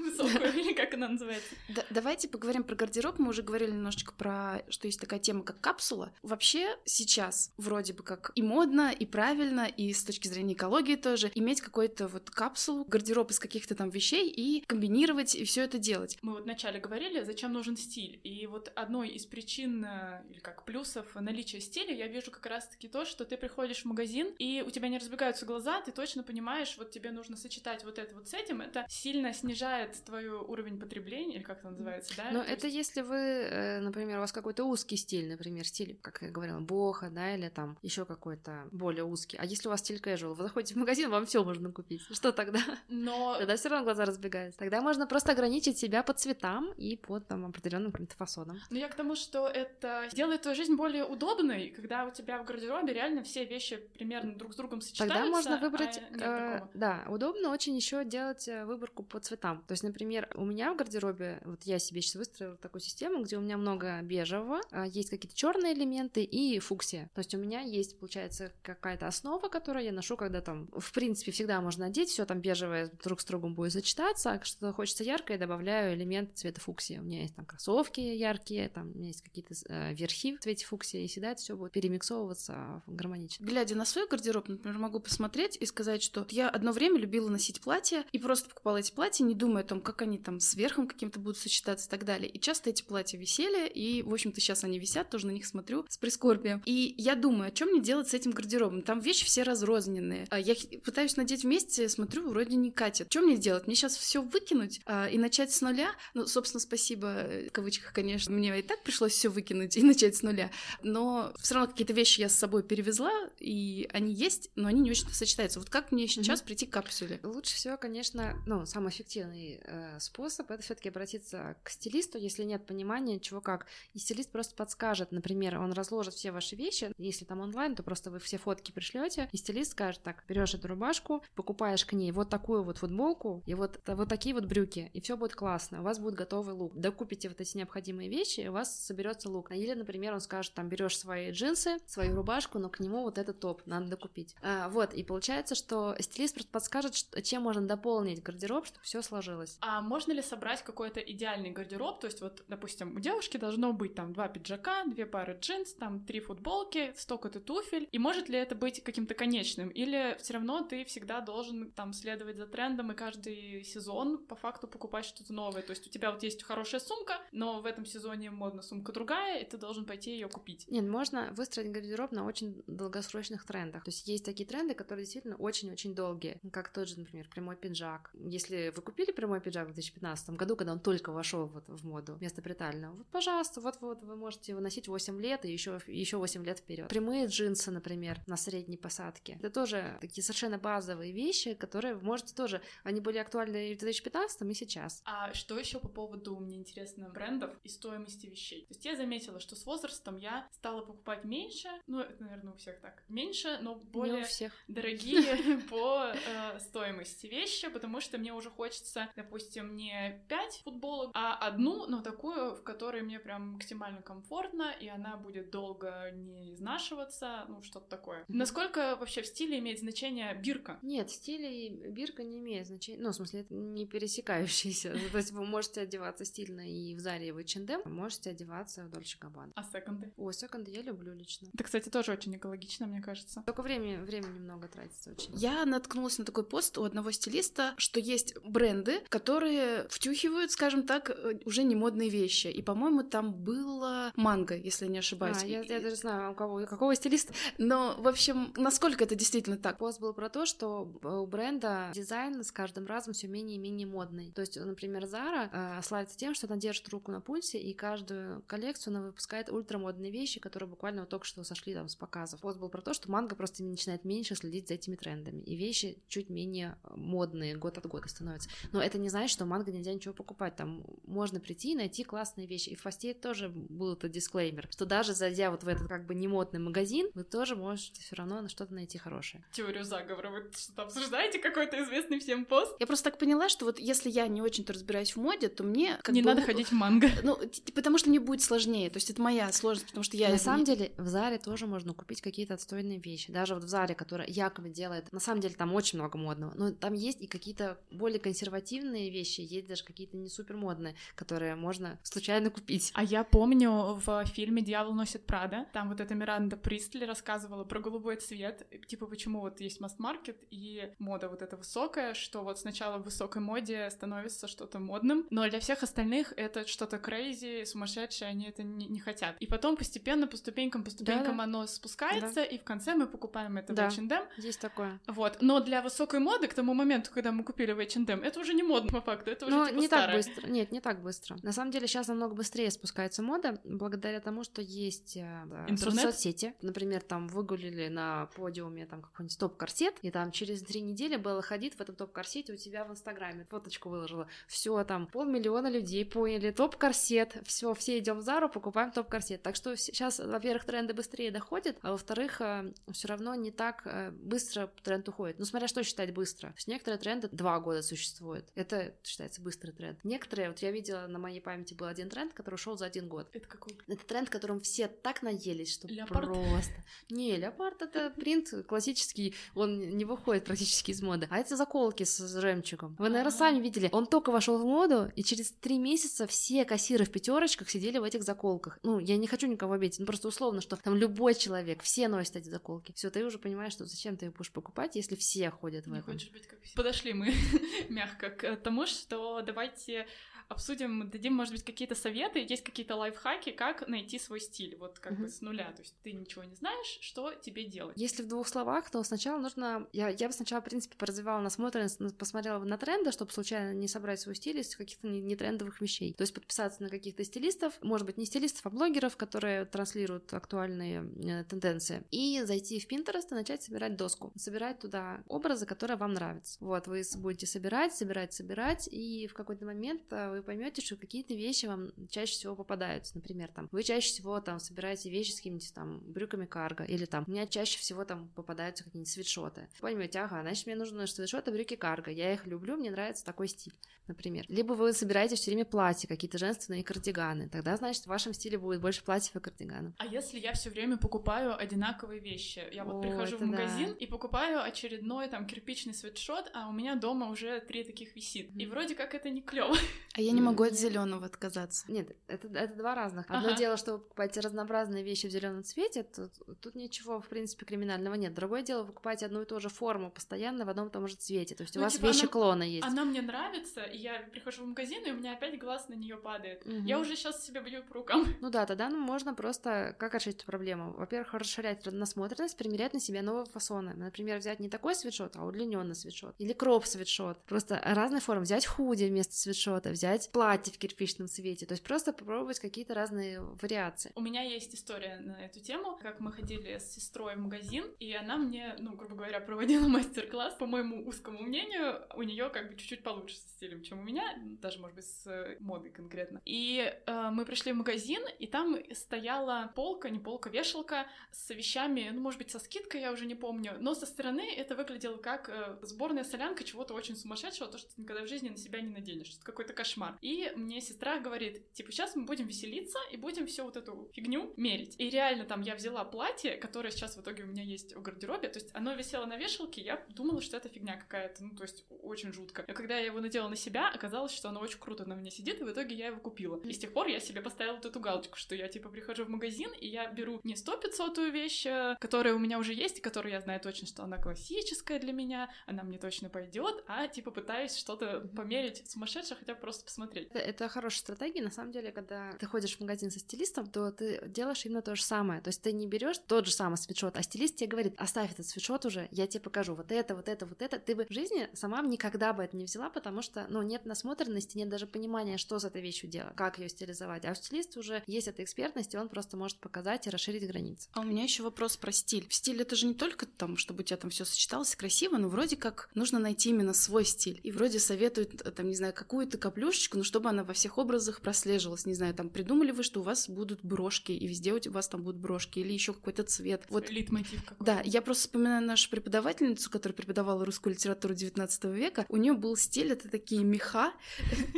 высокую, 0.28 0.54
или 0.60 0.74
как 0.74 0.94
она 0.94 1.10
называется. 1.10 1.56
Давайте 1.90 2.28
поговорим 2.28 2.64
про 2.64 2.76
гардероб. 2.76 3.20
Мы 3.20 3.30
уже 3.30 3.42
говорили 3.42 3.72
немножечко 3.72 4.14
про, 4.14 4.64
что 4.70 4.88
есть 4.88 5.00
такая 5.00 5.20
тема, 5.20 5.44
как 5.44 5.60
капсула. 5.62 6.12
Вообще 6.22 6.78
сейчас 6.86 7.52
вроде 7.58 7.94
бы 7.94 8.04
как 8.04 8.32
и 8.36 8.42
модно, 8.42 8.92
и 8.92 9.06
правильно, 9.06 9.66
и 9.66 9.94
с 9.94 10.04
точки 10.04 10.28
зрения 10.28 10.54
экологии 10.54 10.96
тоже, 10.96 11.32
иметь 11.36 11.62
какой-то 11.62 12.08
вот 12.08 12.30
капсулу, 12.30 12.86
гардероб 12.86 13.32
из 13.32 13.40
каких-то 13.40 13.76
там 13.76 13.90
вещей 13.90 14.30
и 14.30 14.62
комбинировать 14.66 15.36
и 15.36 15.46
все 15.46 15.64
это 15.64 15.78
делать. 15.78 16.18
Мы 16.22 16.34
вот 16.34 16.44
вначале 16.44 16.80
говорили, 16.80 17.24
зачем 17.34 17.52
нужен 17.52 17.76
стиль. 17.76 18.20
И 18.24 18.46
вот 18.46 18.72
одной 18.76 19.10
из 19.10 19.26
причин, 19.26 19.84
э, 19.84 20.22
или 20.30 20.40
как 20.40 20.66
плюсов 20.66 21.16
наличия 21.16 21.60
стиля, 21.60 21.94
я 21.94 22.08
вижу 22.08 22.30
как 22.30 22.46
раз-таки 22.46 22.88
то, 22.88 23.06
что 23.06 23.26
ты 23.26 23.38
приходишь 23.38 23.82
в 23.82 23.86
магазин, 23.86 24.28
и 24.38 24.64
у 24.66 24.70
тебя 24.70 24.88
не 24.88 25.00
разбегаются 25.00 25.48
глаза, 25.48 25.82
ты 25.82 25.92
точно 25.92 26.22
понимаешь, 26.24 26.76
вот 26.78 26.92
тебе 26.92 27.12
нужно 27.12 27.36
сочетать 27.36 27.84
вот 27.84 27.98
это 27.98 28.14
вот 28.14 28.28
с 28.28 28.36
этим, 28.36 28.62
это 28.62 28.86
сильно 28.88 29.34
снижает 29.34 29.96
твой 30.06 30.28
уровень 30.28 30.80
потребления, 30.80 31.38
или 31.38 31.44
как 31.44 31.60
это 31.60 31.72
называется, 31.72 32.14
да? 32.16 32.32
Но 32.32 32.44
То 32.44 32.50
это 32.52 32.68
есть... 32.68 32.78
если 32.78 33.02
вы, 33.02 33.16
э, 33.16 33.80
например, 33.80 34.18
у 34.18 34.22
вас 34.22 34.32
какой-то 34.32 34.64
узкий 34.66 34.98
стиль, 34.98 35.28
например, 35.28 35.66
стиль, 35.66 35.98
как 36.02 36.22
я 36.22 36.30
говорила, 36.30 36.60
боха, 36.60 37.10
да, 37.10 37.34
или 37.36 37.50
там 37.50 37.80
еще 37.82 38.06
какой-то 38.06 38.68
более 38.72 39.06
узкий. 39.06 39.38
А 39.38 39.46
если 39.46 39.68
у 39.68 39.72
вас 39.72 39.80
стиль 39.80 40.00
casual, 40.00 40.36
вы 40.36 40.44
заходите 40.44 40.76
в 40.76 40.78
магазин, 40.78 41.10
вам 41.10 41.26
все 41.26 41.44
можно 41.44 41.72
купить. 41.72 42.02
Что 42.12 42.32
тогда? 42.32 42.60
Но... 42.90 43.38
Тогда 43.40 43.56
все 43.56 43.70
равно 43.70 43.86
глаза 43.86 44.06
разбегаются. 44.06 44.60
Тогда 44.60 44.82
можно 44.82 45.08
просто 45.08 45.32
ограничить 45.32 45.80
себя 45.80 46.04
по 46.04 46.14
цветам 46.14 46.72
и 46.74 46.96
по 46.96 47.20
там 47.28 47.46
определенным 47.46 47.92
каким-то 47.92 48.16
фасонам. 48.16 48.60
Ну 48.70 48.78
я 48.78 48.88
к 48.88 48.96
тому, 48.96 49.16
что 49.16 49.48
это 49.48 50.08
делает 50.14 50.42
твою 50.42 50.56
жизнь 50.56 50.76
более 50.76 51.06
удобной, 51.06 51.70
когда 51.70 52.06
у 52.06 52.12
тебя 52.12 52.42
в 52.42 52.46
гардеробе 52.46 52.94
реально 52.94 53.24
все 53.24 53.46
вещи 53.46 53.78
примерно 53.94 54.36
друг 54.36 54.54
с 54.54 54.56
другом 54.56 54.82
сочетаются. 54.82 55.18
Тогда 55.18 55.30
можно 55.30 55.58
выбрать, 55.58 56.02
а 56.22 56.58
э, 56.58 56.68
да, 56.74 57.06
удобно 57.10 57.52
очень 57.52 57.76
еще 57.76 58.06
делать 58.06 58.48
э, 58.48 58.66
выборку 58.66 59.04
по 59.04 59.20
цветам. 59.20 59.64
То 59.68 59.74
есть, 59.74 59.84
например, 59.84 60.30
у 60.36 60.46
меня 60.46 60.74
в 60.74 60.78
гардеробе, 60.78 61.42
вот 61.46 61.64
я 61.64 61.80
себе 61.80 62.02
сейчас 62.02 62.16
выстроила 62.16 62.58
такую 62.58 62.82
систему, 62.82 63.24
где 63.24 63.38
у 63.38 63.42
меня 63.42 63.58
много 63.58 64.02
бежевого, 64.02 64.62
а 64.72 64.86
есть 64.86 65.10
какие-то 65.10 65.36
черные 65.36 65.74
элементы 65.74 66.24
и 66.24 66.60
фуксия. 66.60 67.10
То 67.14 67.20
есть 67.20 67.34
у 67.36 67.38
меня 67.38 67.62
есть, 67.62 68.00
получается, 68.00 68.52
какая-то 68.62 69.08
основа, 69.08 69.50
которую 69.50 69.86
я 69.86 69.92
ношу, 69.92 70.18
когда 70.18 70.42
там, 70.42 70.68
в 70.72 70.92
принципе, 70.92 71.32
всегда 71.32 71.62
можно 71.62 71.86
одеть, 71.86 72.10
все 72.10 72.26
там 72.26 72.40
бежевое 72.40 72.92
друг 73.04 73.22
с 73.22 73.26
другом 73.26 73.56
будет 73.56 73.74
сочетаться, 73.74 74.32
а 74.32 74.44
что 74.44 74.74
хочется 74.74 75.04
яркое, 75.04 75.38
добавляю 75.38 75.96
элемент 75.96 76.32
цвета 76.36 76.62
фуксия. 76.62 77.02
У 77.02 77.04
меня 77.04 77.13
есть 77.22 77.36
там 77.36 77.46
кроссовки 77.46 78.00
яркие, 78.00 78.70
там 78.70 78.92
у 78.92 78.98
меня 78.98 79.08
есть 79.08 79.22
какие-то 79.22 79.54
э, 79.70 79.94
верхи 79.94 80.36
в 80.36 80.40
цвете 80.42 80.66
фуксия, 80.66 81.02
и 81.02 81.08
всегда 81.08 81.32
это 81.32 81.42
все 81.42 81.56
будет 81.56 81.72
перемиксовываться 81.72 82.82
гармонично. 82.88 83.44
Глядя 83.46 83.76
на 83.76 83.86
свой 83.86 84.08
гардероб, 84.08 84.48
например, 84.48 84.78
могу 84.78 85.00
посмотреть 85.00 85.58
и 85.60 85.66
сказать, 85.66 86.02
что 86.04 86.26
я 86.30 86.50
одно 86.50 86.72
время 86.72 87.00
любила 87.00 87.30
носить 87.30 87.62
платья 87.62 88.06
и 88.12 88.20
просто 88.20 88.50
покупала 88.50 88.78
эти 88.78 88.92
платья, 88.92 89.24
не 89.24 89.36
думая 89.36 89.64
о 89.64 89.68
том, 89.68 89.82
как 89.82 90.02
они 90.02 90.18
там 90.18 90.40
с 90.40 90.56
верхом 90.56 90.88
каким-то 90.88 91.20
будут 91.20 91.38
сочетаться 91.38 91.88
и 91.88 91.90
так 91.90 92.06
далее. 92.06 92.30
И 92.30 92.40
часто 92.40 92.70
эти 92.70 92.84
платья 92.84 93.18
висели, 93.18 93.68
и, 93.68 94.04
в 94.04 94.14
общем-то, 94.14 94.40
сейчас 94.40 94.64
они 94.64 94.80
висят, 94.80 95.10
тоже 95.10 95.28
на 95.28 95.32
них 95.32 95.46
смотрю 95.46 95.86
с 95.90 95.98
прискорбием. 95.98 96.62
И 96.66 96.96
я 96.98 97.16
думаю, 97.16 97.50
о 97.50 97.52
чем 97.52 97.70
мне 97.70 97.82
делать 97.82 98.10
с 98.10 98.14
этим 98.14 98.32
гардеробом? 98.32 98.82
Там 98.82 99.00
вещи 99.00 99.26
все 99.26 99.44
разрозненные. 99.44 100.28
А 100.30 100.40
я 100.40 100.56
пытаюсь 100.84 101.18
надеть 101.18 101.44
вместе, 101.44 101.90
смотрю, 101.90 102.30
вроде 102.30 102.56
не 102.56 102.72
катит. 102.72 103.08
Что 103.10 103.22
мне 103.22 103.38
делать? 103.38 103.68
Мне 103.68 103.76
сейчас 103.76 103.96
все 103.96 104.22
выкинуть 104.22 104.82
а, 104.86 105.08
и 105.08 105.18
начать 105.18 105.52
с 105.52 105.62
нуля? 105.62 105.92
Ну, 106.14 106.26
собственно, 106.26 106.60
спасибо, 106.60 107.03
в 107.04 107.52
кавычках, 107.52 107.94
конечно, 107.94 108.34
мне 108.34 108.60
и 108.60 108.62
так 108.62 108.84
пришлось 108.84 109.14
все 109.14 109.30
выкинуть 109.30 109.78
и 109.78 109.84
начать 109.84 110.16
с 110.16 110.24
нуля. 110.24 110.52
Но 110.82 111.34
все 111.40 111.56
равно 111.56 111.72
какие-то 111.72 111.94
вещи 111.94 112.22
я 112.22 112.30
с 112.30 112.36
собой 112.36 112.64
перевезла, 112.64 113.12
и 113.40 113.90
они 113.92 114.14
есть, 114.14 114.50
но 114.56 114.68
они 114.68 114.82
не 114.82 114.92
очень 114.92 115.08
сочетаются. 115.10 115.60
Вот 115.60 115.70
как 115.70 115.92
мне 115.92 116.08
сейчас 116.08 116.42
mm-hmm. 116.42 116.46
прийти 116.46 116.66
к 116.66 116.72
капсуле? 116.72 117.20
Лучше 117.24 117.56
всего, 117.56 117.78
конечно, 117.78 118.36
ну, 118.46 118.66
самый 118.66 118.90
эффективный 118.90 119.62
э, 119.64 120.00
способ 120.00 120.50
это 120.52 120.62
все-таки 120.64 120.90
обратиться 120.90 121.56
к 121.64 121.70
стилисту, 121.70 122.18
если 122.18 122.44
нет 122.44 122.66
понимания, 122.66 123.20
чего 123.20 123.42
как. 123.42 123.68
И 123.94 124.00
стилист 124.00 124.32
просто 124.32 124.56
подскажет, 124.56 125.12
например, 125.12 125.60
он 125.60 125.74
разложит 125.74 126.14
все 126.14 126.32
ваши 126.32 126.56
вещи. 126.56 126.92
Если 126.98 127.26
там 127.26 127.42
онлайн, 127.42 127.76
то 127.76 127.84
просто 127.84 128.12
вы 128.12 128.20
все 128.20 128.38
фотки 128.38 128.72
пришлете, 128.72 129.30
и 129.32 129.38
стилист 129.38 129.72
скажет 129.72 130.02
так: 130.04 130.24
берешь 130.28 130.54
эту 130.54 130.68
рубашку, 130.68 131.24
покупаешь 131.36 131.86
к 131.86 131.94
ней 131.94 132.12
вот 132.12 132.30
такую 132.30 132.64
вот 132.64 132.78
футболку 132.78 133.44
и 133.46 133.54
вот, 133.54 133.80
вот 133.86 134.10
такие 134.10 134.36
вот 134.36 134.46
брюки, 134.46 134.90
и 134.94 135.02
все 135.02 135.18
будет 135.18 135.36
классно. 135.36 135.82
У 135.82 135.84
вас 135.84 136.00
будет 136.00 136.16
готовый 136.16 136.54
лук. 136.54 136.80
Докупите 136.94 137.28
вот 137.28 137.42
эти 137.42 137.58
необходимые 137.58 138.08
вещи, 138.08 138.42
и 138.42 138.48
у 138.50 138.52
вас 138.52 138.86
соберется 138.86 139.28
лук. 139.28 139.52
Или, 139.52 139.74
например, 139.74 140.14
он 140.14 140.22
скажет, 140.22 140.54
там 140.54 140.70
берешь 140.70 140.96
свои 140.96 141.32
джинсы, 141.32 141.80
свою 141.88 142.16
рубашку, 142.16 142.60
но 142.60 142.70
к 142.70 142.80
нему 142.80 143.02
вот 143.02 143.18
этот 143.18 143.40
топ 143.40 143.66
надо 143.66 143.88
докупить. 143.88 144.36
А, 144.44 144.70
вот, 144.70 144.94
и 144.94 145.04
получается, 145.04 145.56
что 145.56 145.96
стилист 146.00 146.36
просто 146.36 146.52
подскажет, 146.52 146.94
чем 147.24 147.42
можно 147.42 147.66
дополнить 147.68 148.22
гардероб, 148.22 148.68
чтобы 148.68 148.84
все 148.84 149.02
сложилось. 149.02 149.58
А 149.62 149.82
можно 149.82 150.12
ли 150.12 150.22
собрать 150.22 150.62
какой-то 150.62 151.00
идеальный 151.00 151.50
гардероб? 151.50 152.00
То 152.00 152.06
есть, 152.06 152.22
вот, 152.22 152.44
допустим, 152.48 152.96
у 152.96 153.00
девушки 153.00 153.38
должно 153.38 153.74
быть 153.74 153.96
там 153.96 154.14
два 154.14 154.28
пиджака, 154.28 154.86
две 154.86 155.08
пары 155.08 155.36
джинс, 155.42 155.74
там 155.74 156.06
три 156.06 156.20
футболки, 156.20 156.94
столько-то 156.96 157.40
туфель. 157.40 157.90
И 157.92 157.98
может 157.98 158.30
ли 158.30 158.38
это 158.38 158.54
быть 158.54 158.84
каким-то 158.84 159.16
конечным? 159.16 159.70
Или 159.70 160.16
все 160.22 160.34
равно 160.34 160.62
ты 160.62 160.86
всегда 160.86 161.22
должен 161.22 161.72
там 161.72 161.92
следовать 161.92 162.38
за 162.38 162.46
трендом 162.46 162.92
и 162.92 162.96
каждый 162.96 163.64
сезон 163.64 164.20
по 164.20 164.36
факту 164.36 164.68
покупать 164.68 165.06
что-то 165.06 165.34
новое? 165.34 165.64
То 165.64 165.72
есть 165.72 165.88
у 165.88 165.90
тебя 165.90 166.12
вот 166.12 166.22
есть 166.22 166.44
хорошая 166.44 166.83
сумка, 166.84 167.20
но 167.32 167.62
в 167.62 167.66
этом 167.66 167.86
сезоне 167.86 168.32
модна 168.32 168.62
сумка 168.62 168.92
другая, 168.92 169.42
и 169.42 169.50
ты 169.50 169.58
должен 169.58 169.86
пойти 169.86 170.12
ее 170.12 170.30
купить. 170.30 170.66
Нет, 170.70 170.86
можно 170.86 171.32
выстроить 171.32 171.72
гардероб 171.72 172.12
на 172.12 172.26
очень 172.26 172.64
долгосрочных 172.68 173.46
трендах. 173.46 173.84
То 173.84 173.90
есть 173.90 174.08
есть 174.08 174.26
такие 174.26 174.48
тренды, 174.48 174.74
которые 174.74 175.06
действительно 175.06 175.36
очень-очень 175.36 175.96
долгие. 175.96 176.40
Как 176.52 176.72
тот 176.72 176.88
же, 176.88 177.00
например, 177.00 177.28
прямой 177.30 177.56
пиджак. 177.56 178.12
Если 178.14 178.72
вы 178.76 178.82
купили 178.82 179.12
прямой 179.12 179.42
пиджак 179.42 179.70
в 179.70 179.74
2015 179.74 180.32
году, 180.32 180.56
когда 180.56 180.74
он 180.74 180.80
только 180.80 181.12
вошел 181.12 181.48
вот 181.48 181.68
в 181.68 181.86
моду 181.86 182.16
вместо 182.16 182.42
бритального, 182.42 182.96
вот, 182.96 183.08
пожалуйста, 183.08 183.62
вот, 183.62 183.78
вот 183.82 184.04
вы 184.04 184.16
можете 184.16 184.52
его 184.52 184.62
носить 184.62 184.88
8 184.88 185.22
лет 185.22 185.46
и 185.46 185.52
еще, 185.52 185.80
еще 185.88 186.18
8 186.18 186.46
лет 186.46 186.60
вперед. 186.60 186.90
Прямые 186.90 187.28
джинсы, 187.28 187.72
например, 187.72 188.22
на 188.28 188.38
средней 188.38 188.78
посадке. 188.78 189.38
Это 189.40 189.50
тоже 189.50 189.98
такие 190.02 190.24
совершенно 190.24 190.58
базовые 190.58 191.12
вещи, 191.12 191.54
которые 191.54 191.96
вы 191.96 192.02
можете 192.02 192.34
тоже, 192.36 192.62
они 192.84 193.00
были 193.00 193.18
актуальны 193.18 193.72
и 193.72 193.76
в 193.76 193.80
2015 193.80 194.42
и 194.42 194.54
сейчас. 194.54 195.02
А 195.06 195.34
что 195.34 195.58
еще 195.58 195.80
по 195.80 195.88
поводу, 195.88 196.38
мне 196.38 196.58
интересно, 196.58 196.73
брендов 197.10 197.52
и 197.64 197.70
стоимости 197.70 198.28
вещей? 198.28 198.62
То 198.68 198.74
есть 198.74 198.86
я 198.86 198.96
заметила, 198.96 199.40
что 199.40 199.56
с 199.56 199.66
возрастом 199.66 200.18
я 200.18 200.48
стала 200.52 200.82
покупать 200.82 201.24
меньше, 201.24 201.70
ну, 201.88 202.00
это, 202.00 202.24
наверное, 202.24 202.54
у 202.54 202.58
всех 202.58 202.80
так, 202.80 203.04
меньше, 203.10 203.60
но 203.62 203.76
более 203.76 204.26
дорогие 204.68 205.58
по 205.70 206.14
э, 206.14 206.60
стоимости 206.60 207.28
вещи, 207.28 207.70
потому 207.70 208.02
что 208.02 208.18
мне 208.18 208.34
уже 208.34 208.50
хочется, 208.50 209.10
допустим, 209.16 209.76
не 209.76 210.24
5 210.30 210.62
футболок, 210.64 211.12
а 211.14 211.36
одну, 211.36 211.88
но 211.88 212.02
такую, 212.02 212.56
в 212.56 212.64
которой 212.64 213.02
мне 213.02 213.20
прям 213.20 213.54
максимально 213.54 214.02
комфортно, 214.02 214.72
и 214.80 214.88
она 214.88 215.18
будет 215.18 215.50
долго 215.50 216.12
не 216.12 216.54
изнашиваться, 216.54 217.46
ну, 217.48 217.62
что-то 217.64 217.90
такое. 217.90 218.26
Насколько 218.28 218.96
вообще 218.96 219.22
в 219.22 219.28
стиле 219.28 219.60
имеет 219.60 219.80
значение 219.80 220.34
бирка? 220.34 220.80
Нет, 220.82 221.10
в 221.10 221.14
стиле 221.14 221.70
бирка 221.70 222.24
не 222.24 222.40
имеет 222.40 222.68
значения, 222.68 223.02
ну, 223.02 223.10
в 223.10 223.16
смысле, 223.16 223.42
это 223.42 223.54
не 223.54 223.86
пересекающиеся. 223.86 224.94
То 225.12 225.18
есть 225.18 225.32
вы 225.32 225.46
можете 225.46 225.82
одеваться 225.82 226.26
стильно 226.26 226.63
и 226.66 226.96
в 226.96 227.00
Заре, 227.00 227.30
и 227.30 227.32
в 227.32 227.38
H&M, 227.38 227.82
можете 227.86 228.32
одеваться 228.32 228.84
в 228.84 228.90
Дольче 228.90 229.18
Габбана. 229.20 229.52
А 229.56 229.64
секонды? 229.64 230.12
О, 230.18 230.32
секонды 230.32 230.72
я 230.72 230.82
люблю 230.82 231.14
лично. 231.14 231.48
Это, 231.54 231.64
кстати, 231.64 231.90
тоже 231.90 232.12
очень 232.12 232.36
экологично, 232.36 232.88
мне 232.88 233.02
кажется. 233.02 233.44
Только 233.46 233.62
время, 233.62 234.02
времени 234.02 234.40
много 234.40 234.68
тратится 234.68 235.12
очень. 235.12 235.34
Я 235.36 235.66
наткнулась 235.66 236.18
на 236.18 236.26
такой 236.26 236.44
пост 236.44 236.78
у 236.78 236.84
одного 236.84 237.12
стилиста, 237.12 237.74
что 237.78 238.00
есть 238.00 238.36
бренды, 238.44 239.02
которые 239.10 239.88
втюхивают, 239.90 240.52
скажем 240.52 240.84
так, 240.84 241.10
э, 241.10 241.40
уже 241.46 241.64
не 241.64 241.76
модные 241.76 242.10
вещи. 242.10 242.48
И, 242.48 242.62
по-моему, 242.62 243.04
там 243.04 243.34
было 243.34 244.12
манго, 244.16 244.56
если 244.56 244.88
не 244.88 245.00
ошибаюсь. 245.00 245.44
А, 245.44 245.46
я, 245.46 245.62
я 245.62 245.80
даже 245.80 245.96
знаю, 245.96 246.32
у 246.32 246.36
кого, 246.36 246.66
какого 246.66 246.96
стилиста. 246.96 247.34
Но, 247.58 247.96
в 247.98 248.08
общем, 248.08 248.54
насколько 248.58 249.04
это 249.04 249.16
действительно 249.16 249.58
так? 249.58 249.78
Пост 249.78 250.00
был 250.00 250.14
про 250.14 250.30
то, 250.30 250.46
что 250.46 250.92
у 251.04 251.26
бренда 251.26 251.92
дизайн 251.94 252.44
с 252.44 252.52
каждым 252.52 252.86
разом 252.86 253.14
все 253.14 253.28
менее 253.28 253.58
и 253.58 253.60
менее 253.60 253.88
модный. 253.88 254.32
То 254.32 254.42
есть, 254.42 254.58
например, 254.58 255.04
Zara 255.04 255.50
э, 255.52 255.82
славится 255.82 256.18
тем, 256.18 256.34
что 256.34 256.48
она 256.54 256.60
держит 256.60 256.88
руку 256.90 257.12
на 257.12 257.20
пульсе, 257.20 257.58
и 257.58 257.74
каждую 257.74 258.44
коллекцию 258.44 258.96
она 258.96 259.08
выпускает 259.08 259.50
ультрамодные 259.50 260.12
вещи, 260.12 260.40
которые 260.40 260.70
буквально 260.70 261.02
вот 261.02 261.10
только 261.10 261.26
что 261.26 261.44
сошли 261.44 261.74
там 261.74 261.90
с 261.90 261.96
показов. 261.96 262.42
Пост 262.42 262.60
был 262.60 262.70
про 262.70 262.82
то, 262.82 262.94
что 262.94 263.12
манго 263.12 263.36
просто 263.36 263.64
начинает 263.64 264.06
меньше 264.06 264.36
следить 264.36 264.68
за 264.68 264.76
этими 264.76 264.96
трендами, 264.96 265.42
и 265.42 265.56
вещи 265.56 265.98
чуть 266.08 266.30
менее 266.30 266.78
модные 266.96 267.56
год 267.56 267.78
от 267.78 267.88
года 267.88 268.08
становятся. 268.08 268.50
Но 268.72 268.82
это 268.82 268.98
не 268.98 269.10
значит, 269.10 269.32
что 269.32 269.46
манго 269.46 269.72
нельзя 269.72 269.94
ничего 269.94 270.14
покупать. 270.14 270.56
Там 270.56 270.86
можно 271.06 271.40
прийти 271.40 271.72
и 271.72 271.76
найти 271.76 272.04
классные 272.04 272.48
вещи. 272.48 272.70
И 272.70 272.76
в 272.76 272.84
посте 272.84 273.14
тоже 273.14 273.50
был 273.50 273.94
этот 273.94 274.12
дисклеймер, 274.12 274.68
что 274.72 274.86
даже 274.86 275.14
зайдя 275.14 275.50
вот 275.52 275.64
в 275.64 275.68
этот 275.68 275.88
как 275.88 276.06
бы 276.06 276.14
не 276.16 276.28
модный 276.28 276.60
магазин, 276.60 277.10
вы 277.14 277.24
тоже 277.24 277.56
можете 277.56 278.02
все 278.02 278.16
равно 278.16 278.42
на 278.42 278.50
что-то 278.50 278.74
найти 278.74 278.98
хорошее. 278.98 279.44
Теорию 279.52 279.84
заговора 279.84 280.30
вы 280.30 280.52
что-то 280.56 280.84
обсуждаете? 280.84 281.40
Какой-то 281.40 281.84
известный 281.84 282.20
всем 282.20 282.46
пост? 282.46 282.76
Я 282.80 282.88
просто 282.88 283.10
так 283.10 283.20
поняла, 283.20 283.50
что 283.50 283.66
вот 283.66 283.80
если 283.80 284.10
я 284.10 284.28
не 284.28 284.42
очень-то 284.42 284.74
разбираюсь 284.74 285.16
в 285.16 285.18
моде, 285.18 285.50
то 285.50 285.64
мне... 285.64 285.98
Как 286.04 286.14
не 286.14 286.22
бы, 286.22 286.33
надо 286.34 286.46
ходить 286.46 286.68
в 286.68 286.74
манго. 286.74 287.10
Ну, 287.24 287.40
потому 287.74 287.98
что 287.98 288.10
мне 288.10 288.20
будет 288.20 288.42
сложнее. 288.42 288.90
То 288.90 288.98
есть 288.98 289.10
это 289.10 289.22
моя 289.22 289.52
сложность, 289.52 289.88
потому 289.88 290.04
что 290.04 290.18
я... 290.18 290.30
На 290.30 290.38
самом 290.38 290.66
деле 290.66 290.92
в 290.98 291.08
Заре 291.08 291.38
тоже 291.38 291.68
можно 291.68 291.94
купить 291.94 292.22
какие-то 292.22 292.56
отстойные 292.56 293.00
вещи. 293.00 293.32
Даже 293.32 293.56
вот 293.56 293.64
в 293.64 293.68
Заре, 293.68 293.96
которая 293.96 294.28
якобы 294.28 294.70
делает... 294.70 295.12
На 295.12 295.20
самом 295.20 295.42
деле 295.42 295.56
там 295.56 295.74
очень 295.74 296.00
много 296.00 296.18
модного. 296.18 296.52
Но 296.56 296.72
там 296.72 296.94
есть 296.94 297.22
и 297.22 297.28
какие-то 297.28 297.80
более 297.92 298.20
консервативные 298.20 299.10
вещи, 299.10 299.42
есть 299.42 299.68
даже 299.68 299.84
какие-то 299.84 300.18
не 300.18 300.28
супер 300.28 300.58
модные, 300.58 300.96
которые 301.16 301.56
можно 301.56 301.98
случайно 302.04 302.50
купить. 302.50 302.92
А 302.94 303.04
я 303.04 303.24
помню 303.24 304.00
в 304.06 304.26
фильме 304.26 304.62
«Дьявол 304.62 304.94
носит 304.94 305.14
носит 305.14 305.26
Прада. 305.26 305.66
Там 305.74 305.90
вот 305.90 306.00
эта 306.00 306.16
Миранда 306.16 306.58
Пристли 306.58 307.06
рассказывала 307.06 307.64
про 307.64 307.80
голубой 307.80 308.16
цвет, 308.16 308.66
типа 308.88 309.06
почему 309.06 309.42
вот 309.42 309.60
есть 309.60 309.80
масс-маркет 309.80 310.38
и 310.50 310.94
мода 311.00 311.30
вот 311.30 311.42
эта 311.42 311.58
высокая, 311.58 312.14
что 312.14 312.42
вот 312.42 312.60
сначала 312.60 312.98
в 312.98 313.04
высокой 313.04 313.42
моде 313.42 313.90
становится 313.90 314.48
что-то 314.48 314.80
модным, 314.80 315.26
но 315.30 315.48
для 315.50 315.60
всех 315.60 315.84
остальных 315.84 316.23
это 316.36 316.68
что-то 316.68 316.98
crazy, 316.98 317.66
сумасшедшее, 317.66 318.30
они 318.30 318.48
это 318.48 318.64
не, 318.64 318.88
не 318.88 319.00
хотят. 319.00 319.36
И 319.40 319.48
потом 319.48 319.76
постепенно, 319.76 320.28
по 320.28 320.38
ступенькам, 320.38 320.84
по 320.84 320.90
ступенькам 320.90 321.38
да, 321.38 321.44
оно 321.44 321.68
спускается, 321.68 322.36
да. 322.36 322.46
и 322.46 322.58
в 322.58 322.64
конце 322.64 322.96
мы 322.96 323.08
покупаем 323.08 323.58
это 323.58 323.74
да, 323.74 323.90
в 323.90 323.94
H&M. 323.94 324.24
есть 324.38 324.60
такое. 324.60 325.00
Вот, 325.08 325.38
но 325.42 325.60
для 325.60 325.82
высокой 325.82 326.20
моды 326.20 326.48
к 326.48 326.54
тому 326.54 326.74
моменту, 326.74 327.12
когда 327.14 327.32
мы 327.32 327.44
купили 327.44 327.72
в 327.72 327.80
H&M, 327.80 328.24
это 328.24 328.40
уже 328.40 328.54
не 328.54 328.64
модно 328.64 328.92
по 328.92 329.02
факту, 329.02 329.32
это 329.32 329.46
уже 329.46 329.56
но 329.56 329.68
типа 329.68 329.80
не 329.80 329.88
старое. 329.88 330.08
так 330.08 330.16
быстро, 330.16 330.48
нет, 330.48 330.72
не 330.72 330.82
так 330.82 331.02
быстро. 331.02 331.38
На 331.44 331.52
самом 331.52 331.72
деле 331.72 331.88
сейчас 331.88 332.08
намного 332.08 332.36
быстрее 332.36 332.72
спускается 332.72 333.22
мода, 333.22 333.60
благодаря 333.64 334.20
тому, 334.20 334.44
что 334.44 334.62
есть 334.62 335.18
э, 335.18 335.22
Интернет? 335.68 336.02
соцсети. 336.02 336.54
Например, 336.62 337.02
там 337.02 337.28
выгулили 337.28 337.88
на 337.88 338.28
подиуме 338.36 338.86
там 338.86 339.02
какой-нибудь 339.02 339.38
топ-корсет, 339.38 339.96
и 340.02 340.12
там 340.12 340.32
через 340.32 340.62
три 340.62 340.82
недели 340.82 341.16
было 341.16 341.42
ходить 341.42 341.76
в 341.76 341.82
этом 341.82 341.96
топ-корсете 341.96 342.54
у 342.54 342.58
тебя 342.58 342.86
в 342.86 342.92
Инстаграме. 342.92 343.46
Фоточку 343.50 343.90
выложила. 343.90 344.28
Все 344.48 344.84
там 344.84 345.08
полмиллиона 345.08 345.70
людей 345.70 346.06
поняли. 346.14 346.52
Топ-корсет. 346.52 347.38
Все, 347.46 347.74
все 347.74 347.98
идем 347.98 348.20
в 348.20 348.22
Зару, 348.22 348.48
покупаем 348.48 348.92
топ-корсет. 348.92 349.42
Так 349.42 349.56
что 349.56 349.76
сейчас, 349.76 350.20
во-первых, 350.20 350.64
тренды 350.64 350.94
быстрее 350.94 351.32
доходят, 351.32 351.78
а 351.82 351.92
во-вторых, 351.92 352.40
э, 352.40 352.72
все 352.92 353.08
равно 353.08 353.34
не 353.34 353.50
так 353.50 353.82
э, 353.86 354.12
быстро 354.12 354.72
тренд 354.84 355.10
уходит. 355.10 355.40
Ну, 355.40 355.46
смотря 355.46 355.68
что 355.68 355.84
считать 355.84 356.14
быстро. 356.14 356.50
То 356.50 356.56
есть 356.56 356.68
некоторые 356.68 357.00
тренды 357.00 357.30
два 357.32 357.60
года 357.60 357.82
существуют. 357.82 358.46
Это 358.54 358.94
считается 359.04 359.42
быстрый 359.42 359.72
тренд. 359.72 360.00
Некоторые, 360.04 360.50
вот 360.50 360.60
я 360.60 360.72
видела 360.72 361.08
на 361.08 361.18
моей 361.18 361.42
памяти 361.42 361.74
был 361.74 361.88
один 361.88 362.10
тренд, 362.10 362.34
который 362.34 362.56
ушел 362.56 362.78
за 362.78 362.86
один 362.86 363.08
год. 363.08 363.28
Это 363.34 363.48
какой? 363.48 363.76
Это 363.88 364.06
тренд, 364.06 364.30
которым 364.30 364.60
все 364.60 364.88
так 364.88 365.24
наелись, 365.24 365.74
что 365.74 365.88
леопард? 365.88 366.28
просто. 366.28 366.76
Не, 367.10 367.38
леопард 367.38 367.82
это 367.82 368.10
принт 368.16 368.54
классический, 368.68 369.34
он 369.56 369.98
не 369.98 370.06
выходит 370.06 370.46
практически 370.46 370.92
из 370.92 371.02
моды. 371.02 371.28
А 371.32 371.40
это 371.40 371.56
заколки 371.56 372.04
с 372.04 372.20
жемчугом. 372.40 372.96
Вы, 373.00 373.10
наверное, 373.10 373.32
сами 373.32 373.60
видели. 373.60 373.90
Он 373.92 374.06
только 374.06 374.32
вошел 374.32 374.60
в 374.60 374.66
моду, 374.66 375.12
и 375.16 375.24
через 375.24 375.52
три 375.52 375.80
месяца 375.80 376.03
все 376.28 376.66
кассиры 376.66 377.06
в 377.06 377.12
пятерочках 377.12 377.70
сидели 377.70 377.98
в 377.98 378.04
этих 378.04 378.24
заколках. 378.24 378.80
Ну, 378.84 379.00
я 379.00 379.18
не 379.18 379.28
хочу 379.28 379.48
никого 379.48 379.74
обидеть, 379.74 380.00
ну 380.00 380.06
просто 380.06 380.28
условно, 380.28 380.62
что 380.62 380.76
там 380.76 380.96
любой 380.96 381.36
человек, 381.36 381.82
все 381.82 382.08
носят 382.08 382.36
эти 382.36 382.50
заколки. 382.50 382.94
Все, 382.96 383.10
ты 383.10 383.26
уже 383.26 383.40
понимаешь, 383.40 383.74
что 383.74 383.86
зачем 383.86 384.18
ты 384.18 384.28
их 384.28 384.34
будешь 384.34 384.52
покупать, 384.52 384.96
если 384.96 385.16
все 385.16 385.50
ходят 385.50 385.86
в 385.86 385.92
не 385.92 386.00
этом. 386.00 386.14
Хочешь 386.14 386.32
быть 386.32 386.48
как 386.48 386.62
все. 386.62 386.76
Подошли 386.76 387.14
мы 387.14 387.34
мягко 387.90 388.30
к 388.30 388.56
тому, 388.58 388.86
что 388.86 389.42
давайте 389.42 390.08
обсудим, 390.54 391.10
дадим, 391.10 391.34
может 391.34 391.54
быть, 391.54 391.64
какие-то 391.64 391.96
советы, 391.96 392.46
есть 392.48 392.64
какие-то 392.64 392.96
лайфхаки, 392.96 393.52
как 393.52 393.88
найти 393.88 394.20
свой 394.20 394.40
стиль, 394.40 394.76
вот 394.78 395.00
как 395.00 395.14
mm-hmm. 395.14 395.22
бы 395.22 395.30
с 395.30 395.42
нуля, 395.42 395.72
то 395.76 395.82
есть 395.82 395.96
ты 396.04 396.14
ничего 396.14 396.44
не 396.44 396.56
знаешь, 396.56 396.98
что 397.02 397.34
тебе 397.34 397.66
делать. 397.66 397.98
Если 397.98 398.24
в 398.24 398.28
двух 398.28 398.48
словах, 398.48 398.90
то 398.90 399.04
сначала 399.04 399.40
нужно, 399.40 399.88
я, 399.92 400.10
я 400.10 400.28
бы 400.28 400.34
сначала, 400.34 400.62
в 400.62 400.66
принципе, 400.66 400.96
поразвивала 400.98 401.42
насмотренность, 401.42 402.00
посмотрела 402.18 402.64
на 402.64 402.78
тренды, 402.78 403.12
чтобы 403.12 403.32
случайно 403.32 403.74
не 403.74 403.88
собрать 403.88 404.20
свой 404.20 404.36
стиль 404.36 404.60
из 404.60 404.76
каких-то 404.76 405.08
нетрендовых 405.08 405.82
вещей, 405.82 406.14
то 406.14 406.22
есть 406.22 406.34
подписаться 406.34 406.82
на 406.84 406.90
каких-то 406.90 407.24
стилистов, 407.24 407.74
может 407.82 408.06
быть, 408.06 408.18
не 408.18 408.26
стилистов, 408.26 408.66
а 408.66 408.70
блогеров, 408.70 409.18
которые 409.18 409.66
транслируют 409.66 410.34
актуальные 410.34 411.10
э, 411.24 411.44
тенденции, 411.46 412.04
и 412.12 412.42
зайти 412.44 412.80
в 412.80 412.90
Pinterest 412.90 413.28
и 413.32 413.34
начать 413.34 413.64
собирать 413.64 413.96
доску, 413.96 414.32
собирать 414.36 414.80
туда 414.80 415.24
образы, 415.28 415.66
которые 415.66 415.98
вам 415.98 416.14
нравятся. 416.14 416.58
Вот, 416.60 416.88
вы 416.88 417.02
будете 417.18 417.46
собирать, 417.46 417.94
собирать, 417.94 418.34
собирать, 418.34 418.88
и 418.92 419.28
в 419.28 419.34
какой-то 419.34 419.66
момент 419.66 420.02
э, 420.12 420.43
вы 420.44 420.48
поймете, 420.48 420.82
что 420.82 420.98
какие-то 420.98 421.34
вещи 421.34 421.66
вам 421.66 421.92
чаще 422.10 422.34
всего 422.34 422.56
попадаются. 422.56 423.16
Например, 423.16 423.50
там, 423.50 423.70
вы 423.72 423.84
чаще 423.84 424.10
всего 424.10 424.40
там 424.42 424.60
собираете 424.60 425.10
вещи 425.10 425.32
с 425.32 425.38
какими-нибудь 425.38 425.74
там 425.74 426.00
брюками 426.00 426.46
карго, 426.46 426.84
или 426.84 427.06
там, 427.06 427.24
у 427.28 427.32
меня 427.32 427.48
чаще 427.48 427.80
всего 427.80 428.04
там 428.04 428.30
попадаются 428.36 428.84
какие-нибудь 428.84 429.12
свитшоты. 429.12 429.70
Поймете, 429.80 430.20
ага, 430.20 430.42
значит, 430.42 430.66
мне 430.66 430.76
нужны 430.76 431.08
свитшоты, 431.08 431.52
брюки 431.52 431.76
карго, 431.76 432.12
я 432.12 432.34
их 432.34 432.46
люблю, 432.46 432.76
мне 432.76 432.92
нравится 432.92 433.24
такой 433.24 433.48
стиль, 433.48 433.74
например. 434.08 434.46
Либо 434.50 434.74
вы 434.74 434.92
собираете 434.94 435.36
все 435.36 435.52
время 435.52 435.66
платья, 435.66 436.08
какие-то 436.08 436.38
женственные 436.38 436.84
кардиганы, 436.84 437.48
тогда, 437.50 437.78
значит, 437.78 438.04
в 438.04 438.08
вашем 438.08 438.34
стиле 438.34 438.58
будет 438.58 438.82
больше 438.82 439.04
платьев 439.04 439.36
и 439.36 439.40
кардиганов. 439.40 439.94
А 439.98 440.06
если 440.06 440.40
я 440.40 440.54
все 440.54 440.70
время 440.70 440.98
покупаю 440.98 441.58
одинаковые 441.58 442.20
вещи? 442.20 442.64
Я 442.74 442.84
вот 442.84 442.96
О, 442.96 443.02
прихожу 443.02 443.38
в 443.38 443.42
магазин 443.42 443.90
да. 443.90 443.96
и 443.96 444.08
покупаю 444.08 444.62
очередной 444.62 445.28
там 445.30 445.48
кирпичный 445.48 445.94
свитшот, 445.94 446.52
а 446.54 446.68
у 446.68 446.74
меня 446.74 446.96
дома 446.96 447.30
уже 447.30 447.62
три 447.62 447.84
таких 447.84 448.16
висит. 448.16 448.50
И 448.56 448.66
вроде 448.66 448.96
как 448.96 449.14
это 449.14 449.30
не 449.30 449.42
клево. 449.42 449.76
А 450.16 450.22
я 450.24 450.32
не 450.32 450.42
могу 450.42 450.64
от 450.64 450.74
зеленого 450.74 451.26
отказаться. 451.26 451.86
Нет, 451.92 452.16
это, 452.28 452.48
это 452.48 452.76
два 452.76 452.96
разных. 452.96 453.26
Одно 453.30 453.50
ага. 453.50 453.58
дело, 453.58 453.78
что 453.78 453.94
вы 453.94 454.00
покупаете 454.00 454.40
разнообразные 454.40 455.04
вещи 455.04 455.28
в 455.28 455.32
зеленом 455.32 455.64
цвете, 455.64 456.04
тут, 456.04 456.32
тут 456.62 456.76
ничего, 456.76 457.20
в 457.20 457.28
принципе, 457.28 457.66
криминального 457.66 458.16
нет. 458.16 458.34
Другое 458.34 458.62
дело, 458.62 458.82
вы 458.82 458.88
покупаете 458.88 459.26
одну 459.26 459.42
и 459.42 459.46
ту 459.46 459.60
же 459.60 459.70
форму 459.70 460.12
постоянно 460.12 460.66
в 460.66 460.70
одном 460.70 460.88
и 460.88 460.92
том 460.92 461.08
же 461.08 461.16
цвете. 461.16 461.56
То 461.56 461.64
есть 461.64 461.76
ну, 461.76 461.82
у 461.82 461.84
вас 461.84 461.94
типа 461.94 462.08
вещи 462.08 462.22
она, 462.22 462.32
клона 462.32 462.64
есть. 462.64 462.86
Она 462.86 463.06
мне 463.06 463.22
нравится, 463.22 463.84
и 463.84 463.98
я 463.98 464.20
прихожу 464.32 464.64
в 464.64 464.68
магазин, 464.68 465.04
и 465.06 465.12
у 465.12 465.16
меня 465.16 465.34
опять 465.34 465.60
глаз 465.60 465.90
на 465.90 465.94
нее 465.94 466.18
падает. 466.18 466.66
Угу. 466.66 466.86
Я 466.86 467.00
уже 467.00 467.16
сейчас 467.16 467.46
себе 467.46 467.62
бью 467.62 467.84
по 467.84 467.96
рукам. 467.96 468.26
Ну 468.44 468.50
да, 468.50 468.66
тогда 468.66 468.90
ну, 468.90 468.98
можно 468.98 469.34
просто 469.34 469.96
как 469.98 470.16
решить 470.16 470.38
эту 470.38 470.46
проблему? 470.46 470.94
Во-первых, 470.98 471.34
расширять 471.34 471.86
насмотренность, 471.86 472.58
примерять 472.58 472.94
на 472.94 473.00
себя 473.00 473.22
новые 473.22 473.46
фасоны. 473.46 473.94
Например, 473.94 474.38
взять 474.38 474.60
не 474.60 474.70
такой 474.70 474.96
свитшот, 474.96 475.36
а 475.36 475.46
удлиненный 475.46 475.96
свитшот. 475.96 476.36
Или 476.40 476.54
кроп 476.54 476.86
свитшот. 476.86 477.38
Просто 477.46 477.80
разные 477.84 478.20
формы. 478.20 478.44
Взять 478.44 478.66
худи 478.66 479.06
вместо 479.06 479.36
свитшота, 479.36 479.92
взять 479.92 480.13
платье 480.32 480.74
в 480.74 480.78
кирпичном 480.78 481.28
цвете. 481.28 481.66
То 481.66 481.74
есть 481.74 481.84
просто 481.84 482.14
попробовать 482.14 482.60
какие-то 482.60 482.94
разные 482.94 483.42
вариации. 483.42 484.12
У 484.16 484.22
меня 484.22 484.42
есть 484.42 484.74
история 484.76 485.18
на 485.18 485.44
эту 485.44 485.60
тему, 485.60 485.98
как 486.02 486.20
мы 486.20 486.32
ходили 486.32 486.78
с 486.78 486.94
сестрой 486.94 487.36
в 487.36 487.40
магазин, 487.40 487.86
и 488.00 488.14
она 488.14 488.38
мне, 488.38 488.76
ну, 488.80 488.94
грубо 488.96 489.16
говоря, 489.16 489.40
проводила 489.40 489.88
мастер-класс. 489.88 490.56
По 490.56 490.66
моему 490.66 491.08
узкому 491.08 491.42
мнению, 491.42 492.06
у 492.16 492.24
нее 492.24 492.50
как 492.50 492.70
бы 492.70 492.76
чуть-чуть 492.76 493.04
получше 493.04 493.38
со 493.38 493.48
стилем, 493.50 493.82
чем 493.82 494.00
у 494.00 494.04
меня, 494.04 494.24
даже, 494.62 494.80
может 494.80 494.96
быть, 494.96 495.06
с 495.06 495.28
э, 495.28 495.58
модой 495.60 495.92
конкретно. 495.92 496.42
И 496.46 496.94
э, 497.06 497.30
мы 497.32 497.46
пришли 497.46 497.72
в 497.72 497.76
магазин, 497.76 498.24
и 498.40 498.48
там 498.48 498.78
стояла 498.94 499.72
полка, 499.76 500.10
не 500.10 500.20
полка, 500.20 500.50
вешалка 500.50 501.08
с 501.32 501.50
вещами, 501.54 502.10
ну, 502.14 502.22
может 502.22 502.38
быть, 502.38 502.52
со 502.52 502.60
скидкой, 502.60 503.02
я 503.02 503.12
уже 503.12 503.26
не 503.26 503.36
помню, 503.36 503.76
но 503.80 503.96
со 503.96 504.06
стороны 504.06 504.54
это 504.56 504.76
выглядело 504.76 505.18
как 505.18 505.50
э, 505.50 505.78
сборная 505.82 506.24
солянка 506.24 506.64
чего-то 506.64 506.94
очень 506.94 507.16
сумасшедшего, 507.16 507.70
то, 507.70 507.78
что 507.78 507.94
ты 507.94 508.02
никогда 508.02 508.24
в 508.24 508.28
жизни 508.28 508.50
на 508.50 508.58
себя 508.58 508.82
не 508.82 508.90
наденешь. 508.90 509.38
Какой-то 509.44 509.74
кошмар. 509.74 510.03
И 510.22 510.52
мне 510.56 510.82
сестра 510.82 511.20
говорит, 511.20 511.72
типа, 511.74 511.92
сейчас 511.92 512.16
мы 512.16 512.26
будем 512.26 512.48
веселиться 512.48 513.00
и 513.12 513.18
будем 513.18 513.48
всю 513.48 513.64
вот 513.64 513.78
эту 513.78 514.10
фигню 514.14 514.54
мерить. 514.58 514.96
И 514.98 515.10
реально 515.10 515.46
там 515.46 515.62
я 515.62 515.76
взяла 515.76 516.04
платье, 516.06 516.58
которое 516.58 516.92
сейчас 516.92 517.18
в 517.18 517.22
итоге 517.22 517.44
у 517.44 517.48
меня 517.48 517.64
есть 517.64 517.96
в 517.96 518.02
гардеробе, 518.02 518.50
то 518.50 518.60
есть 518.60 518.70
оно 518.74 518.94
висело 518.94 519.26
на 519.26 519.38
вешалке, 519.38 519.82
я 519.82 520.04
думала, 520.10 520.42
что 520.42 520.58
это 520.58 520.70
фигня 520.70 520.96
какая-то, 520.96 521.44
ну, 521.44 521.56
то 521.56 521.64
есть 521.64 521.86
очень 521.90 522.34
жутко. 522.34 522.64
И 522.64 522.74
когда 522.74 522.98
я 522.98 523.06
его 523.06 523.20
надела 523.20 523.48
на 523.48 523.56
себя, 523.56 523.90
оказалось, 523.90 524.32
что 524.32 524.50
оно 524.50 524.60
очень 524.60 524.80
круто 524.80 525.06
на 525.06 525.16
мне 525.16 525.32
сидит, 525.32 525.62
и 525.62 525.64
в 525.64 525.72
итоге 525.72 525.96
я 525.96 526.08
его 526.08 526.20
купила. 526.20 526.60
И 526.64 526.74
с 526.74 526.80
тех 526.80 526.94
пор 526.94 527.08
я 527.08 527.20
себе 527.20 527.42
поставила 527.42 527.76
вот 527.76 527.86
эту 527.86 528.00
галочку, 528.00 528.38
что 528.38 528.56
я, 528.56 528.68
типа, 528.68 528.90
прихожу 528.90 529.26
в 529.26 529.30
магазин, 529.30 529.72
и 529.80 529.88
я 529.88 530.08
беру 530.08 530.40
не 530.44 530.56
100-500 530.56 531.32
вещь, 531.32 531.66
э, 531.66 531.96
которая 532.00 532.34
у 532.34 532.40
меня 532.40 532.60
уже 532.60 532.74
есть, 532.74 533.00
и 533.00 533.02
которую 533.02 533.34
я 533.34 533.42
знаю 533.42 533.60
точно, 533.60 533.88
что 533.88 534.04
она 534.04 534.18
классическая 534.18 535.00
для 535.00 535.14
меня, 535.14 535.50
она 535.66 535.84
мне 535.84 535.98
точно 535.98 536.30
пойдет, 536.30 536.84
а, 536.88 537.08
типа, 537.08 537.32
пытаюсь 537.32 537.76
что-то 537.76 538.22
померить 538.36 538.90
сумасшедшее, 538.90 539.38
хотя 539.38 539.56
просто 539.56 539.86
посмотреть. 539.94 540.28
Это, 540.32 540.40
это 540.40 540.70
хорошая 540.70 541.00
стратегия, 541.00 541.44
на 541.44 541.52
самом 541.52 541.72
деле, 541.72 541.92
когда 541.92 542.34
ты 542.34 542.46
ходишь 542.46 542.76
в 542.76 542.80
магазин 542.80 543.12
со 543.12 543.20
стилистом, 543.20 543.68
то 543.68 543.92
ты 543.92 544.22
делаешь 544.28 544.66
именно 544.66 544.82
то 544.82 544.96
же 544.96 545.04
самое. 545.04 545.42
То 545.42 545.50
есть 545.50 545.62
ты 545.62 545.72
не 545.72 545.88
берешь 545.88 546.18
тот 546.18 546.46
же 546.46 546.52
самый 546.52 546.78
свитшот, 546.78 547.18
а 547.18 547.24
стилист 547.24 547.58
тебе 547.58 547.70
говорит, 547.70 547.94
оставь 547.98 548.32
этот 548.32 548.48
свитшот 548.48 548.86
уже, 548.86 549.08
я 549.12 549.28
тебе 549.28 549.42
покажу 549.42 549.76
вот 549.76 549.92
это, 549.92 550.16
вот 550.16 550.28
это, 550.28 550.46
вот 550.46 550.62
это. 550.62 550.80
Ты 550.80 550.96
бы 550.96 551.06
в 551.06 551.12
жизни 551.12 551.50
сама 551.54 551.82
никогда 551.82 552.34
бы 552.34 552.44
это 552.44 552.58
не 552.58 552.66
взяла, 552.66 552.90
потому 552.90 553.22
что, 553.22 553.46
ну, 553.50 553.62
нет 553.62 553.86
насмотренности, 553.86 554.58
нет 554.58 554.70
даже 554.70 554.88
понимания, 554.88 555.38
что 555.38 555.60
с 555.60 555.66
этой 555.66 555.82
вещью 555.82 556.10
делать, 556.10 556.36
как 556.36 556.58
ее 556.58 556.70
стилизовать. 556.70 557.26
А 557.26 557.32
у 557.32 557.36
стилиста 557.36 557.80
уже 557.80 558.04
есть 558.08 558.28
эта 558.28 558.44
экспертность, 558.44 558.94
и 558.94 558.98
он 558.98 559.10
просто 559.10 559.38
может 559.38 559.60
показать 559.60 560.08
и 560.08 560.10
расширить 560.10 560.48
границы. 560.48 560.90
А 560.94 561.02
у 561.02 561.04
меня 561.04 561.24
еще 561.24 561.44
вопрос 561.44 561.78
про 561.78 561.92
стиль. 561.92 562.26
Стиль 562.30 562.62
это 562.62 562.76
же 562.76 562.88
не 562.88 562.94
только 562.94 563.26
там, 563.26 563.58
чтобы 563.58 563.82
у 563.82 563.84
тебя 563.84 563.98
там 563.98 564.10
все 564.10 564.26
сочеталось 564.26 564.76
красиво, 564.76 565.18
но 565.18 565.28
вроде 565.28 565.56
как 565.56 565.90
нужно 565.94 566.20
найти 566.20 566.50
именно 566.50 566.74
свой 566.74 567.06
стиль. 567.06 567.40
И 567.44 567.52
вроде 567.52 567.80
советуют, 567.80 568.44
там, 568.56 568.68
не 568.68 568.76
знаю, 568.76 568.94
какую-то 568.94 569.38
каплюшечку, 569.84 569.98
но 569.98 570.04
чтобы 570.04 570.30
она 570.30 570.44
во 570.44 570.54
всех 570.54 570.78
образах 570.78 571.22
прослеживалась. 571.22 571.86
Не 571.86 571.94
знаю, 571.94 572.14
там 572.14 572.30
придумали 572.30 572.72
вы, 572.72 572.84
что 572.84 573.00
у 573.02 573.04
вас 573.04 573.30
будут 573.30 573.60
брошки, 573.64 574.12
и 574.12 574.28
везде 574.28 574.54
у 574.54 574.72
вас 574.72 574.88
там 574.88 575.04
будут 575.04 575.20
брошки, 575.20 575.60
или 575.60 575.74
еще 575.74 575.94
какой-то 575.94 576.24
цвет. 576.24 576.64
Вот. 576.70 576.90
Литмотив 576.90 577.44
какой-то. 577.44 577.64
Да, 577.64 577.82
я 577.84 578.02
просто 578.02 578.22
вспоминаю 578.22 578.66
нашу 578.66 578.90
преподавательницу, 578.90 579.70
которая 579.70 579.96
преподавала 579.96 580.46
русскую 580.46 580.74
литературу 580.74 581.14
19 581.14 581.64
века. 581.66 582.06
У 582.10 582.18
нее 582.18 582.34
был 582.34 582.56
стиль, 582.56 582.92
это 582.92 583.10
такие 583.10 583.44
меха. 583.44 583.94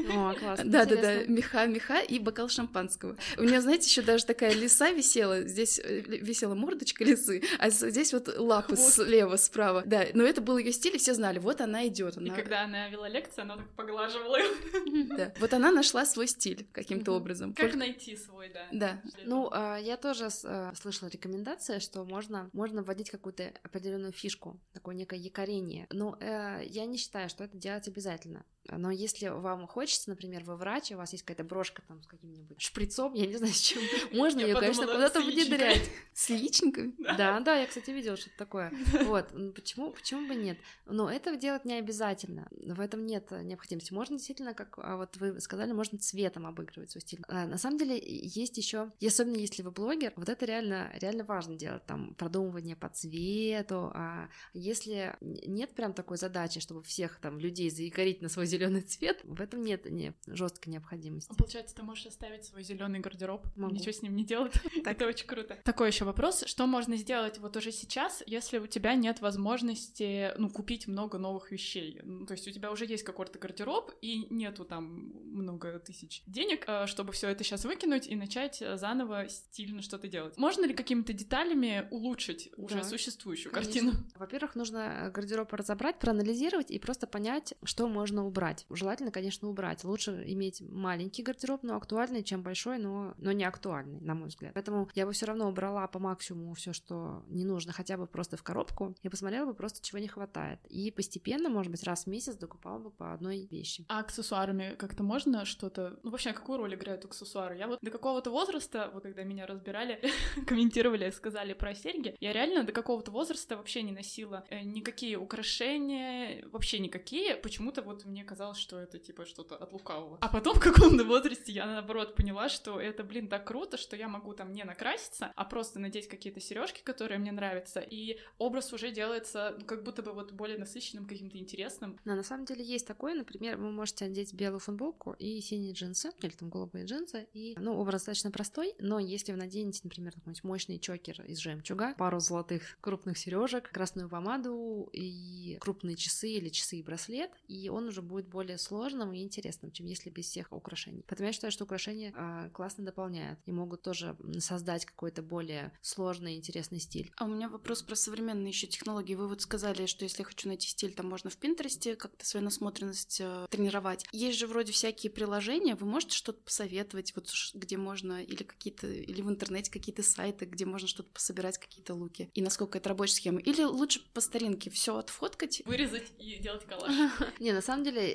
О, 0.09 0.33
классно. 0.33 0.65
Да, 0.65 0.85
да, 0.85 0.95
да, 0.95 1.25
меха, 1.25 1.65
меха 1.65 1.99
и 1.99 2.19
бокал 2.19 2.49
шампанского. 2.49 3.15
У 3.37 3.43
меня, 3.43 3.61
знаете, 3.61 3.87
еще 3.87 4.01
даже 4.01 4.25
такая 4.25 4.53
лиса 4.53 4.91
висела. 4.91 5.47
Здесь 5.47 5.79
э, 5.79 6.01
висела 6.01 6.55
мордочка 6.55 7.03
лисы, 7.03 7.41
а 7.59 7.69
здесь 7.69 8.13
вот 8.13 8.27
лапы 8.37 8.75
слева, 8.75 9.37
справа. 9.37 9.83
Да, 9.85 10.05
но 10.13 10.23
это 10.23 10.41
был 10.41 10.57
ее 10.57 10.71
стиль, 10.71 10.95
и 10.95 10.97
все 10.97 11.13
знали, 11.13 11.39
вот 11.39 11.61
она 11.61 11.87
идет. 11.87 12.17
И 12.17 12.29
когда 12.29 12.63
она 12.63 12.89
вела 12.89 13.09
лекцию, 13.09 13.43
она 13.43 13.57
так 13.57 13.69
поглаживала 13.75 14.37
Да. 15.17 15.33
Вот 15.39 15.53
она 15.53 15.71
нашла 15.71 16.05
свой 16.05 16.27
стиль 16.27 16.67
каким-то 16.71 17.11
образом. 17.13 17.53
Как 17.53 17.75
найти 17.75 18.15
свой, 18.15 18.49
да. 18.49 18.67
Да. 18.71 19.01
Ну, 19.25 19.49
а, 19.51 19.77
я 19.77 19.97
тоже 19.97 20.29
э, 20.43 20.71
слышала 20.75 21.09
рекомендации, 21.09 21.79
что 21.79 22.03
можно, 22.03 22.49
можно 22.53 22.83
вводить 22.83 23.09
какую-то 23.09 23.51
определенную 23.63 24.11
фишку, 24.11 24.59
такое 24.73 24.95
некое 24.95 25.19
якорение. 25.19 25.87
Но 25.91 26.17
э, 26.19 26.63
я 26.65 26.85
не 26.85 26.97
считаю, 26.97 27.29
что 27.29 27.43
это 27.43 27.57
делать 27.57 27.87
обязательно. 27.87 28.45
Но 28.71 28.91
если 28.91 29.27
вам 29.27 29.67
хочется, 29.67 30.09
например, 30.09 30.43
вы 30.43 30.55
врач, 30.55 30.91
у 30.91 30.97
вас 30.97 31.11
есть 31.11 31.23
какая-то 31.23 31.43
брошка 31.43 31.81
там 31.87 32.01
с 32.01 32.07
каким-нибудь 32.07 32.59
шприцом, 32.61 33.13
я 33.13 33.25
не 33.25 33.35
знаю, 33.35 33.53
с 33.53 33.59
чем, 33.59 33.81
можно 34.13 34.39
ее, 34.39 34.55
конечно, 34.55 34.87
куда-то 34.87 35.21
внедрять. 35.21 35.89
С 36.13 36.29
яичниками? 36.29 36.93
Да, 37.17 37.39
да, 37.41 37.55
я, 37.57 37.67
кстати, 37.67 37.91
видела 37.91 38.15
что-то 38.15 38.37
такое. 38.37 38.71
Вот, 39.05 39.27
почему, 39.53 39.91
почему 39.91 40.27
бы 40.27 40.35
нет? 40.35 40.57
Но 40.85 41.09
это 41.09 41.35
делать 41.35 41.65
не 41.65 41.73
обязательно, 41.73 42.47
в 42.51 42.79
этом 42.79 43.05
нет 43.05 43.29
необходимости. 43.31 43.93
Можно 43.93 44.17
действительно, 44.17 44.53
как 44.53 44.77
а 44.77 44.97
вот 44.97 45.17
вы 45.17 45.39
сказали, 45.41 45.73
можно 45.73 45.97
цветом 45.97 46.47
обыгрывать 46.47 46.91
свой 46.91 47.01
стиль. 47.01 47.19
А, 47.27 47.45
на 47.45 47.57
самом 47.57 47.77
деле 47.77 48.01
есть 48.01 48.57
еще, 48.57 48.91
особенно 49.05 49.35
если 49.35 49.61
вы 49.61 49.71
блогер, 49.71 50.13
вот 50.15 50.29
это 50.29 50.45
реально, 50.45 50.91
реально 50.95 51.23
важно 51.25 51.55
делать, 51.55 51.85
там, 51.85 52.15
продумывание 52.15 52.75
по 52.75 52.89
цвету, 52.89 53.91
а 53.93 54.29
если 54.53 55.17
нет 55.21 55.75
прям 55.75 55.93
такой 55.93 56.17
задачи, 56.17 56.59
чтобы 56.59 56.81
всех 56.83 57.19
там 57.19 57.39
людей 57.39 57.69
заикарить 57.69 58.21
на 58.21 58.29
свой 58.29 58.45
зеленый 58.55 58.81
цвет, 58.81 59.21
в 59.23 59.41
этом 59.41 59.63
нет 59.63 59.89
не, 59.89 60.13
жесткой 60.27 60.73
необходимости. 60.73 61.31
А 61.31 61.35
получается, 61.35 61.75
ты 61.75 61.83
можешь 61.83 62.05
оставить 62.05 62.45
свой 62.45 62.63
зеленый 62.63 62.99
гардероб, 62.99 63.45
Могу. 63.55 63.75
ничего 63.75 63.91
с 63.91 64.01
ним 64.01 64.15
не 64.15 64.23
делать. 64.23 64.53
Это 64.85 65.07
очень 65.07 65.27
круто. 65.27 65.57
Такой 65.63 65.87
еще 65.87 66.05
вопрос: 66.05 66.43
что 66.45 66.65
можно 66.67 66.95
сделать 66.95 67.39
вот 67.39 67.55
уже 67.57 67.71
сейчас, 67.71 68.23
если 68.25 68.57
у 68.57 68.67
тебя 68.67 68.95
нет 68.95 69.21
возможности, 69.21 70.31
ну, 70.37 70.49
купить 70.49 70.87
много 70.87 71.17
новых 71.17 71.51
вещей? 71.51 71.99
Ну, 72.03 72.25
то 72.25 72.33
есть 72.33 72.47
у 72.47 72.51
тебя 72.51 72.71
уже 72.71 72.85
есть 72.85 73.03
какой-то 73.03 73.39
гардероб 73.39 73.91
и 74.01 74.27
нету 74.29 74.65
там 74.65 75.11
много 75.25 75.79
тысяч 75.79 76.23
денег, 76.27 76.63
э, 76.67 76.87
чтобы 76.87 77.11
все 77.11 77.29
это 77.29 77.43
сейчас 77.43 77.65
выкинуть 77.65 78.07
и 78.07 78.15
начать 78.15 78.63
заново 78.75 79.27
стильно 79.29 79.81
что-то 79.81 80.07
делать. 80.07 80.37
Можно 80.37 80.65
ли 80.65 80.73
какими-то 80.73 81.13
деталями 81.13 81.87
улучшить 81.91 82.49
уже 82.57 82.75
Да, 82.75 82.83
существующую 82.83 83.51
Конечно. 83.51 83.73
картину? 83.73 83.93
Во-первых, 84.15 84.55
нужно 84.55 85.11
гардероб 85.13 85.51
разобрать, 85.53 85.99
проанализировать 85.99 86.71
и 86.71 86.79
просто 86.79 87.07
понять, 87.07 87.53
что 87.63 87.87
можно 87.87 88.25
убрать. 88.25 88.44
Желательно, 88.69 89.11
конечно, 89.11 89.49
убрать. 89.49 89.83
Лучше 89.83 90.23
иметь 90.27 90.61
маленький 90.61 91.23
гардероб, 91.23 91.63
но 91.63 91.75
актуальный, 91.75 92.23
чем 92.23 92.43
большой, 92.43 92.77
но, 92.77 93.13
но 93.17 93.31
не 93.31 93.43
актуальный, 93.43 93.99
на 94.01 94.15
мой 94.15 94.27
взгляд. 94.29 94.53
Поэтому 94.53 94.89
я 94.95 95.05
бы 95.05 95.13
все 95.13 95.25
равно 95.25 95.49
убрала 95.49 95.87
по 95.87 95.99
максимуму 95.99 96.53
все, 96.53 96.73
что 96.73 97.23
не 97.27 97.45
нужно, 97.45 97.73
хотя 97.73 97.97
бы 97.97 98.07
просто 98.07 98.37
в 98.37 98.43
коробку, 98.43 98.95
и 99.01 99.09
посмотрела 99.09 99.45
бы 99.45 99.53
просто, 99.53 99.81
чего 99.81 99.99
не 99.99 100.07
хватает. 100.07 100.59
И 100.69 100.91
постепенно, 100.91 101.49
может 101.49 101.71
быть, 101.71 101.83
раз 101.83 102.05
в 102.05 102.07
месяц 102.07 102.35
докупала 102.35 102.79
бы 102.79 102.91
по 102.91 103.13
одной 103.13 103.47
вещи. 103.49 103.85
А 103.89 103.99
аксессуарами 103.99 104.75
как-то 104.77 105.03
можно 105.03 105.45
что-то... 105.45 105.99
Ну, 106.03 106.11
вообще, 106.11 106.33
какую 106.33 106.59
роль 106.59 106.75
играют 106.75 107.05
аксессуары? 107.05 107.57
Я 107.57 107.67
вот 107.67 107.79
до 107.81 107.91
какого-то 107.91 108.31
возраста, 108.31 108.89
вот 108.93 109.03
когда 109.03 109.23
меня 109.23 109.45
разбирали, 109.45 110.01
комментировали, 110.47 111.09
сказали 111.11 111.53
про 111.53 111.73
серьги, 111.75 112.15
я 112.19 112.33
реально 112.33 112.63
до 112.63 112.71
какого-то 112.71 113.11
возраста 113.11 113.57
вообще 113.57 113.81
не 113.81 113.91
носила 113.91 114.45
э, 114.49 114.61
никакие 114.61 115.17
украшения, 115.17 116.45
вообще 116.51 116.79
никакие. 116.79 117.35
Почему-то 117.35 117.81
вот 117.81 118.05
мне 118.05 118.23
казалось, 118.23 118.34
что 118.53 118.79
это 118.79 118.99
типа 118.99 119.25
что-то 119.25 119.55
от 119.55 119.73
лукавого. 119.73 120.17
А 120.21 120.29
потом 120.29 120.55
в 120.55 120.59
каком-то 120.59 121.03
возрасте 121.03 121.51
я 121.51 121.65
наоборот 121.65 122.15
поняла, 122.15 122.49
что 122.49 122.79
это, 122.79 123.03
блин, 123.03 123.27
так 123.27 123.45
круто, 123.45 123.77
что 123.77 123.95
я 123.95 124.07
могу 124.07 124.33
там 124.33 124.53
не 124.53 124.63
накраситься, 124.63 125.33
а 125.35 125.45
просто 125.45 125.79
надеть 125.79 126.07
какие-то 126.07 126.39
сережки, 126.39 126.81
которые 126.83 127.19
мне 127.19 127.31
нравятся, 127.31 127.79
и 127.79 128.19
образ 128.37 128.71
уже 128.73 128.91
делается 128.91 129.55
ну, 129.59 129.65
как 129.65 129.83
будто 129.83 130.01
бы 130.01 130.13
вот 130.13 130.31
более 130.31 130.57
насыщенным, 130.57 131.05
каким-то 131.05 131.37
интересным. 131.37 131.99
Но 132.05 132.15
на 132.15 132.23
самом 132.23 132.45
деле 132.45 132.63
есть 132.63 132.87
такое, 132.87 133.13
например, 133.13 133.57
вы 133.57 133.71
можете 133.71 134.05
одеть 134.05 134.33
белую 134.33 134.59
футболку 134.59 135.13
и 135.13 135.41
синие 135.41 135.73
джинсы, 135.73 136.11
или 136.21 136.31
там 136.31 136.49
голубые 136.49 136.85
джинсы, 136.85 137.27
и, 137.33 137.55
ну, 137.59 137.77
образ 137.77 138.05
достаточно 138.05 138.29
простой, 138.29 138.75
но 138.79 138.99
если 138.99 139.31
вы 139.31 139.37
наденете, 139.39 139.81
например, 139.83 140.13
какой-нибудь 140.13 140.43
мощный 140.43 140.79
чокер 140.79 141.21
из 141.23 141.39
жемчуга, 141.39 141.95
пару 141.95 142.19
золотых 142.19 142.77
крупных 142.81 143.17
сережек, 143.17 143.71
красную 143.71 144.09
помаду 144.09 144.89
и 144.93 145.57
крупные 145.59 145.95
часы 145.95 146.29
или 146.29 146.49
часы 146.49 146.77
и 146.77 146.83
браслет, 146.83 147.31
и 147.47 147.69
он 147.69 147.87
уже 147.87 148.01
будет 148.01 148.24
более 148.25 148.57
сложным 148.57 149.13
и 149.13 149.21
интересным, 149.21 149.71
чем 149.71 149.85
если 149.87 150.09
без 150.09 150.25
всех 150.25 150.51
украшений. 150.51 151.03
Поэтому 151.07 151.27
я 151.27 151.33
считаю, 151.33 151.51
что 151.51 151.63
украшения 151.63 152.13
а, 152.15 152.49
классно 152.49 152.85
дополняют 152.85 153.39
и 153.45 153.51
могут 153.51 153.81
тоже 153.81 154.17
создать 154.39 154.85
какой-то 154.85 155.21
более 155.21 155.71
сложный 155.81 156.35
и 156.35 156.37
интересный 156.37 156.79
стиль. 156.79 157.11
А 157.17 157.25
у 157.25 157.27
меня 157.27 157.49
вопрос 157.49 157.81
про 157.83 157.95
современные 157.95 158.49
еще 158.49 158.67
технологии. 158.67 159.15
Вы 159.15 159.27
вот 159.27 159.41
сказали, 159.41 159.85
что 159.85 160.03
если 160.03 160.19
я 160.19 160.25
хочу 160.25 160.47
найти 160.47 160.67
стиль, 160.67 160.93
там 160.93 161.07
можно 161.07 161.29
в 161.29 161.37
Пинтересте 161.37 161.95
как-то 161.95 162.25
свою 162.25 162.43
насмотренность 162.43 163.19
э, 163.21 163.47
тренировать. 163.49 164.05
Есть 164.11 164.39
же 164.39 164.47
вроде 164.47 164.71
всякие 164.71 165.11
приложения, 165.11 165.75
вы 165.75 165.85
можете 165.85 166.15
что-то 166.15 166.41
посоветовать, 166.41 167.15
вот 167.15 167.29
где 167.53 167.77
можно, 167.77 168.23
или 168.23 168.43
какие-то, 168.43 168.87
или 168.87 169.21
в 169.21 169.29
интернете 169.29 169.71
какие-то 169.71 170.03
сайты, 170.03 170.45
где 170.45 170.65
можно 170.65 170.87
что-то 170.87 171.09
пособирать, 171.11 171.57
какие-то 171.57 171.93
луки, 171.93 172.29
и 172.33 172.41
насколько 172.41 172.77
это 172.77 172.89
рабочая 172.89 173.15
схема. 173.15 173.39
Или 173.39 173.63
лучше 173.63 174.01
по 174.13 174.21
старинке 174.21 174.69
все 174.69 174.97
отфоткать. 174.97 175.61
Вырезать 175.65 176.11
и 176.17 176.37
делать 176.37 176.65
коллаж. 176.65 176.91
Не, 177.39 177.51
на 177.51 177.61
самом 177.61 177.83
деле 177.83 178.01
э, 178.01 178.14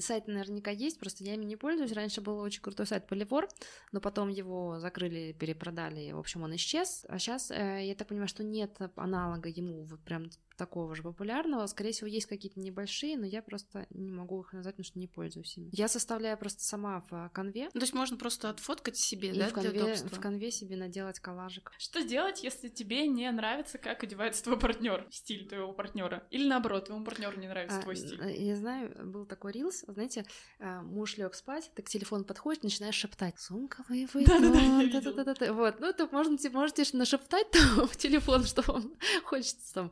сайт 0.00 0.26
наверняка 0.26 0.70
есть, 0.70 0.98
просто 0.98 1.24
я 1.24 1.34
ими 1.34 1.44
не 1.44 1.56
пользуюсь. 1.56 1.92
Раньше 1.92 2.20
был 2.20 2.38
очень 2.38 2.62
крутой 2.62 2.86
сайт 2.86 3.06
Поливор, 3.06 3.48
но 3.92 4.00
потом 4.00 4.28
его 4.28 4.78
закрыли, 4.78 5.32
перепродали, 5.32 6.12
в 6.12 6.18
общем, 6.18 6.42
он 6.42 6.54
исчез. 6.56 7.04
А 7.08 7.18
сейчас, 7.18 7.50
я 7.50 7.94
так 7.96 8.08
понимаю, 8.08 8.28
что 8.28 8.44
нет 8.44 8.78
аналога 8.96 9.48
ему 9.48 9.84
вот 9.84 10.00
прям 10.00 10.30
такого 10.56 10.94
же 10.94 11.02
популярного. 11.02 11.66
Скорее 11.66 11.92
всего, 11.92 12.06
есть 12.08 12.26
какие-то 12.26 12.60
небольшие, 12.60 13.16
но 13.16 13.26
я 13.26 13.42
просто 13.42 13.86
не 13.90 14.10
могу 14.10 14.40
их 14.42 14.52
назвать, 14.52 14.74
потому 14.76 14.84
что 14.84 14.98
не 14.98 15.08
пользуюсь 15.08 15.56
ими. 15.56 15.68
Я 15.72 15.88
составляю 15.88 16.36
просто 16.38 16.62
сама 16.64 17.04
в 17.10 17.28
конве. 17.32 17.64
Ну, 17.74 17.80
то 17.80 17.84
есть 17.84 17.94
можно 17.94 18.16
просто 18.16 18.50
отфоткать 18.50 18.96
себе, 18.96 19.30
и 19.30 19.38
да, 19.38 19.48
в 19.48 19.52
для 19.54 19.62
конве, 19.70 19.82
удобства. 19.84 20.08
в 20.08 20.20
конве 20.20 20.50
себе 20.50 20.76
наделать 20.76 21.20
коллажик. 21.20 21.72
Что 21.78 22.02
делать, 22.04 22.42
если 22.42 22.68
тебе 22.68 23.06
не 23.08 23.30
нравится, 23.30 23.78
как 23.78 24.02
одевается 24.04 24.44
твой 24.44 24.58
партнер, 24.58 25.06
стиль 25.10 25.46
твоего 25.48 25.72
партнера? 25.72 26.26
Или 26.30 26.46
наоборот, 26.48 26.86
твоему 26.86 27.04
партнеру 27.04 27.38
не 27.38 27.48
нравится 27.48 27.78
А, 27.78 27.82
твой 27.82 27.96
стиль? 27.96 28.20
э, 28.20 28.34
Я 28.36 28.56
знаю, 28.56 28.92
был 29.06 29.26
такой 29.26 29.52
рилс, 29.52 29.84
знаете, 29.88 30.24
а, 30.60 30.82
муж 30.82 31.16
лег 31.16 31.34
спать, 31.34 31.70
ты 31.74 31.82
к 31.82 31.88
телефону 31.88 32.24
подходишь, 32.24 32.62
начинаешь 32.62 32.94
шептать 32.94 33.38
«Сумковый 33.38 34.06
Да-да-да, 34.12 34.48
выдон». 34.48 34.80
видела. 34.80 35.02
та-та-та-та-та». 35.02 35.52
Вот, 35.52 35.80
ну, 35.80 35.92
то 35.92 36.06
можете, 36.12 36.50
можете 36.50 36.84
нашептать 36.96 37.50
там 37.50 37.86
в 37.88 37.96
телефон, 37.96 38.44
что 38.44 38.62
вам 38.70 38.92
хочется, 39.24 39.74
там, 39.74 39.90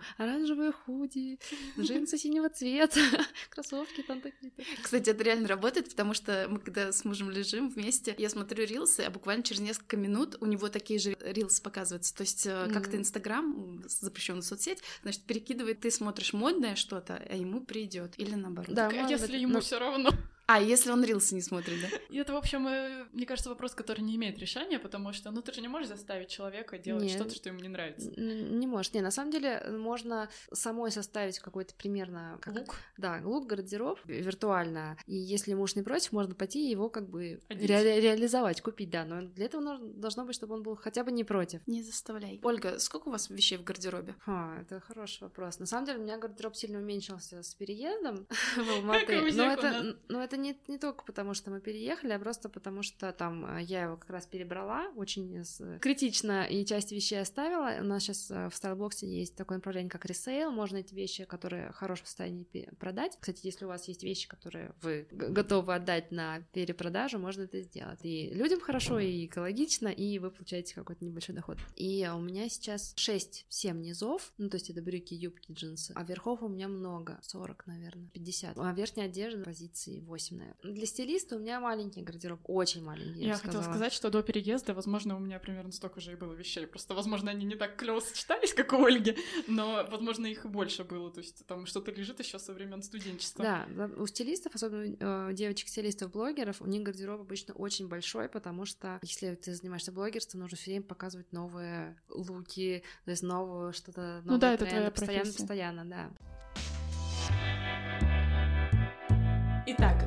оранжевые 0.52 0.72
худи, 0.72 1.38
джинсы 1.78 2.18
синего 2.18 2.48
цвета, 2.48 3.00
кроссовки 3.50 4.02
там 4.02 4.20
такие-то. 4.20 4.62
Кстати, 4.82 5.10
это 5.10 5.22
реально 5.24 5.48
работает, 5.48 5.88
потому 5.88 6.14
что 6.14 6.46
мы 6.48 6.58
когда 6.58 6.92
с 6.92 7.04
мужем 7.04 7.30
лежим 7.30 7.68
вместе, 7.68 8.14
я 8.18 8.28
смотрю 8.28 8.64
рилсы, 8.64 9.00
а 9.00 9.10
буквально 9.10 9.42
через 9.42 9.60
несколько 9.60 9.96
минут 9.96 10.36
у 10.40 10.46
него 10.46 10.68
такие 10.68 10.98
же 11.00 11.16
рилсы 11.20 11.62
показываются. 11.62 12.14
То 12.14 12.22
есть 12.22 12.46
э, 12.46 12.68
как-то. 12.72 12.96
Инстаграм, 12.96 13.82
запрещенная 13.88 14.42
соцсеть, 14.42 14.80
значит, 15.02 15.22
перекидывает, 15.22 15.80
ты 15.80 15.90
смотришь 15.90 16.32
модное 16.32 16.76
что-то, 16.76 17.22
а 17.28 17.34
ему 17.34 17.60
придет. 17.60 18.14
Или 18.18 18.34
наоборот. 18.34 18.74
Да, 18.74 18.90
Так, 18.90 19.06
а 19.06 19.10
если 19.10 19.32
быть, 19.32 19.40
ему 19.40 19.54
но- 19.54 19.60
все 19.60 19.78
равно? 19.78 20.10
А, 20.46 20.60
если 20.60 20.90
он 20.90 21.04
рилсы 21.04 21.34
не 21.34 21.40
смотрит, 21.42 21.80
да? 21.80 21.88
И 22.10 22.18
это, 22.18 22.32
в 22.32 22.36
общем, 22.36 22.66
э, 22.66 23.06
мне 23.12 23.26
кажется, 23.26 23.48
вопрос, 23.48 23.74
который 23.74 24.00
не 24.02 24.16
имеет 24.16 24.38
решения, 24.38 24.78
потому 24.78 25.12
что, 25.12 25.30
ну, 25.30 25.40
ты 25.40 25.52
же 25.52 25.60
не 25.60 25.68
можешь 25.68 25.88
заставить 25.88 26.28
человека 26.28 26.78
делать 26.78 27.04
Не. 27.04 27.08
что-то, 27.10 27.34
что 27.34 27.48
ему 27.48 27.60
не 27.60 27.68
нравится. 27.68 28.10
Н- 28.16 28.58
Не 28.58 28.66
может. 28.66 28.94
Не, 28.94 29.00
на 29.00 29.10
самом 29.10 29.30
деле 29.30 29.62
можно 29.70 30.28
самой 30.52 30.90
составить 30.90 31.38
какой-то 31.38 31.74
примерно 31.74 32.38
как- 32.42 32.54
Look. 32.56 32.74
Да, 32.98 33.20
look, 33.24 33.46
гардероб 33.46 33.98
виртуально. 34.04 34.96
И 35.06 35.14
если 35.14 35.54
муж 35.54 35.74
не 35.76 35.82
против, 35.82 36.12
можно 36.12 36.34
пойти 36.34 36.66
и 36.66 36.70
его 36.70 36.88
как 36.90 37.08
бы 37.08 37.40
ре- 37.48 38.00
реализовать, 38.00 38.60
купить, 38.60 38.90
да. 38.90 39.04
Но 39.04 39.22
для 39.22 39.46
этого 39.46 39.60
нужно- 39.60 39.92
должно 39.94 40.24
быть, 40.24 40.34
чтобы 40.34 40.54
он 40.54 40.62
был 40.62 40.76
хотя 40.76 41.04
бы 41.04 41.12
не 41.12 41.24
против. 41.24 41.60
Не 41.66 41.82
заставляй. 41.82 42.40
Ольга, 42.42 42.78
сколько 42.78 43.08
у 43.08 43.12
вас 43.12 43.30
вещей 43.30 43.58
в 43.58 43.64
гардеробе? 43.64 44.14
Ха, 44.20 44.58
это 44.60 44.80
хороший 44.80 45.22
вопрос. 45.22 45.58
На 45.58 45.66
самом 45.66 45.86
деле 45.86 45.98
у 45.98 46.02
меня 46.02 46.18
гардероб 46.18 46.56
сильно 46.56 46.78
уменьшился 46.78 47.42
с 47.42 47.54
переездом 47.54 48.26
в 48.56 48.70
Алматы. 48.70 49.20
Но 49.32 50.22
это, 50.22 50.31
это 50.32 50.40
не, 50.40 50.56
не 50.68 50.78
только 50.78 51.04
потому, 51.04 51.34
что 51.34 51.50
мы 51.50 51.60
переехали, 51.60 52.12
а 52.12 52.18
просто 52.18 52.48
потому, 52.48 52.82
что 52.82 53.12
там 53.12 53.44
э, 53.58 53.62
я 53.62 53.82
его 53.82 53.96
как 53.96 54.10
раз 54.10 54.26
перебрала 54.26 54.88
очень 54.96 55.44
с- 55.44 55.78
критично 55.80 56.44
и 56.44 56.64
часть 56.64 56.92
вещей 56.92 57.20
оставила. 57.20 57.80
У 57.80 57.84
нас 57.84 58.02
сейчас 58.02 58.30
в 58.30 58.50
Stylebox 58.54 59.00
е 59.00 59.06
есть 59.06 59.36
такое 59.36 59.58
направление, 59.58 59.90
как 59.90 60.06
resale. 60.06 60.50
Можно 60.50 60.78
эти 60.78 60.94
вещи, 60.94 61.24
которые 61.24 61.70
в 61.72 61.74
хорошем 61.74 62.06
состоянии 62.06 62.46
продать. 62.78 63.16
Кстати, 63.20 63.40
если 63.46 63.64
у 63.64 63.68
вас 63.68 63.86
есть 63.88 64.02
вещи, 64.02 64.28
которые 64.28 64.74
вы 64.80 65.06
готовы 65.10 65.74
отдать 65.74 66.10
на 66.12 66.40
перепродажу, 66.52 67.18
можно 67.18 67.42
это 67.42 67.60
сделать. 67.60 68.00
И 68.02 68.30
людям 68.32 68.60
хорошо, 68.60 68.98
и 68.98 69.26
экологично, 69.26 69.88
и 69.88 70.18
вы 70.18 70.30
получаете 70.30 70.74
какой-то 70.74 71.04
небольшой 71.04 71.34
доход. 71.34 71.58
И 71.76 72.08
у 72.14 72.20
меня 72.20 72.48
сейчас 72.48 72.94
6-7 72.96 73.74
низов, 73.74 74.32
ну, 74.38 74.48
то 74.48 74.56
есть 74.56 74.70
это 74.70 74.80
брюки, 74.82 75.14
юбки, 75.14 75.52
джинсы, 75.52 75.92
а 75.94 76.04
верхов 76.04 76.42
у 76.42 76.48
меня 76.48 76.68
много, 76.68 77.18
40, 77.22 77.66
наверное, 77.66 78.08
50. 78.08 78.58
А 78.58 78.72
верхняя 78.72 79.06
одежда 79.08 79.42
позиции 79.44 80.00
8, 80.00 80.21
наверное. 80.30 80.56
Для 80.62 80.86
стилиста 80.86 81.36
у 81.36 81.38
меня 81.38 81.60
маленький 81.60 82.02
гардероб, 82.02 82.40
очень 82.44 82.82
маленький. 82.82 83.20
Я, 83.20 83.28
я 83.28 83.36
хотела 83.36 83.62
сказать, 83.62 83.92
что 83.92 84.10
до 84.10 84.22
переезда, 84.22 84.74
возможно, 84.74 85.16
у 85.16 85.18
меня 85.18 85.38
примерно 85.38 85.72
столько 85.72 86.00
же 86.00 86.12
и 86.12 86.14
было 86.14 86.32
вещей. 86.32 86.66
Просто, 86.66 86.94
возможно, 86.94 87.30
они 87.30 87.44
не 87.44 87.56
так 87.56 87.76
клево 87.76 88.00
сочетались, 88.00 88.54
как 88.54 88.72
у 88.72 88.84
Ольги, 88.84 89.16
но, 89.48 89.86
возможно, 89.90 90.26
их 90.26 90.44
и 90.44 90.48
больше 90.48 90.84
было. 90.84 91.10
То 91.10 91.20
есть 91.20 91.46
там 91.46 91.66
что-то 91.66 91.90
лежит 91.90 92.20
еще 92.20 92.38
со 92.38 92.52
времен 92.52 92.82
студенчества. 92.82 93.44
Да, 93.44 93.90
у 93.96 94.06
стилистов, 94.06 94.54
особенно 94.54 94.96
э, 94.98 95.32
девочек-стилистов, 95.32 96.10
блогеров, 96.12 96.60
у 96.60 96.66
них 96.66 96.82
гардероб 96.82 97.20
обычно 97.20 97.54
очень 97.54 97.88
большой, 97.88 98.28
потому 98.28 98.64
что 98.64 98.98
если 99.02 99.34
ты 99.34 99.54
занимаешься 99.54 99.92
блогерством, 99.92 100.40
нужно 100.42 100.56
все 100.56 100.70
время 100.72 100.84
показывать 100.84 101.32
новые 101.32 102.00
луки, 102.08 102.82
то 103.04 103.10
есть 103.10 103.22
новое 103.22 103.72
что-то, 103.72 104.22
новые 104.24 104.32
ну, 104.32 104.38
да, 104.38 104.56
тренды, 104.56 104.64
это 104.64 104.74
твоя 104.74 104.90
постоянно, 104.90 105.22
профессия. 105.22 105.38
постоянно, 105.38 105.84
да. 105.84 106.10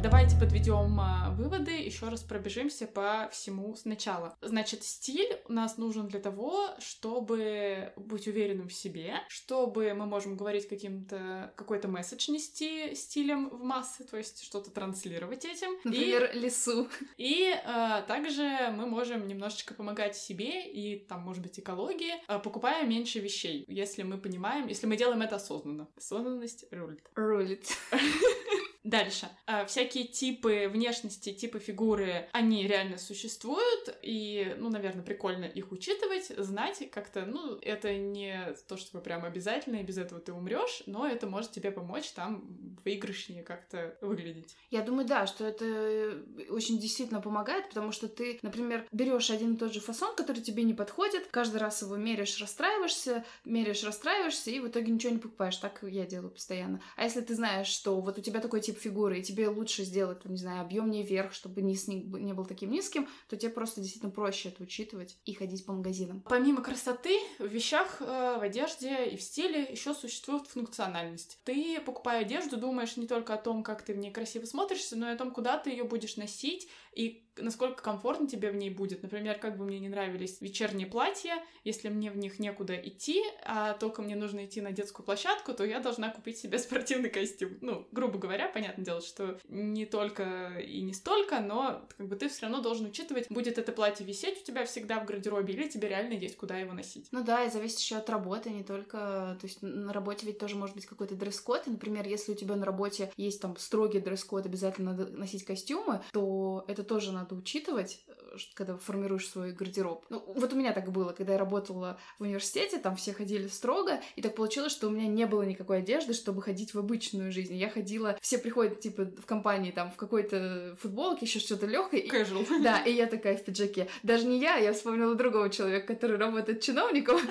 Давайте 0.06 0.38
подведем 0.40 1.00
а, 1.00 1.32
выводы, 1.32 1.72
еще 1.72 2.10
раз 2.10 2.22
пробежимся 2.22 2.86
по 2.86 3.28
всему 3.32 3.76
сначала. 3.76 4.38
Значит, 4.40 4.84
стиль 4.84 5.36
у 5.50 5.54
нас 5.54 5.80
нужен 5.80 6.08
для 6.08 6.20
того, 6.20 6.70
чтобы 6.78 7.92
быть 7.96 8.28
уверенным 8.28 8.68
в 8.68 8.74
себе, 8.74 9.16
чтобы 9.30 9.96
мы 9.96 10.06
можем 10.06 10.38
говорить 10.38 10.68
каким-то 10.68 11.52
какой-то 11.56 11.88
месседж 11.88 12.30
нести 12.30 12.94
стилем 12.94 13.50
в 13.50 13.64
массы, 13.64 14.04
то 14.04 14.16
есть 14.16 14.44
что-то 14.44 14.70
транслировать 14.70 15.44
этим. 15.44 15.72
Например, 15.84 16.30
и, 16.32 16.38
лесу. 16.38 16.88
И 17.18 17.52
а, 17.66 18.04
также 18.04 18.44
мы 18.78 18.86
можем 18.86 19.26
немножечко 19.26 19.74
помогать 19.74 20.16
себе 20.16 20.72
и 20.72 21.00
там, 21.00 21.22
может 21.22 21.42
быть, 21.42 21.58
экологии, 21.60 22.14
а, 22.28 22.38
покупая 22.38 22.86
меньше 22.86 23.20
вещей, 23.20 23.66
если 23.68 24.04
мы 24.04 24.20
понимаем, 24.20 24.68
если 24.68 24.86
мы 24.86 24.98
делаем 24.98 25.24
это 25.24 25.38
осознанно. 25.38 25.88
Осознанность 25.98 26.66
рулит. 26.72 27.10
Рулит. 27.16 27.66
Дальше. 28.86 29.28
А, 29.48 29.66
всякие 29.66 30.06
типы 30.06 30.70
внешности, 30.72 31.34
типы 31.34 31.58
фигуры, 31.58 32.30
они 32.34 32.68
реально 32.68 33.00
существуют, 33.00 33.98
и, 34.04 34.56
ну, 34.60 34.70
наверное, 34.70 35.04
прикольно 35.04 35.46
их 35.46 35.72
учитывать, 35.72 36.28
знать 36.38 36.88
как-то, 36.92 37.26
ну, 37.26 37.58
это 37.64 37.96
не 37.96 38.54
то, 38.68 38.78
что 38.78 39.00
прям 39.00 39.26
обязательно, 39.26 39.78
и 39.78 39.84
без 39.84 39.98
этого 39.98 40.22
ты 40.22 40.34
умрешь, 40.34 40.84
но 40.86 41.08
это 41.08 41.26
может 41.26 41.52
тебе 41.52 41.72
помочь 41.72 42.12
там 42.12 42.78
выигрышнее 42.86 43.42
как-то 43.42 43.98
выглядеть. 44.02 44.56
Я 44.70 44.84
думаю, 44.84 45.08
да, 45.08 45.26
что 45.26 45.46
это 45.46 46.24
очень 46.50 46.78
действительно 46.78 47.22
помогает, 47.22 47.70
потому 47.70 47.92
что 47.92 48.08
ты, 48.08 48.38
например, 48.44 48.88
берешь 48.92 49.32
один 49.32 49.56
и 49.56 49.58
тот 49.58 49.74
же 49.74 49.80
фасон, 49.80 50.16
который 50.16 50.44
тебе 50.44 50.62
не 50.62 50.76
подходит, 50.76 51.26
каждый 51.32 51.58
раз 51.58 51.82
его 51.82 51.96
меряешь, 51.96 52.40
расстраиваешься, 52.40 53.26
меряешь, 53.46 53.84
расстраиваешься, 53.84 54.52
и 54.52 54.60
в 54.60 54.68
итоге 54.68 54.92
ничего 54.92 55.12
не 55.12 55.20
покупаешь. 55.20 55.58
Так 55.58 55.80
я 55.82 56.06
делаю 56.06 56.30
постоянно. 56.30 56.84
А 56.96 57.04
если 57.04 57.22
ты 57.22 57.34
знаешь, 57.34 57.68
что 57.68 58.00
вот 58.00 58.20
у 58.20 58.22
тебя 58.22 58.40
такой 58.42 58.62
тип 58.62 58.75
тип 58.76 58.82
фигуры, 58.82 59.20
и 59.20 59.24
тебе 59.24 59.48
лучше 59.48 59.84
сделать, 59.84 60.24
не 60.26 60.38
знаю, 60.38 60.62
объемнее 60.62 61.04
вверх, 61.04 61.34
чтобы 61.34 61.62
низ 61.62 61.88
не, 61.88 62.04
не 62.04 62.34
был 62.34 62.46
таким 62.46 62.72
низким, 62.72 63.08
то 63.30 63.38
тебе 63.38 63.52
просто 63.52 63.82
действительно 63.82 64.12
проще 64.12 64.50
это 64.50 64.64
учитывать 64.64 65.18
и 65.26 65.34
ходить 65.34 65.66
по 65.66 65.74
магазинам. 65.74 66.24
Помимо 66.28 66.62
красоты, 66.62 67.20
в 67.40 67.48
вещах, 67.48 68.02
э, 68.02 68.38
в 68.40 68.42
одежде 68.42 69.06
и 69.06 69.18
в 69.18 69.22
стиле 69.22 69.64
еще 69.64 69.94
существует 69.94 70.48
функциональность. 70.48 71.40
Ты, 71.44 71.80
покупая 71.82 72.22
одежду, 72.22 72.58
думаешь 72.58 72.98
не 72.98 73.08
только 73.08 73.34
о 73.34 73.38
том, 73.38 73.64
как 73.64 73.82
ты 73.82 73.94
в 73.94 73.98
ней 73.98 74.12
красиво 74.12 74.46
смотришься, 74.46 74.96
но 74.96 75.10
и 75.10 75.14
о 75.14 75.18
том, 75.18 75.32
куда 75.32 75.58
ты 75.58 75.70
ее 75.70 75.84
будешь 75.84 76.18
носить 76.18 76.68
и 76.94 77.25
насколько 77.38 77.84
комфортно 77.84 78.28
тебе 78.28 78.52
в 78.52 78.56
ней 78.56 78.70
будет. 78.70 79.04
Например, 79.04 79.38
как 79.38 79.58
бы 79.58 79.66
мне 79.66 79.80
не 79.80 79.90
нравились 79.90 80.42
вечерние 80.42 80.88
платья, 80.88 81.36
если 81.64 81.90
мне 81.90 82.12
в 82.12 82.18
них 82.18 82.40
некуда 82.40 82.76
идти, 82.76 83.22
а 83.44 83.74
только 83.74 84.02
мне 84.02 84.16
нужно 84.16 84.46
идти 84.46 84.62
на 84.62 84.72
детскую 84.72 85.06
площадку, 85.06 85.54
то 85.54 85.66
я 85.66 85.80
должна 85.80 86.10
купить 86.10 86.38
себе 86.38 86.60
спортивный 86.60 87.10
костюм. 87.10 87.58
Ну, 87.62 87.88
грубо 87.92 88.18
говоря, 88.18 88.48
понятное 88.48 88.86
дело, 88.86 89.02
что 89.02 89.40
не 89.50 89.86
только 89.86 90.60
и 90.60 90.82
не 90.82 90.94
столько, 90.94 91.40
но 91.40 91.86
как 91.98 92.08
бы 92.08 92.16
ты 92.16 92.30
все 92.30 92.44
равно 92.44 92.62
должен 92.62 92.88
учитывать, 92.88 93.30
будет 93.30 93.58
это 93.58 93.72
платье 93.72 94.06
висеть 94.06 94.42
у 94.42 94.46
тебя 94.46 94.66
всегда 94.66 95.00
в 95.00 95.06
гардеробе, 95.06 95.54
или 95.54 95.68
тебе 95.68 95.90
реально 95.90 96.14
есть 96.14 96.38
куда 96.38 96.58
его 96.58 96.74
носить. 96.74 97.08
Ну 97.12 97.24
да, 97.24 97.44
и 97.44 97.50
зависит 97.50 97.80
еще 97.80 97.98
от 97.98 98.10
работы, 98.10 98.50
не 98.50 98.64
только... 98.64 99.38
То 99.40 99.48
есть 99.48 99.62
на 99.62 99.94
работе 99.94 100.26
ведь 100.26 100.40
тоже 100.40 100.56
может 100.56 100.76
быть 100.76 100.86
какой-то 100.86 101.16
дресс-код, 101.16 101.68
и, 101.68 101.72
например, 101.72 102.08
если 102.08 102.32
у 102.32 102.36
тебя 102.36 102.56
на 102.56 102.66
работе 102.66 103.12
есть 103.18 103.42
там 103.42 103.58
строгий 103.58 104.00
дресс-код, 104.00 104.46
обязательно 104.46 104.94
надо 104.94 105.12
носить 105.12 105.44
костюмы, 105.44 106.02
то 106.12 106.66
это 106.68 106.84
тоже 106.84 107.12
надо 107.12 107.25
учитывать, 107.34 108.04
э, 108.08 108.14
когда 108.54 108.78
формируешь 108.78 109.28
свой 109.28 109.52
гардероб. 109.52 110.06
Ну, 110.10 110.24
вот 110.36 110.54
у 110.54 110.56
меня 110.56 110.74
так 110.74 110.92
было, 110.92 111.12
когда 111.14 111.34
я 111.34 111.40
работала 111.40 111.98
в 112.20 112.24
университете, 112.24 112.78
там 112.78 112.96
все 112.96 113.14
ходили 113.14 113.48
строго, 113.48 114.02
и 114.16 114.22
так 114.22 114.36
получилось, 114.36 114.72
что 114.72 114.88
у 114.88 114.92
меня 114.92 115.08
не 115.08 115.26
было 115.26 115.44
никакой 115.44 115.80
одежды, 115.80 116.14
чтобы 116.14 116.42
ходить 116.42 116.74
в 116.74 116.80
обычную 116.80 117.32
жизнь. 117.32 117.56
Я 117.56 117.70
ходила, 117.70 118.18
все 118.22 118.38
приходят, 118.38 118.80
типа, 118.80 119.06
в 119.06 119.26
компании, 119.26 119.72
там, 119.72 119.92
в 119.92 119.96
какой-то 119.96 120.78
футболке, 120.82 121.26
еще 121.26 121.40
что-то 121.40 121.66
легкое. 121.66 122.02
Casual. 122.02 122.46
Да, 122.66 122.80
и 122.80 122.92
я 122.94 123.06
такая 123.06 123.38
в 123.38 123.44
пиджаке. 123.44 123.88
Даже 124.02 124.26
не 124.26 124.40
я, 124.40 124.56
я 124.58 124.74
вспомнила 124.74 125.14
другого 125.16 125.50
человека, 125.50 125.94
который 125.94 126.18
работает 126.18 126.62
чиновником. 126.62 127.20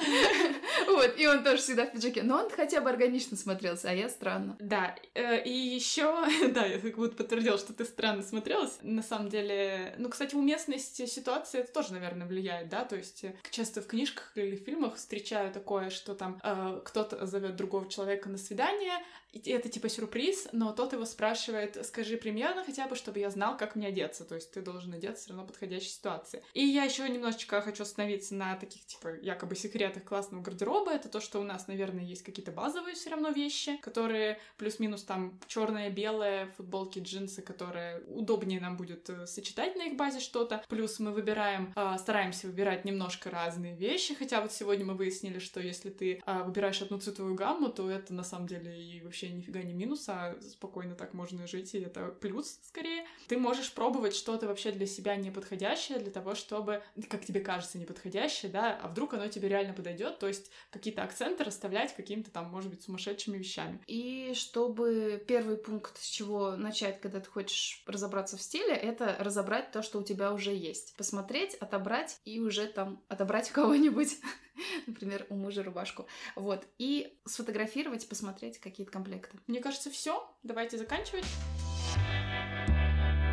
Вот, 0.87 1.15
и 1.17 1.27
он 1.27 1.43
тоже 1.43 1.59
всегда 1.59 1.87
в 1.87 1.93
пиджаке. 1.93 2.23
Но 2.23 2.39
он 2.39 2.51
хотя 2.51 2.81
бы 2.81 2.91
органично 2.91 3.37
смотрелся, 3.37 3.91
а 3.91 3.93
я 3.93 4.09
странно. 4.09 4.57
Да, 4.61 4.95
э, 5.15 5.43
и 5.43 5.51
еще, 5.51 6.25
да, 6.55 6.67
я 6.67 6.79
как 6.79 6.97
будто 6.97 7.17
подтвердила, 7.17 7.59
что 7.59 7.73
ты 7.73 7.85
странно 7.85 8.23
смотрелась. 8.23 8.79
На 8.83 9.03
самом 9.03 9.29
деле, 9.29 9.95
ну, 9.99 10.09
кстати, 10.09 10.35
уместность 10.35 10.94
ситуации 10.95 11.61
это 11.61 11.73
тоже, 11.73 11.93
наверное, 11.93 12.27
влияет, 12.27 12.69
да, 12.69 12.85
то 12.85 12.97
есть 12.97 13.25
э, 13.25 13.35
часто 13.51 13.83
в 13.83 13.87
книжках 13.87 14.33
или 14.37 14.57
в 14.57 14.65
фильмах 14.65 14.97
встречаю 14.97 15.53
такое, 15.53 15.91
что 15.91 16.15
там 16.15 16.41
э, 16.43 16.81
кто-то 16.85 17.27
зовет 17.27 17.57
другого 17.57 17.89
человека 17.89 18.29
на 18.29 18.39
свидание, 18.39 18.95
и 19.35 19.51
это 19.51 19.69
типа 19.69 19.89
сюрприз, 19.89 20.49
но 20.53 20.73
тот 20.73 20.93
его 20.93 21.05
спрашивает, 21.05 21.85
скажи 21.87 22.17
примерно 22.17 22.65
хотя 22.65 22.87
бы, 22.87 22.97
чтобы 22.97 23.19
я 23.19 23.31
знал, 23.31 23.57
как 23.57 23.77
мне 23.77 23.89
одеться, 23.89 24.25
то 24.25 24.35
есть 24.35 24.53
ты 24.53 24.63
должен 24.63 24.93
одеться 24.93 25.25
все 25.25 25.31
равно 25.31 25.47
подходящей 25.47 25.91
ситуации. 25.91 26.43
И 26.55 26.65
я 26.65 26.85
еще 26.85 27.09
немножечко 27.09 27.61
хочу 27.61 27.83
остановиться 27.83 28.35
на 28.35 28.57
таких 28.57 28.87
типа 28.87 29.17
якобы 29.21 29.57
секретах 29.57 30.05
классного 30.05 30.43
гардероба, 30.43 30.93
это 30.93 31.09
то, 31.09 31.21
что 31.21 31.41
у 31.41 31.45
нас, 31.45 31.67
наверное, 31.67 32.05
есть 32.05 32.23
какие-то 32.23 32.53
базовые 32.53 32.95
все 32.95 33.11
равно 33.11 33.31
вещи, 33.31 33.77
которые 33.79 34.39
плюс-минус 34.57 35.05
там 35.05 35.39
черное, 35.47 35.91
белое, 35.91 36.47
футболки, 36.57 36.99
джинсы, 36.99 37.43
которые 37.43 38.01
удобнее 38.07 38.61
нам 38.61 38.77
будет 38.77 39.09
э, 39.11 39.27
сочетать 39.27 39.77
на 39.77 39.87
их 39.87 39.97
базе 39.97 40.21
что-то. 40.21 40.65
Плюс 40.69 40.99
мы 40.99 41.13
выбираем, 41.13 41.73
э, 41.75 41.97
стараемся 41.99 42.47
выбирать 42.47 42.85
немножко 42.85 43.31
разные 43.31 43.75
вещи, 43.75 44.15
хотя 44.15 44.41
вот 44.41 44.53
сегодня 44.53 44.85
мы 44.85 44.95
выяснили, 44.95 45.39
что 45.39 45.61
если 45.61 45.91
ты 45.91 46.23
э, 46.25 46.43
выбираешь 46.43 46.81
одну 46.83 46.99
цветовую 46.99 47.35
гамму, 47.35 47.69
то 47.69 47.91
это 47.91 48.15
на 48.15 48.25
самом 48.25 48.47
деле 48.47 48.81
и 48.81 49.01
вообще 49.01 49.24
вообще 49.25 49.35
нифига 49.35 49.63
не 49.63 49.73
минус, 49.73 50.09
а 50.09 50.37
спокойно 50.41 50.95
так 50.95 51.15
можно 51.15 51.47
жить, 51.47 51.75
и 51.75 51.81
это 51.81 52.09
плюс 52.09 52.59
скорее. 52.63 53.07
Ты 53.29 53.39
можешь 53.39 53.73
пробовать 53.73 54.15
что-то 54.15 54.47
вообще 54.47 54.73
для 54.73 54.87
себя 54.87 55.17
неподходящее, 55.17 55.99
для 55.99 56.11
того, 56.11 56.35
чтобы, 56.35 56.83
как 57.09 57.25
тебе 57.25 57.41
кажется, 57.41 57.79
неподходящее, 57.79 58.51
да, 58.51 58.79
а 58.83 58.89
вдруг 58.89 59.15
оно 59.15 59.29
тебе 59.29 59.49
реально 59.49 59.73
подойдет, 59.73 60.19
то 60.19 60.29
есть 60.29 60.51
какие-то 60.71 61.03
акценты 61.03 61.45
расставлять 61.45 61.95
какими-то 61.95 62.31
там, 62.31 62.51
может 62.51 62.71
быть, 62.71 62.83
сумасшедшими 62.83 63.39
вещами. 63.39 63.81
И 63.87 64.33
чтобы 64.35 65.23
первый 65.27 65.57
пункт, 65.57 65.99
с 65.99 66.07
чего 66.07 66.57
начать, 66.57 67.01
когда 67.01 67.21
ты 67.21 67.31
хочешь 67.31 67.83
разобраться 67.87 68.37
в 68.37 68.43
стиле, 68.43 68.75
это 68.75 69.17
разобрать 69.19 69.73
то, 69.73 69.83
что 69.83 69.99
у 69.99 70.03
тебя 70.03 70.33
уже 70.33 70.53
есть. 70.53 70.95
Посмотреть, 70.97 71.55
отобрать 71.55 72.21
и 72.25 72.41
уже 72.41 72.67
там 72.67 73.03
отобрать 73.09 73.51
кого-нибудь. 73.51 74.19
например, 74.87 75.27
у 75.29 75.35
мужа 75.35 75.63
рубашку. 75.63 76.07
Вот. 76.37 76.67
И 76.79 77.17
сфотографировать, 77.25 78.09
посмотреть 78.09 78.59
какие-то 78.59 78.93
комплекты. 78.93 79.39
Мне 79.47 79.61
кажется, 79.61 79.91
все. 79.91 80.29
Давайте 80.43 80.79
заканчивать. 80.79 81.25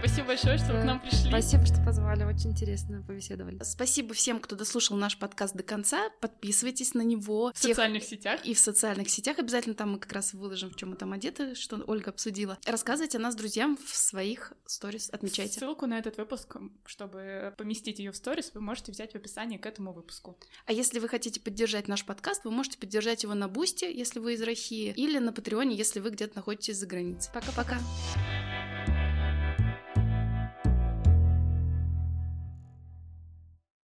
Спасибо 0.03 0.29
большое, 0.29 0.57
что 0.57 0.73
вы 0.73 0.81
к 0.81 0.83
нам 0.83 0.99
пришли. 0.99 1.29
Спасибо, 1.29 1.63
что 1.63 1.75
позвали. 1.85 2.23
Очень 2.23 2.49
интересно 2.49 3.03
побеседовали. 3.03 3.59
Спасибо 3.61 4.15
всем, 4.15 4.39
кто 4.39 4.55
дослушал 4.55 4.97
наш 4.97 5.15
подкаст 5.15 5.55
до 5.55 5.61
конца. 5.61 6.09
Подписывайтесь 6.21 6.95
на 6.95 7.03
него. 7.03 7.51
В 7.53 7.59
тех... 7.59 7.75
социальных 7.75 8.03
сетях. 8.03 8.43
И 8.43 8.55
в 8.55 8.59
социальных 8.59 9.11
сетях. 9.11 9.37
Обязательно 9.37 9.75
там 9.75 9.91
мы 9.91 9.99
как 9.99 10.11
раз 10.11 10.33
выложим, 10.33 10.71
в 10.71 10.75
чем 10.75 10.89
мы 10.89 10.95
там 10.95 11.13
одеты, 11.13 11.53
что 11.53 11.83
Ольга 11.85 12.09
обсудила. 12.09 12.57
Рассказывайте 12.65 13.19
о 13.19 13.21
нас 13.21 13.35
друзьям 13.35 13.77
в 13.77 13.95
своих 13.95 14.53
сторис. 14.65 15.11
Отмечайте. 15.11 15.59
Ссылку 15.59 15.85
на 15.85 15.99
этот 15.99 16.17
выпуск, 16.17 16.57
чтобы 16.87 17.53
поместить 17.55 17.99
ее 17.99 18.11
в 18.11 18.15
сторис, 18.15 18.49
вы 18.55 18.61
можете 18.61 18.91
взять 18.91 19.11
в 19.11 19.15
описании 19.15 19.57
к 19.57 19.67
этому 19.67 19.93
выпуску. 19.93 20.35
А 20.65 20.73
если 20.73 20.97
вы 20.97 21.09
хотите 21.09 21.39
поддержать 21.39 21.87
наш 21.87 22.05
подкаст, 22.05 22.43
вы 22.43 22.49
можете 22.49 22.79
поддержать 22.79 23.21
его 23.21 23.35
на 23.35 23.47
Бусте, 23.47 23.95
если 23.95 24.17
вы 24.17 24.33
из 24.33 24.41
России, 24.41 24.95
или 24.97 25.19
на 25.19 25.31
Патреоне, 25.31 25.75
если 25.75 25.99
вы 25.99 26.09
где-то 26.09 26.37
находитесь 26.37 26.77
за 26.77 26.87
границей. 26.87 27.31
Пока-пока. 27.35 27.77